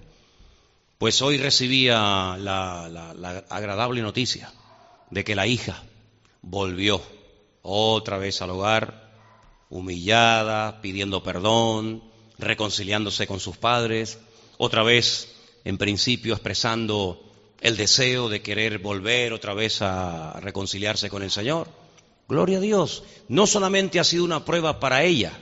Pues 0.98 1.22
hoy 1.22 1.38
recibía 1.38 2.36
la, 2.36 3.44
agradable 3.48 4.02
noticia 4.02 4.52
de 5.08 5.22
que 5.22 5.36
la 5.36 5.46
hija 5.46 5.84
volvió 6.42 7.00
otra 7.62 8.18
vez 8.18 8.42
al 8.42 8.50
hogar, 8.50 9.12
humillada, 9.70 10.80
pidiendo 10.82 11.22
perdón, 11.22 12.02
reconciliándose 12.38 13.28
con 13.28 13.38
sus 13.38 13.56
padres, 13.56 14.18
otra 14.58 14.82
vez, 14.82 15.32
en 15.64 15.78
principio, 15.78 16.34
expresando 16.34 17.22
el 17.60 17.76
deseo 17.76 18.28
de 18.28 18.42
querer 18.42 18.80
volver 18.80 19.32
otra 19.32 19.54
vez 19.54 19.80
a 19.80 20.40
reconciliarse 20.40 21.08
con 21.08 21.22
el 21.22 21.30
Señor. 21.30 21.85
Gloria 22.28 22.58
a 22.58 22.60
Dios. 22.60 23.04
No 23.28 23.46
solamente 23.46 24.00
ha 24.00 24.04
sido 24.04 24.24
una 24.24 24.44
prueba 24.44 24.80
para 24.80 25.04
ella, 25.04 25.32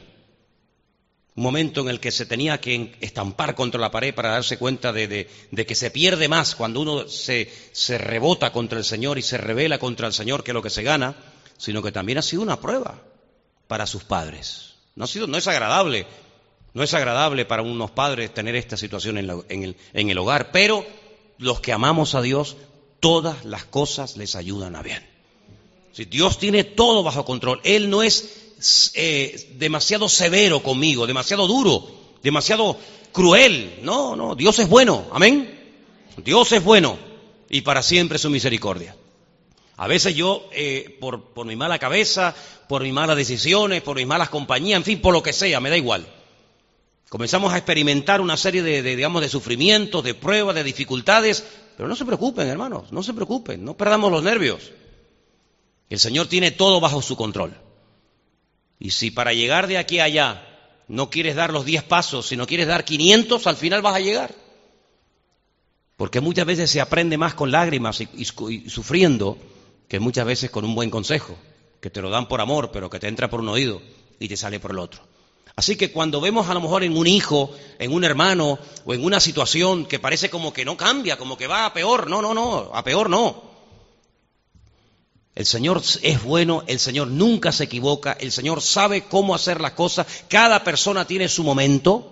un 1.36 1.42
momento 1.42 1.80
en 1.80 1.88
el 1.88 1.98
que 1.98 2.10
se 2.10 2.26
tenía 2.26 2.60
que 2.60 2.96
estampar 3.00 3.54
contra 3.54 3.80
la 3.80 3.90
pared 3.90 4.14
para 4.14 4.30
darse 4.30 4.58
cuenta 4.58 4.92
de, 4.92 5.28
que 5.66 5.74
se 5.74 5.90
pierde 5.90 6.28
más 6.28 6.54
cuando 6.54 6.80
uno 6.80 7.08
se, 7.08 7.48
rebota 7.98 8.52
contra 8.52 8.78
el 8.78 8.84
Señor 8.84 9.18
y 9.18 9.22
se 9.22 9.38
revela 9.38 9.78
contra 9.78 10.06
el 10.06 10.12
Señor 10.12 10.44
que 10.44 10.52
lo 10.52 10.62
que 10.62 10.70
se 10.70 10.82
gana, 10.82 11.16
sino 11.58 11.82
que 11.82 11.92
también 11.92 12.18
ha 12.18 12.22
sido 12.22 12.42
una 12.42 12.60
prueba 12.60 13.02
para 13.66 13.86
sus 13.86 14.04
padres. 14.04 14.74
No, 14.94 15.04
ha 15.04 15.08
sido, 15.08 15.26
no 15.26 15.36
es 15.36 15.48
agradable 15.48 16.06
no 16.74 16.82
es 16.82 16.92
agradable 16.92 17.44
para 17.44 17.62
unos 17.62 17.92
padres 17.92 18.34
tener 18.34 18.56
esta 18.56 18.76
situación 18.76 19.16
en, 19.16 19.30
el, 19.30 19.76
en, 19.92 20.10
el, 20.10 20.18
hogar, 20.18 20.50
pero 20.50 20.84
los 21.38 21.60
que 21.60 21.72
amamos 21.72 22.16
a 22.16 22.20
Dios, 22.20 22.56
todas 22.98 23.44
las 23.44 23.64
cosas 23.64 24.16
les 24.16 24.34
ayudan 24.34 24.74
a 24.74 24.82
bien. 24.82 25.13
Si 25.94 26.06
Dios 26.06 26.38
tiene 26.38 26.64
todo 26.64 27.04
bajo 27.04 27.24
control, 27.24 27.60
Él 27.62 27.88
no 27.88 28.02
es 28.02 28.90
eh, 28.94 29.54
demasiado 29.58 30.08
severo 30.08 30.60
conmigo, 30.60 31.06
demasiado 31.06 31.46
duro, 31.46 31.86
demasiado 32.20 32.76
cruel. 33.12 33.78
No, 33.82 34.16
no, 34.16 34.34
Dios 34.34 34.58
es 34.58 34.68
bueno, 34.68 35.06
amén. 35.12 35.60
Dios 36.16 36.50
es 36.50 36.64
bueno 36.64 36.98
y 37.48 37.60
para 37.60 37.82
siempre 37.82 38.18
su 38.18 38.28
misericordia. 38.28 38.96
A 39.76 39.86
veces 39.86 40.16
yo, 40.16 40.48
eh, 40.52 40.96
por, 41.00 41.32
por 41.32 41.46
mi 41.46 41.54
mala 41.54 41.78
cabeza, 41.78 42.34
por 42.68 42.82
mis 42.82 42.92
malas 42.92 43.16
decisiones, 43.16 43.82
por 43.82 43.96
mis 43.96 44.06
malas 44.06 44.30
compañías, 44.30 44.78
en 44.78 44.84
fin, 44.84 45.00
por 45.00 45.12
lo 45.12 45.22
que 45.22 45.32
sea, 45.32 45.60
me 45.60 45.70
da 45.70 45.76
igual 45.76 46.06
Comenzamos 47.08 47.52
a 47.52 47.58
experimentar 47.58 48.20
una 48.20 48.36
serie 48.36 48.64
de, 48.64 48.82
de, 48.82 48.96
digamos, 48.96 49.22
de 49.22 49.28
sufrimientos, 49.28 50.02
de 50.02 50.14
pruebas, 50.14 50.56
de 50.56 50.64
dificultades, 50.64 51.44
pero 51.76 51.88
no 51.88 51.94
se 51.94 52.04
preocupen, 52.04 52.48
hermanos, 52.48 52.90
no 52.90 53.04
se 53.04 53.14
preocupen, 53.14 53.64
no 53.64 53.76
perdamos 53.76 54.10
los 54.10 54.24
nervios. 54.24 54.72
El 55.90 55.98
Señor 55.98 56.26
tiene 56.26 56.50
todo 56.50 56.80
bajo 56.80 57.02
su 57.02 57.16
control. 57.16 57.56
Y 58.78 58.90
si 58.90 59.10
para 59.10 59.32
llegar 59.32 59.66
de 59.66 59.78
aquí 59.78 59.98
a 59.98 60.04
allá 60.04 60.46
no 60.88 61.10
quieres 61.10 61.36
dar 61.36 61.52
los 61.52 61.64
10 61.64 61.84
pasos, 61.84 62.26
si 62.26 62.36
no 62.36 62.46
quieres 62.46 62.66
dar 62.66 62.84
500, 62.84 63.46
al 63.46 63.56
final 63.56 63.82
vas 63.82 63.96
a 63.96 64.00
llegar. 64.00 64.34
Porque 65.96 66.20
muchas 66.20 66.46
veces 66.46 66.70
se 66.70 66.80
aprende 66.80 67.16
más 67.16 67.34
con 67.34 67.50
lágrimas 67.50 68.00
y, 68.00 68.08
y, 68.14 68.26
y 68.50 68.70
sufriendo 68.70 69.38
que 69.88 70.00
muchas 70.00 70.26
veces 70.26 70.50
con 70.50 70.64
un 70.64 70.74
buen 70.74 70.90
consejo, 70.90 71.36
que 71.80 71.90
te 71.90 72.02
lo 72.02 72.10
dan 72.10 72.28
por 72.28 72.40
amor, 72.40 72.70
pero 72.72 72.90
que 72.90 72.98
te 72.98 73.08
entra 73.08 73.30
por 73.30 73.40
un 73.40 73.48
oído 73.48 73.80
y 74.18 74.28
te 74.28 74.36
sale 74.36 74.58
por 74.58 74.72
el 74.72 74.78
otro. 74.78 75.02
Así 75.56 75.76
que 75.76 75.92
cuando 75.92 76.20
vemos 76.20 76.48
a 76.48 76.54
lo 76.54 76.60
mejor 76.60 76.82
en 76.82 76.96
un 76.96 77.06
hijo, 77.06 77.54
en 77.78 77.92
un 77.92 78.02
hermano 78.02 78.58
o 78.84 78.94
en 78.94 79.04
una 79.04 79.20
situación 79.20 79.86
que 79.86 80.00
parece 80.00 80.28
como 80.28 80.52
que 80.52 80.64
no 80.64 80.76
cambia, 80.76 81.16
como 81.16 81.36
que 81.36 81.46
va 81.46 81.66
a 81.66 81.72
peor, 81.72 82.10
no, 82.10 82.20
no, 82.20 82.34
no, 82.34 82.70
a 82.72 82.82
peor 82.82 83.08
no. 83.08 83.53
El 85.34 85.46
Señor 85.46 85.82
es 86.02 86.22
bueno, 86.22 86.62
el 86.68 86.78
Señor 86.78 87.08
nunca 87.08 87.50
se 87.50 87.64
equivoca, 87.64 88.16
el 88.20 88.30
Señor 88.30 88.62
sabe 88.62 89.04
cómo 89.04 89.34
hacer 89.34 89.60
las 89.60 89.72
cosas, 89.72 90.06
cada 90.28 90.62
persona 90.62 91.06
tiene 91.06 91.28
su 91.28 91.42
momento. 91.42 92.10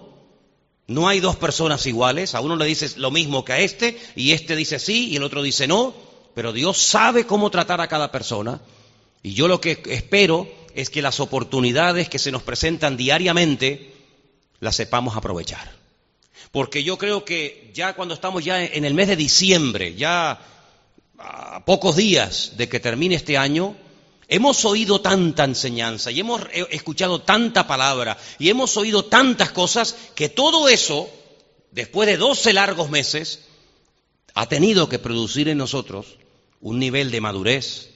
No 0.88 1.06
hay 1.06 1.20
dos 1.20 1.37
personas 1.37 1.87
iguales, 1.87 2.35
a 2.35 2.40
uno 2.40 2.56
le 2.56 2.66
dices 2.66 2.96
lo 2.96 3.12
mismo 3.12 3.44
que 3.44 3.52
a 3.52 3.58
este 3.61 3.96
y 4.16 4.32
este 4.32 4.56
dice 4.56 4.80
sí 4.80 5.11
y 5.11 5.16
el 5.16 5.22
otro 5.22 5.40
dice 5.40 5.68
no, 5.68 5.94
pero 6.35 6.52
Dios 6.52 6.78
sabe 6.78 7.24
cómo 7.24 7.50
tratar 7.50 7.80
a 7.80 7.87
cada 7.87 8.11
persona. 8.11 8.61
Y 9.22 9.35
yo 9.35 9.46
lo 9.46 9.61
que 9.61 9.80
espero 9.87 10.48
es 10.74 10.90
que 10.90 11.02
las 11.02 11.20
oportunidades 11.20 12.08
que 12.08 12.18
se 12.18 12.32
nos 12.32 12.42
presentan 12.42 12.96
diariamente 12.96 13.94
las 14.58 14.74
sepamos 14.74 15.16
aprovechar. 15.16 15.72
Porque 16.50 16.82
yo 16.82 16.98
creo 16.98 17.24
que 17.24 17.70
ya 17.72 17.94
cuando 17.94 18.14
estamos 18.14 18.44
ya 18.44 18.62
en 18.64 18.85
el 18.85 18.94
mes 18.94 19.08
de 19.08 19.16
diciembre, 19.16 19.94
ya 19.94 20.40
a 21.22 21.64
pocos 21.64 21.96
días 21.96 22.52
de 22.56 22.68
que 22.68 22.80
termine 22.80 23.14
este 23.14 23.38
año, 23.38 23.76
hemos 24.28 24.64
oído 24.64 25.00
tanta 25.00 25.44
enseñanza 25.44 26.11
y 26.11 26.20
hemos 26.20 26.42
escuchado 26.70 27.22
tanta 27.22 27.66
palabra 27.66 28.18
y 28.38 28.48
hemos 28.50 28.76
oído 28.76 29.04
tantas 29.04 29.52
cosas 29.52 29.96
que 30.14 30.28
todo 30.28 30.68
eso, 30.68 31.08
después 31.70 32.08
de 32.08 32.16
12 32.16 32.52
largos 32.52 32.90
meses, 32.90 33.40
ha 34.35 34.46
tenido 34.46 34.88
que 34.88 34.98
producir 34.98 35.48
en 35.48 35.58
nosotros 35.58 36.18
un 36.61 36.78
nivel 36.78 37.11
de 37.11 37.20
madurez, 37.20 37.92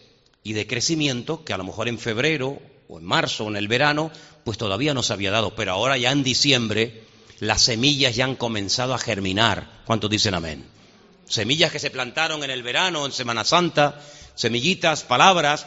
y 0.47 0.53
de 0.53 0.69
crecimiento 0.69 1.43
que 1.43 1.53
a 1.53 1.57
lo 1.57 1.65
mejor 1.65 1.89
en 1.89 1.99
febrero 1.99 2.61
o 2.87 3.01
en 3.01 3.05
marzo 3.05 3.47
o 3.47 3.49
en 3.49 3.57
el 3.57 3.67
verano 3.67 4.13
pues 4.45 4.57
todavía 4.57 4.95
no 4.95 5.03
se 5.03 5.13
había 5.13 5.33
dado, 5.33 5.57
pero 5.57 5.73
ahora 5.73 5.99
ya 5.99 6.13
en 6.13 6.23
diciembre 6.23 7.03
las 7.41 7.63
semillas 7.63 8.15
ya 8.15 8.27
han 8.27 8.37
comenzado 8.37 8.95
a 8.95 8.99
germinar. 8.99 9.83
¿Cuántos 9.87 10.09
dicen 10.09 10.35
amén? 10.35 10.65
Semillas 11.29 11.73
que 11.73 11.79
se 11.79 11.91
plantaron 11.91 12.45
en 12.45 12.51
el 12.51 12.63
verano, 12.63 13.05
en 13.07 13.13
Semana 13.13 13.45
Santa, 13.45 14.01
semillitas, 14.35 15.03
palabras 15.03 15.67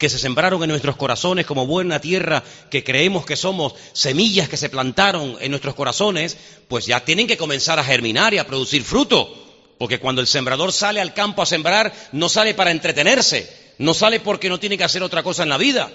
que 0.00 0.08
se 0.08 0.18
sembraron 0.18 0.62
en 0.62 0.70
nuestros 0.70 0.96
corazones 0.96 1.44
como 1.44 1.66
buena 1.66 2.00
tierra 2.00 2.42
que 2.70 2.82
creemos 2.82 3.26
que 3.26 3.36
somos, 3.36 3.74
semillas 3.92 4.48
que 4.48 4.56
se 4.56 4.70
plantaron 4.70 5.36
en 5.40 5.50
nuestros 5.50 5.74
corazones, 5.74 6.38
pues 6.68 6.86
ya 6.86 7.04
tienen 7.04 7.26
que 7.26 7.36
comenzar 7.36 7.78
a 7.78 7.84
germinar 7.84 8.32
y 8.32 8.38
a 8.38 8.46
producir 8.46 8.82
fruto. 8.82 9.30
Porque 9.78 10.00
cuando 10.00 10.22
el 10.22 10.26
sembrador 10.26 10.72
sale 10.72 11.02
al 11.02 11.12
campo 11.12 11.42
a 11.42 11.46
sembrar, 11.46 11.92
no 12.12 12.30
sale 12.30 12.54
para 12.54 12.70
entretenerse, 12.70 13.74
no 13.76 13.92
sale 13.92 14.20
porque 14.20 14.48
no 14.48 14.58
tiene 14.58 14.78
que 14.78 14.84
hacer 14.84 15.02
otra 15.02 15.22
cosa 15.22 15.42
en 15.42 15.50
la 15.50 15.58
vida. 15.58 15.92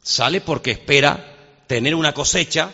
Sale 0.00 0.40
porque 0.40 0.70
espera 0.70 1.34
tener 1.66 1.96
una 1.96 2.14
cosecha 2.14 2.70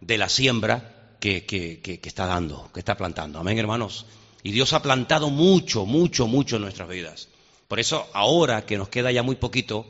de 0.00 0.16
la 0.16 0.28
siembra 0.28 1.16
que, 1.18 2.00
está 2.04 2.26
dando, 2.26 2.70
que 2.72 2.80
está 2.80 2.96
plantando. 2.96 3.40
Amén, 3.40 3.58
hermanos. 3.58 4.06
Y 4.42 4.52
Dios 4.52 4.72
ha 4.72 4.82
plantado 4.82 5.30
mucho, 5.30 5.86
mucho, 5.86 6.26
mucho 6.26 6.56
en 6.56 6.62
nuestras 6.62 6.88
vidas. 6.88 7.28
Por 7.68 7.80
eso, 7.80 8.06
ahora 8.12 8.66
que 8.66 8.76
nos 8.76 8.88
queda 8.88 9.12
ya 9.12 9.22
muy 9.22 9.36
poquito, 9.36 9.86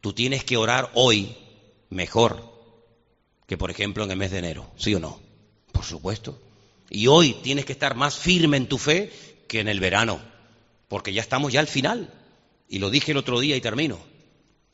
tú 0.00 0.12
tienes 0.12 0.44
que 0.44 0.56
orar 0.56 0.90
hoy 0.94 1.34
mejor 1.90 2.52
que, 3.46 3.56
por 3.56 3.70
ejemplo, 3.70 4.04
en 4.04 4.10
el 4.10 4.16
mes 4.16 4.30
de 4.30 4.38
enero. 4.38 4.70
¿Sí 4.76 4.94
o 4.94 5.00
no? 5.00 5.20
Por 5.72 5.84
supuesto. 5.84 6.38
Y 6.90 7.06
hoy 7.06 7.36
tienes 7.42 7.64
que 7.64 7.72
estar 7.72 7.94
más 7.94 8.16
firme 8.16 8.56
en 8.56 8.68
tu 8.68 8.78
fe 8.78 9.10
que 9.48 9.60
en 9.60 9.68
el 9.68 9.80
verano, 9.80 10.20
porque 10.88 11.12
ya 11.12 11.22
estamos 11.22 11.52
ya 11.52 11.60
al 11.60 11.66
final. 11.66 12.12
Y 12.68 12.78
lo 12.78 12.90
dije 12.90 13.12
el 13.12 13.18
otro 13.18 13.40
día 13.40 13.56
y 13.56 13.60
termino. 13.60 13.98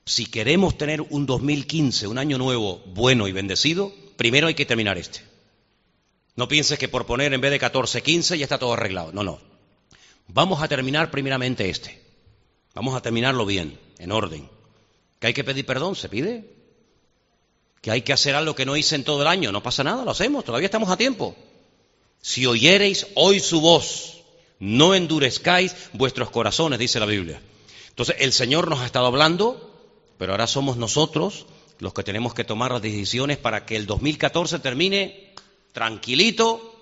Si 0.05 0.27
queremos 0.27 0.77
tener 0.77 1.03
un 1.03 1.27
2015, 1.27 2.09
un 2.09 2.19
año 2.19 2.37
nuevo 2.37 2.83
bueno 2.87 3.29
y 3.29 3.33
bendecido, 3.33 3.95
primero 4.17 4.49
hay 4.49 4.55
que 4.55 4.67
terminar 4.67 4.99
este. 4.99 5.30
No 6.37 6.49
pienses 6.49 6.79
que 6.79 6.89
por 6.89 7.07
poner 7.07 7.33
en 7.35 7.41
vez 7.41 7.51
de 7.51 7.59
14, 7.59 8.03
15 8.03 8.39
ya 8.39 8.45
está 8.45 8.59
todo 8.59 8.73
arreglado. 8.73 9.13
No, 9.13 9.23
no. 9.23 9.41
Vamos 10.29 10.63
a 10.63 10.69
terminar 10.69 11.11
primeramente 11.11 11.69
este. 11.69 12.01
Vamos 12.75 12.95
a 12.95 13.03
terminarlo 13.03 13.45
bien, 13.45 13.79
en 13.99 14.13
orden. 14.13 14.49
Que 15.19 15.29
hay 15.29 15.35
que 15.35 15.45
pedir 15.45 15.67
perdón, 15.67 15.97
se 15.97 16.09
pide. 16.09 16.45
Que 17.83 17.91
hay 17.91 18.03
que 18.03 18.13
hacer 18.13 18.35
algo 18.35 18.55
que 18.55 18.67
no 18.67 18.77
hice 18.77 18.95
en 18.95 19.05
todo 19.05 19.23
el 19.23 19.29
año, 19.29 19.53
no 19.53 19.63
pasa 19.63 19.83
nada, 19.83 20.05
lo 20.05 20.11
hacemos, 20.11 20.45
todavía 20.45 20.67
estamos 20.67 20.91
a 20.91 20.97
tiempo. 20.97 21.35
Si 22.21 22.47
oyereis 22.47 23.07
hoy 23.15 23.41
su 23.41 23.61
voz, 23.61 24.21
no 24.59 24.95
endurezcáis 24.95 25.75
vuestros 25.95 26.31
corazones, 26.31 26.79
dice 26.79 27.01
la 27.01 27.07
Biblia. 27.07 27.41
Entonces 27.89 28.17
el 28.19 28.33
Señor 28.33 28.69
nos 28.69 28.81
ha 28.81 28.87
estado 28.87 29.07
hablando, 29.07 29.75
pero 30.19 30.33
ahora 30.33 30.47
somos 30.47 30.77
nosotros 30.77 31.47
los 31.79 31.95
que 31.95 32.03
tenemos 32.03 32.35
que 32.35 32.45
tomar 32.45 32.73
las 32.73 32.83
decisiones 32.83 33.39
para 33.39 33.65
que 33.65 33.77
el 33.77 33.87
2014 33.87 34.59
termine 34.59 35.33
tranquilito, 35.73 36.77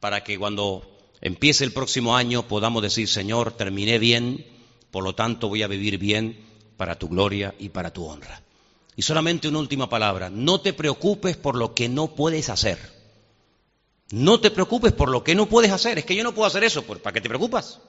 para 0.00 0.22
que 0.22 0.38
cuando 0.38 0.98
empiece 1.20 1.64
el 1.64 1.72
próximo 1.72 2.16
año 2.16 2.46
podamos 2.46 2.82
decir, 2.82 3.08
Señor, 3.08 3.52
terminé 3.52 3.98
bien, 3.98 4.46
por 4.90 5.04
lo 5.04 5.14
tanto 5.14 5.48
voy 5.48 5.62
a 5.62 5.68
vivir 5.68 5.98
bien 5.98 6.44
para 6.76 6.98
tu 6.98 7.08
gloria 7.08 7.54
y 7.58 7.70
para 7.70 7.92
tu 7.92 8.04
honra. 8.06 8.42
Y 8.96 9.02
solamente 9.02 9.48
una 9.48 9.60
última 9.60 9.88
palabra, 9.88 10.30
no 10.30 10.60
te 10.60 10.72
preocupes 10.72 11.36
por 11.36 11.56
lo 11.56 11.74
que 11.74 11.88
no 11.88 12.14
puedes 12.14 12.48
hacer. 12.48 12.78
No 14.10 14.40
te 14.40 14.50
preocupes 14.50 14.92
por 14.92 15.10
lo 15.10 15.22
que 15.22 15.34
no 15.34 15.46
puedes 15.46 15.70
hacer. 15.70 15.98
Es 15.98 16.04
que 16.04 16.16
yo 16.16 16.24
no 16.24 16.34
puedo 16.34 16.46
hacer 16.46 16.64
eso, 16.64 16.82
pues 16.82 17.00
¿para 17.00 17.14
qué 17.14 17.20
te 17.20 17.28
preocupas? 17.28 17.80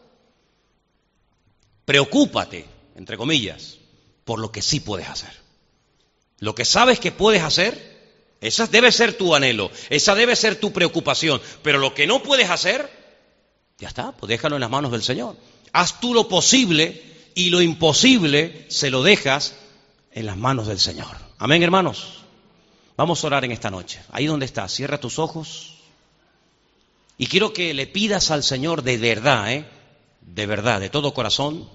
Preocúpate, 1.86 2.66
entre 2.96 3.18
comillas, 3.18 3.78
por 4.26 4.40
lo 4.40 4.52
que 4.52 4.62
sí 4.62 4.80
puedes 4.80 5.10
hacer. 5.10 5.32
Lo 6.40 6.54
que 6.54 6.66
sabes 6.66 7.00
que 7.00 7.12
puedes 7.12 7.42
hacer, 7.42 7.89
esa 8.42 8.68
debe 8.68 8.92
ser 8.92 9.14
tu 9.14 9.36
anhelo, 9.36 9.70
esa 9.90 10.16
debe 10.16 10.36
ser 10.36 10.56
tu 10.56 10.72
preocupación. 10.72 11.42
Pero 11.62 11.78
lo 11.78 11.94
que 11.94 12.08
no 12.08 12.24
puedes 12.24 12.50
hacer, 12.50 12.90
ya 13.78 13.88
está, 13.88 14.12
pues 14.14 14.30
déjalo 14.30 14.56
en 14.56 14.62
las 14.62 14.70
manos 14.70 14.92
del 14.92 15.04
Señor. 15.04 15.36
Haz 15.74 16.00
tú 16.00 16.14
lo 16.14 16.28
posible 16.28 17.04
y 17.36 17.50
lo 17.50 17.62
imposible 17.62 18.66
se 18.70 18.90
lo 18.90 19.04
dejas 19.04 19.56
en 20.12 20.26
las 20.26 20.38
manos 20.38 20.68
del 20.68 20.80
Señor. 20.80 21.18
Amén, 21.38 21.64
hermanos. 21.64 22.20
Vamos 22.98 23.24
a 23.24 23.28
orar 23.28 23.46
en 23.46 23.52
esta 23.52 23.70
noche. 23.70 24.02
Ahí 24.12 24.26
donde 24.26 24.46
estás, 24.46 24.74
cierra 24.74 25.00
tus 25.00 25.20
ojos. 25.20 25.76
Y 27.18 27.28
quiero 27.28 27.54
que 27.54 27.74
le 27.74 27.88
pidas 27.88 28.32
al 28.32 28.44
Señor 28.44 28.84
de 28.84 28.98
verdad, 28.98 29.54
¿eh? 29.54 29.66
de 30.22 30.46
verdad, 30.46 30.80
de 30.80 30.90
todo 30.90 31.14
corazón. 31.14 31.70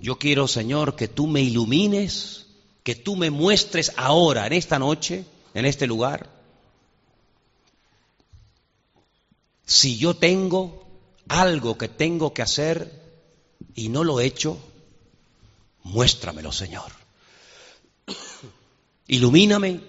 Yo 0.00 0.18
quiero, 0.18 0.48
Señor, 0.48 0.96
que 0.96 1.08
tú 1.08 1.26
me 1.26 1.40
ilumines, 1.40 2.46
que 2.82 2.94
tú 2.94 3.16
me 3.16 3.30
muestres 3.30 3.92
ahora, 3.96 4.46
en 4.46 4.52
esta 4.52 4.78
noche, 4.78 5.24
en 5.54 5.66
este 5.66 5.86
lugar, 5.86 6.30
si 9.64 9.98
yo 9.98 10.14
tengo 10.14 10.86
algo 11.28 11.78
que 11.78 11.88
tengo 11.88 12.34
que 12.34 12.42
hacer 12.42 13.00
y 13.74 13.88
no 13.88 14.02
lo 14.04 14.20
he 14.20 14.26
hecho, 14.26 14.58
muéstramelo, 15.84 16.52
Señor. 16.52 16.90
Ilumíname 19.06 19.80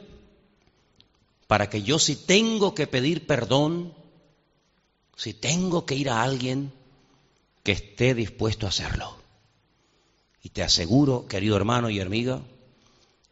para 1.48 1.70
que 1.70 1.82
yo 1.82 2.00
si 2.00 2.16
tengo 2.16 2.74
que 2.74 2.88
pedir 2.88 3.28
perdón, 3.28 3.94
si 5.18 5.34
tengo 5.34 5.86
que 5.86 5.96
ir 5.96 6.10
a 6.10 6.24
alguien, 6.24 6.72
que 7.64 7.74
esté 7.74 8.16
dispuesto 8.16 8.66
a 8.66 8.70
hacerlo. 8.70 9.18
Y 10.44 10.50
te 10.50 10.64
aseguro, 10.64 11.28
querido 11.28 11.56
hermano 11.58 11.89
y 11.89 12.00
amiga, 12.00 12.42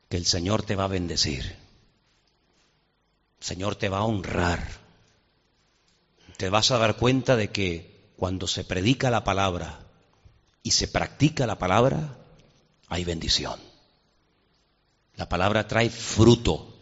que 0.09 0.17
el 0.17 0.25
Señor 0.25 0.63
te 0.63 0.75
va 0.75 0.85
a 0.85 0.87
bendecir. 0.87 1.43
El 3.39 3.45
Señor 3.45 3.75
te 3.75 3.89
va 3.89 3.99
a 3.99 4.03
honrar. 4.03 4.67
Te 6.37 6.49
vas 6.49 6.71
a 6.71 6.77
dar 6.77 6.97
cuenta 6.97 7.35
de 7.35 7.51
que 7.51 8.11
cuando 8.17 8.47
se 8.47 8.63
predica 8.63 9.09
la 9.09 9.23
palabra 9.23 9.79
y 10.63 10.71
se 10.71 10.87
practica 10.87 11.47
la 11.47 11.57
palabra, 11.57 12.17
hay 12.87 13.05
bendición. 13.05 13.59
La 15.15 15.29
palabra 15.29 15.67
trae 15.67 15.89
fruto 15.89 16.75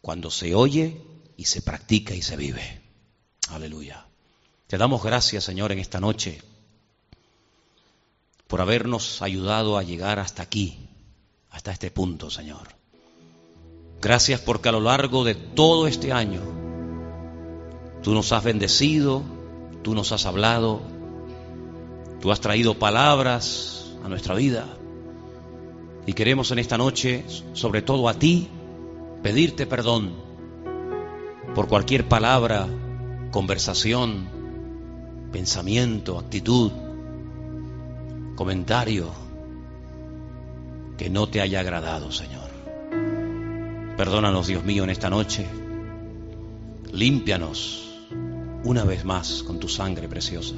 cuando 0.00 0.30
se 0.30 0.54
oye 0.54 1.00
y 1.36 1.44
se 1.44 1.62
practica 1.62 2.14
y 2.14 2.22
se 2.22 2.36
vive. 2.36 2.82
Aleluya. 3.50 4.06
Te 4.66 4.78
damos 4.78 5.02
gracias, 5.02 5.44
Señor, 5.44 5.70
en 5.72 5.78
esta 5.78 6.00
noche 6.00 6.42
por 8.46 8.60
habernos 8.60 9.22
ayudado 9.22 9.78
a 9.78 9.82
llegar 9.82 10.18
hasta 10.18 10.42
aquí, 10.42 10.88
hasta 11.52 11.70
este 11.70 11.90
punto, 11.90 12.30
Señor. 12.30 12.68
Gracias 14.00 14.40
porque 14.40 14.68
a 14.68 14.72
lo 14.72 14.80
largo 14.80 15.22
de 15.22 15.34
todo 15.34 15.86
este 15.86 16.12
año 16.12 16.40
tú 18.02 18.12
nos 18.12 18.32
has 18.32 18.42
bendecido, 18.42 19.22
tú 19.82 19.94
nos 19.94 20.10
has 20.10 20.26
hablado, 20.26 20.80
tú 22.20 22.32
has 22.32 22.40
traído 22.40 22.78
palabras 22.78 23.94
a 24.02 24.08
nuestra 24.08 24.34
vida. 24.34 24.66
Y 26.04 26.14
queremos 26.14 26.50
en 26.50 26.58
esta 26.58 26.78
noche, 26.78 27.24
sobre 27.52 27.80
todo 27.82 28.08
a 28.08 28.14
ti, 28.14 28.48
pedirte 29.22 29.66
perdón 29.66 30.14
por 31.54 31.68
cualquier 31.68 32.08
palabra, 32.08 32.66
conversación, 33.30 34.26
pensamiento, 35.30 36.18
actitud, 36.18 36.72
comentario 38.34 39.21
que 40.96 41.10
no 41.10 41.28
te 41.28 41.40
haya 41.40 41.60
agradado, 41.60 42.12
Señor. 42.12 42.50
Perdónanos, 43.96 44.46
Dios 44.46 44.64
mío, 44.64 44.84
en 44.84 44.90
esta 44.90 45.10
noche. 45.10 45.46
Límpianos 46.92 47.82
una 48.64 48.84
vez 48.84 49.04
más 49.04 49.42
con 49.42 49.58
tu 49.58 49.68
sangre 49.68 50.08
preciosa. 50.08 50.54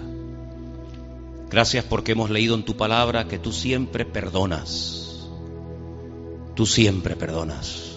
Gracias 1.50 1.84
porque 1.84 2.12
hemos 2.12 2.30
leído 2.30 2.54
en 2.54 2.64
tu 2.64 2.76
palabra 2.76 3.28
que 3.28 3.38
tú 3.38 3.52
siempre 3.52 4.04
perdonas. 4.04 5.28
Tú 6.54 6.66
siempre 6.66 7.16
perdonas. 7.16 7.92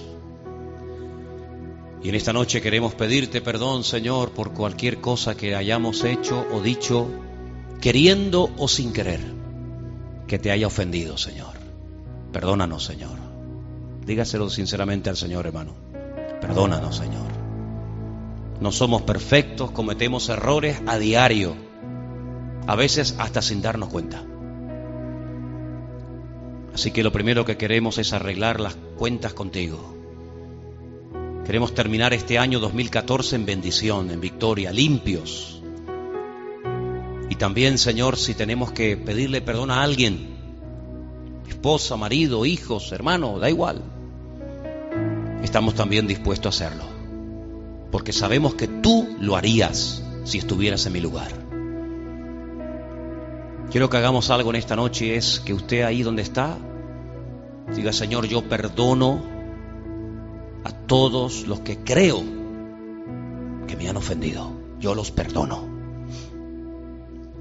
Y 2.03 2.09
en 2.09 2.15
esta 2.15 2.33
noche 2.33 2.61
queremos 2.61 2.93
pedirte 2.93 3.41
perdón, 3.41 3.83
Señor, 3.83 4.31
por 4.31 4.53
cualquier 4.53 5.01
cosa 5.01 5.35
que 5.35 5.55
hayamos 5.55 6.03
hecho 6.03 6.45
o 6.51 6.61
dicho, 6.61 7.07
queriendo 7.81 8.49
o 8.57 8.67
sin 8.67 8.93
querer, 8.93 9.21
que 10.27 10.38
te 10.38 10.51
haya 10.51 10.67
ofendido, 10.67 11.17
Señor. 11.17 11.57
Perdónanos, 12.38 12.85
Señor. 12.85 13.17
Dígaselo 14.05 14.47
sinceramente 14.51 15.09
al 15.09 15.17
Señor, 15.17 15.47
hermano. 15.47 15.73
Perdónanos, 16.39 16.97
Señor. 16.97 17.31
No 18.61 18.71
somos 18.71 19.01
perfectos, 19.01 19.71
cometemos 19.71 20.29
errores 20.29 20.79
a 20.85 20.99
diario, 20.99 21.55
a 22.67 22.75
veces 22.75 23.15
hasta 23.17 23.41
sin 23.41 23.63
darnos 23.63 23.89
cuenta. 23.89 24.23
Así 26.75 26.91
que 26.91 27.01
lo 27.01 27.11
primero 27.11 27.43
que 27.43 27.57
queremos 27.57 27.97
es 27.97 28.13
arreglar 28.13 28.59
las 28.59 28.75
cuentas 28.97 29.33
contigo 29.33 29.97
Queremos 31.47 31.73
terminar 31.73 32.13
este 32.13 32.38
año 32.38 32.59
2014 32.59 33.38
en 33.38 33.45
bendición, 33.45 34.11
en 34.11 34.19
victoria, 34.19 34.71
limpios. 34.73 35.63
Y 37.29 37.35
también, 37.35 37.77
Señor, 37.77 38.17
si 38.17 38.33
tenemos 38.35 38.73
que 38.73 38.97
pedirle 38.97 39.41
perdón 39.41 39.71
a 39.71 39.81
alguien, 39.81 40.36
esposa, 41.47 41.97
marido, 41.97 42.45
hijos, 42.45 42.91
hermano, 42.91 43.39
da 43.39 43.49
igual, 43.49 43.81
estamos 45.43 45.75
también 45.75 46.07
dispuestos 46.07 46.61
a 46.61 46.65
hacerlo. 46.65 46.83
Porque 47.91 48.13
sabemos 48.13 48.55
que 48.55 48.67
tú 48.67 49.15
lo 49.19 49.35
harías 49.35 50.03
si 50.23 50.37
estuvieras 50.37 50.85
en 50.85 50.93
mi 50.93 50.99
lugar. 50.99 51.31
Quiero 53.71 53.89
que 53.89 53.97
hagamos 53.97 54.29
algo 54.29 54.49
en 54.49 54.57
esta 54.57 54.75
noche, 54.75 55.15
es 55.15 55.39
que 55.39 55.53
usted 55.53 55.83
ahí 55.83 56.03
donde 56.03 56.21
está, 56.21 56.57
diga, 57.75 57.91
Señor, 57.93 58.27
yo 58.27 58.47
perdono 58.47 59.21
a 60.63 60.71
todos 60.71 61.47
los 61.47 61.61
que 61.61 61.77
creo 61.77 62.23
que 63.67 63.75
me 63.75 63.89
han 63.89 63.97
ofendido. 63.97 64.51
Yo 64.79 64.95
los 64.95 65.11
perdono. 65.11 65.76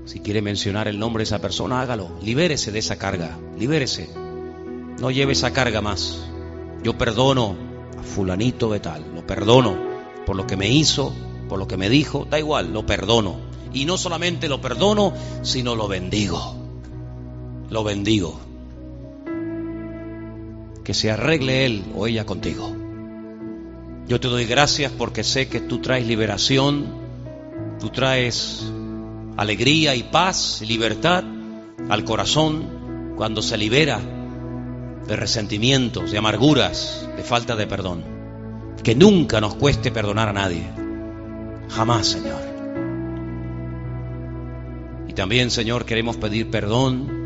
Si 0.07 0.21
quiere 0.21 0.41
mencionar 0.41 0.87
el 0.87 1.01
nombre 1.01 1.23
de 1.23 1.25
esa 1.25 1.41
persona, 1.41 1.81
hágalo. 1.81 2.17
Libérese 2.23 2.71
de 2.71 2.79
esa 2.79 2.97
carga. 2.97 3.37
Libérese. 3.59 4.09
No 5.01 5.11
lleve 5.11 5.33
esa 5.33 5.53
carga 5.53 5.81
más. 5.81 6.21
Yo 6.85 6.97
perdono 6.97 7.57
a 7.99 8.03
fulanito 8.05 8.71
de 8.71 8.79
tal. 8.79 9.05
Lo 9.13 9.27
perdono 9.27 9.77
por 10.25 10.37
lo 10.37 10.47
que 10.47 10.57
me 10.57 10.69
hizo, 10.69 11.13
por 11.49 11.59
lo 11.59 11.67
que 11.67 11.77
me 11.77 11.89
dijo. 11.89 12.25
Da 12.25 12.39
igual, 12.39 12.73
lo 12.73 12.87
perdono. 12.87 13.37
Y 13.73 13.85
no 13.85 13.99
solamente 13.99 14.49
lo 14.49 14.61
perdono, 14.61 15.13
sino 15.43 15.75
lo 15.75 15.89
bendigo. 15.89 16.55
Lo 17.69 17.83
bendigo. 17.83 18.39
Que 20.85 20.95
se 20.95 21.11
arregle 21.11 21.67
él 21.67 21.85
o 21.97 22.07
ella 22.07 22.25
contigo. 22.25 22.77
Yo 24.07 24.21
te 24.21 24.29
doy 24.29 24.45
gracias 24.45 24.93
porque 24.93 25.25
sé 25.25 25.49
que 25.49 25.61
tú 25.61 25.81
traes 25.81 26.07
liberación, 26.07 26.87
tú 27.81 27.91
traes 27.91 28.71
alegría 29.37 29.95
y 29.95 30.05
paz 30.05 30.61
y 30.63 30.67
libertad 30.67 31.25
al 31.89 32.05
corazón 32.05 33.15
cuando 33.17 33.43
se 33.43 33.57
libera 33.57 34.01
de 35.07 35.17
resentimientos, 35.17 36.11
de 36.11 36.19
amarguras, 36.19 37.09
de 37.17 37.23
falta 37.23 37.57
de 37.57 37.67
perdón. 37.67 38.05
Que 38.83 38.95
nunca 38.95 39.41
nos 39.41 39.55
cueste 39.55 39.91
perdonar 39.91 40.29
a 40.29 40.33
nadie. 40.33 40.65
Jamás, 41.71 42.07
Señor. 42.07 42.41
Y 45.09 45.13
también, 45.13 45.51
Señor, 45.51 45.85
queremos 45.85 46.17
pedir 46.17 46.51
perdón 46.51 47.17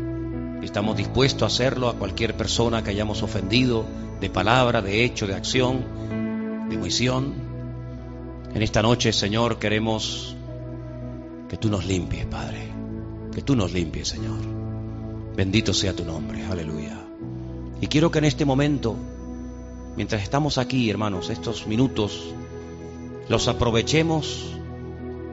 Estamos 0.61 0.95
dispuestos 0.95 1.41
a 1.41 1.47
hacerlo 1.47 1.89
a 1.89 1.95
cualquier 1.95 2.37
persona 2.37 2.83
que 2.83 2.91
hayamos 2.91 3.23
ofendido, 3.23 3.83
de 4.19 4.29
palabra, 4.29 4.83
de 4.83 5.03
hecho, 5.03 5.25
de 5.25 5.33
acción, 5.33 6.69
de 6.69 6.77
omisión. 6.77 7.33
En 8.53 8.61
esta 8.61 8.83
noche, 8.83 9.11
Señor, 9.11 9.57
queremos 9.57 10.35
que 11.51 11.57
tú 11.57 11.69
nos 11.69 11.85
limpies, 11.85 12.25
Padre. 12.27 12.71
Que 13.33 13.41
tú 13.41 13.57
nos 13.57 13.73
limpies, 13.73 14.07
Señor. 14.07 14.39
Bendito 15.35 15.73
sea 15.73 15.93
tu 15.93 16.05
nombre. 16.05 16.45
Aleluya. 16.45 16.97
Y 17.81 17.87
quiero 17.87 18.09
que 18.09 18.19
en 18.19 18.23
este 18.23 18.45
momento, 18.45 18.95
mientras 19.97 20.23
estamos 20.23 20.57
aquí, 20.57 20.89
hermanos, 20.89 21.29
estos 21.29 21.67
minutos, 21.67 22.33
los 23.27 23.49
aprovechemos 23.49 24.55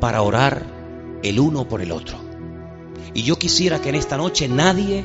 para 0.01 0.23
orar 0.23 0.67
el 1.23 1.39
uno 1.39 1.69
por 1.69 1.83
el 1.83 1.93
otro. 1.93 2.19
Y 3.15 3.23
yo 3.23 3.39
quisiera 3.39 3.81
que 3.81 3.91
en 3.91 3.95
esta 3.95 4.17
noche 4.17 4.49
nadie, 4.49 5.05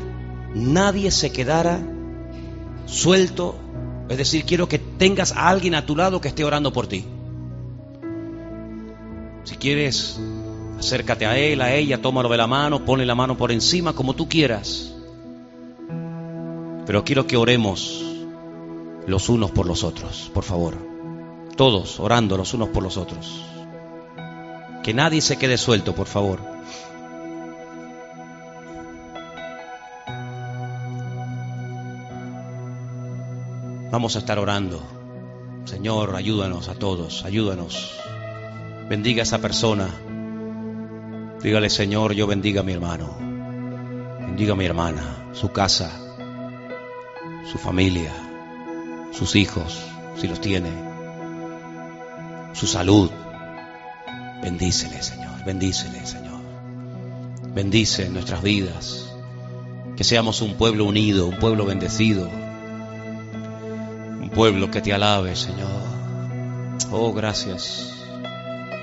nadie 0.55 1.11
se 1.11 1.31
quedara 1.31 1.79
suelto. 2.87 3.53
Es 4.09 4.17
decir, 4.17 4.45
quiero 4.45 4.67
que 4.67 4.79
tengas 4.79 5.31
a 5.33 5.49
alguien 5.49 5.75
a 5.75 5.85
tu 5.85 5.95
lado 5.95 6.19
que 6.19 6.29
esté 6.29 6.43
orando 6.43 6.73
por 6.73 6.87
ti. 6.87 7.05
Si 9.43 9.57
quieres, 9.57 10.19
acércate 10.77 11.25
a 11.25 11.37
él, 11.37 11.61
a 11.61 11.73
ella, 11.73 12.01
tómalo 12.01 12.29
de 12.29 12.37
la 12.37 12.47
mano, 12.47 12.85
ponle 12.85 13.05
la 13.05 13.15
mano 13.15 13.37
por 13.37 13.51
encima, 13.51 13.93
como 13.93 14.13
tú 14.13 14.27
quieras. 14.27 14.93
Pero 16.85 17.03
quiero 17.03 17.25
que 17.27 17.37
oremos 17.37 18.03
los 19.07 19.29
unos 19.29 19.51
por 19.51 19.65
los 19.65 19.83
otros, 19.83 20.29
por 20.33 20.43
favor. 20.43 20.75
Todos 21.55 21.99
orando 21.99 22.37
los 22.37 22.53
unos 22.53 22.69
por 22.69 22.83
los 22.83 22.97
otros. 22.97 23.43
Que 24.83 24.93
nadie 24.93 25.21
se 25.21 25.37
quede 25.37 25.57
suelto, 25.57 25.95
por 25.95 26.07
favor. 26.07 26.39
Vamos 33.91 34.15
a 34.15 34.19
estar 34.19 34.39
orando. 34.39 34.81
Señor, 35.65 36.15
ayúdanos 36.15 36.67
a 36.67 36.73
todos, 36.73 37.23
ayúdanos. 37.23 37.91
Bendiga 38.89 39.21
a 39.21 39.23
esa 39.23 39.39
persona. 39.39 39.87
Dígale, 41.43 41.69
Señor, 41.69 42.13
yo 42.13 42.25
bendiga 42.25 42.61
a 42.61 42.63
mi 42.63 42.73
hermano. 42.73 43.15
Bendiga 44.19 44.53
a 44.53 44.55
mi 44.55 44.65
hermana, 44.65 45.29
su 45.33 45.51
casa, 45.51 45.91
su 47.51 47.57
familia, 47.57 48.11
sus 49.11 49.35
hijos, 49.35 49.79
si 50.19 50.27
los 50.27 50.41
tiene, 50.41 50.71
su 52.53 52.65
salud. 52.65 53.11
Bendícele, 54.41 55.03
Señor, 55.03 55.43
bendícele, 55.45 56.05
Señor. 56.05 56.41
Bendice 57.53 58.09
nuestras 58.09 58.41
vidas. 58.41 59.13
Que 59.95 60.03
seamos 60.03 60.41
un 60.41 60.55
pueblo 60.55 60.85
unido, 60.85 61.27
un 61.27 61.37
pueblo 61.37 61.65
bendecido, 61.65 62.27
pueblo 64.33 64.71
que 64.71 64.81
te 64.81 64.93
alabe, 64.93 65.35
Señor. 65.35 65.69
Oh, 66.91 67.13
gracias. 67.13 67.93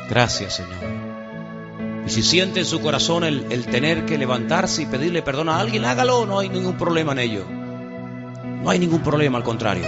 Gracias, 0.08 0.54
Señor. 0.54 1.09
Si 2.10 2.24
siente 2.24 2.58
en 2.58 2.66
su 2.66 2.80
corazón 2.80 3.22
el, 3.22 3.66
tener 3.66 4.04
que 4.04 4.18
levantarse 4.18 4.82
y 4.82 4.86
pedirle 4.86 5.22
perdón 5.22 5.48
a 5.48 5.60
alguien, 5.60 5.84
hágalo, 5.84 6.26
no 6.26 6.40
hay 6.40 6.48
ningún 6.48 6.76
problema 6.76 7.12
en 7.12 7.20
ello. 7.20 7.44
No 7.48 8.68
hay 8.68 8.80
ningún 8.80 9.00
problema, 9.00 9.38
al 9.38 9.44
contrario. 9.44 9.84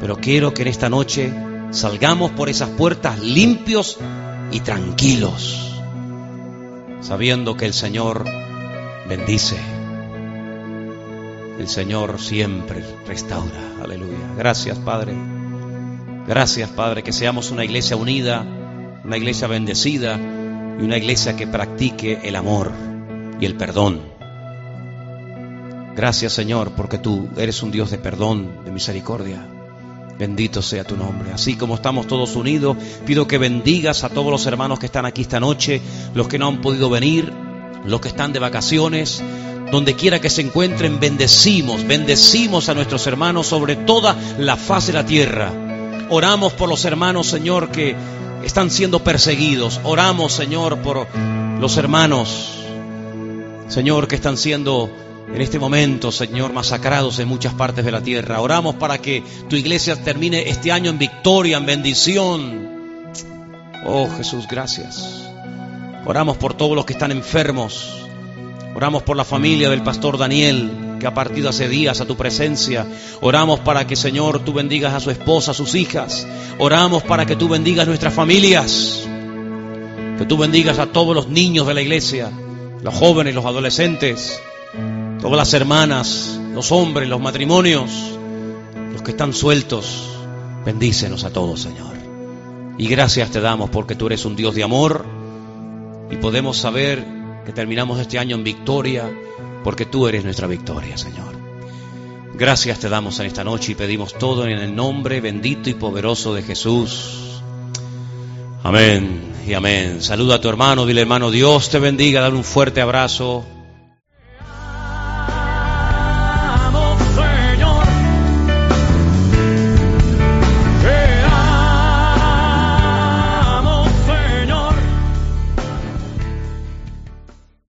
Pero 0.00 0.16
quiero 0.16 0.52
que 0.52 0.62
en 0.62 0.68
esta 0.68 0.88
noche 0.88 1.32
salgamos 1.70 2.32
por 2.32 2.48
esas 2.48 2.70
puertas 2.70 3.20
limpios 3.20 3.98
y 4.50 4.58
tranquilos, 4.58 5.80
sabiendo 7.02 7.56
que 7.56 7.66
el 7.66 7.72
Señor 7.72 8.24
bendice 9.08 9.56
el 11.60 11.68
Señor 11.68 12.20
siempre 12.20 12.84
restaura. 13.06 13.74
Aleluya. 13.82 14.34
Gracias, 14.36 14.78
Padre. 14.78 15.12
Gracias, 16.26 16.70
Padre, 16.70 17.02
que 17.02 17.12
seamos 17.12 17.50
una 17.50 17.64
iglesia 17.64 17.96
unida, 17.96 18.44
una 19.04 19.16
iglesia 19.16 19.48
bendecida 19.48 20.20
y 20.78 20.82
una 20.82 20.96
iglesia 20.96 21.36
que 21.36 21.46
practique 21.46 22.20
el 22.24 22.36
amor 22.36 22.72
y 23.40 23.46
el 23.46 23.54
perdón. 23.56 24.00
Gracias, 25.96 26.32
Señor, 26.32 26.72
porque 26.76 26.98
tú 26.98 27.28
eres 27.36 27.62
un 27.62 27.72
Dios 27.72 27.90
de 27.90 27.98
perdón, 27.98 28.64
de 28.64 28.70
misericordia. 28.70 29.44
Bendito 30.18 30.62
sea 30.62 30.84
tu 30.84 30.96
nombre. 30.96 31.32
Así 31.32 31.56
como 31.56 31.74
estamos 31.74 32.06
todos 32.06 32.36
unidos, 32.36 32.76
pido 33.04 33.26
que 33.26 33.38
bendigas 33.38 34.04
a 34.04 34.08
todos 34.08 34.30
los 34.30 34.46
hermanos 34.46 34.78
que 34.78 34.86
están 34.86 35.06
aquí 35.06 35.22
esta 35.22 35.40
noche, 35.40 35.80
los 36.14 36.28
que 36.28 36.38
no 36.38 36.48
han 36.48 36.60
podido 36.60 36.90
venir, 36.90 37.32
los 37.84 38.00
que 38.00 38.08
están 38.08 38.32
de 38.32 38.38
vacaciones, 38.38 39.22
donde 39.70 39.94
quiera 39.94 40.20
que 40.20 40.30
se 40.30 40.42
encuentren, 40.42 40.98
bendecimos, 41.00 41.84
bendecimos 41.84 42.68
a 42.68 42.74
nuestros 42.74 43.06
hermanos 43.06 43.46
sobre 43.46 43.76
toda 43.76 44.16
la 44.38 44.56
faz 44.56 44.86
de 44.86 44.92
la 44.92 45.04
tierra. 45.04 45.52
Oramos 46.10 46.52
por 46.54 46.68
los 46.68 46.84
hermanos, 46.84 47.26
Señor, 47.26 47.70
que 47.70 47.94
están 48.44 48.70
siendo 48.70 49.02
perseguidos. 49.02 49.80
Oramos, 49.84 50.32
Señor, 50.32 50.78
por 50.78 51.06
los 51.60 51.76
hermanos, 51.76 52.58
Señor, 53.68 54.08
que 54.08 54.16
están 54.16 54.36
siendo 54.36 54.90
en 55.32 55.42
este 55.42 55.58
momento, 55.58 56.10
Señor, 56.10 56.52
masacrados 56.52 57.18
en 57.18 57.28
muchas 57.28 57.54
partes 57.54 57.84
de 57.84 57.92
la 57.92 58.00
tierra. 58.00 58.40
Oramos 58.40 58.76
para 58.76 58.98
que 58.98 59.22
tu 59.48 59.56
iglesia 59.56 60.02
termine 60.02 60.48
este 60.48 60.72
año 60.72 60.90
en 60.90 60.98
victoria, 60.98 61.58
en 61.58 61.66
bendición. 61.66 62.68
Oh 63.86 64.08
Jesús, 64.16 64.46
gracias. 64.48 65.28
Oramos 66.06 66.38
por 66.38 66.54
todos 66.54 66.74
los 66.74 66.86
que 66.86 66.94
están 66.94 67.12
enfermos. 67.12 68.06
Oramos 68.74 69.02
por 69.02 69.16
la 69.16 69.24
familia 69.24 69.68
del 69.68 69.82
pastor 69.82 70.16
Daniel, 70.16 70.70
que 70.98 71.06
ha 71.06 71.14
partido 71.14 71.48
hace 71.48 71.68
días 71.68 72.00
a 72.00 72.06
tu 72.06 72.16
presencia. 72.16 72.86
Oramos 73.20 73.60
para 73.60 73.86
que, 73.86 73.96
Señor, 73.96 74.40
tú 74.40 74.52
bendigas 74.52 74.94
a 74.94 75.00
su 75.00 75.10
esposa, 75.10 75.52
a 75.52 75.54
sus 75.54 75.74
hijas. 75.74 76.26
Oramos 76.58 77.02
para 77.02 77.26
que 77.26 77.36
tú 77.36 77.48
bendigas 77.48 77.86
nuestras 77.86 78.12
familias. 78.12 79.06
Que 80.18 80.26
tú 80.26 80.36
bendigas 80.36 80.78
a 80.78 80.86
todos 80.86 81.14
los 81.14 81.28
niños 81.28 81.66
de 81.66 81.74
la 81.74 81.80
iglesia, 81.80 82.30
los 82.82 82.94
jóvenes, 82.94 83.34
los 83.34 83.44
adolescentes, 83.44 84.40
todas 85.20 85.36
las 85.36 85.54
hermanas, 85.54 86.40
los 86.52 86.72
hombres, 86.72 87.08
los 87.08 87.20
matrimonios, 87.20 87.90
los 88.92 89.02
que 89.02 89.12
están 89.12 89.32
sueltos. 89.32 90.08
Bendícenos 90.64 91.24
a 91.24 91.30
todos, 91.30 91.60
Señor. 91.60 91.96
Y 92.78 92.86
gracias 92.86 93.30
te 93.30 93.40
damos 93.40 93.70
porque 93.70 93.94
tú 93.94 94.06
eres 94.06 94.24
un 94.24 94.36
Dios 94.36 94.54
de 94.54 94.62
amor 94.62 95.04
y 96.10 96.16
podemos 96.16 96.56
saber 96.56 97.04
que 97.44 97.52
terminamos 97.52 97.98
este 98.00 98.18
año 98.18 98.36
en 98.36 98.44
victoria, 98.44 99.10
porque 99.64 99.86
tú 99.86 100.08
eres 100.08 100.24
nuestra 100.24 100.46
victoria, 100.46 100.96
Señor. 100.96 101.36
Gracias 102.34 102.78
te 102.78 102.88
damos 102.88 103.18
en 103.18 103.26
esta 103.26 103.42
noche 103.42 103.72
y 103.72 103.74
pedimos 103.74 104.16
todo 104.16 104.46
en 104.46 104.58
el 104.58 104.74
nombre 104.74 105.20
bendito 105.20 105.70
y 105.70 105.74
poderoso 105.74 106.34
de 106.34 106.42
Jesús. 106.42 107.42
Amén 108.62 109.32
y 109.46 109.54
amén. 109.54 110.02
Saluda 110.02 110.36
a 110.36 110.40
tu 110.40 110.48
hermano, 110.48 110.86
dile 110.86 111.00
hermano, 111.00 111.30
Dios 111.30 111.68
te 111.70 111.78
bendiga, 111.78 112.20
dale 112.20 112.36
un 112.36 112.44
fuerte 112.44 112.80
abrazo. 112.80 113.44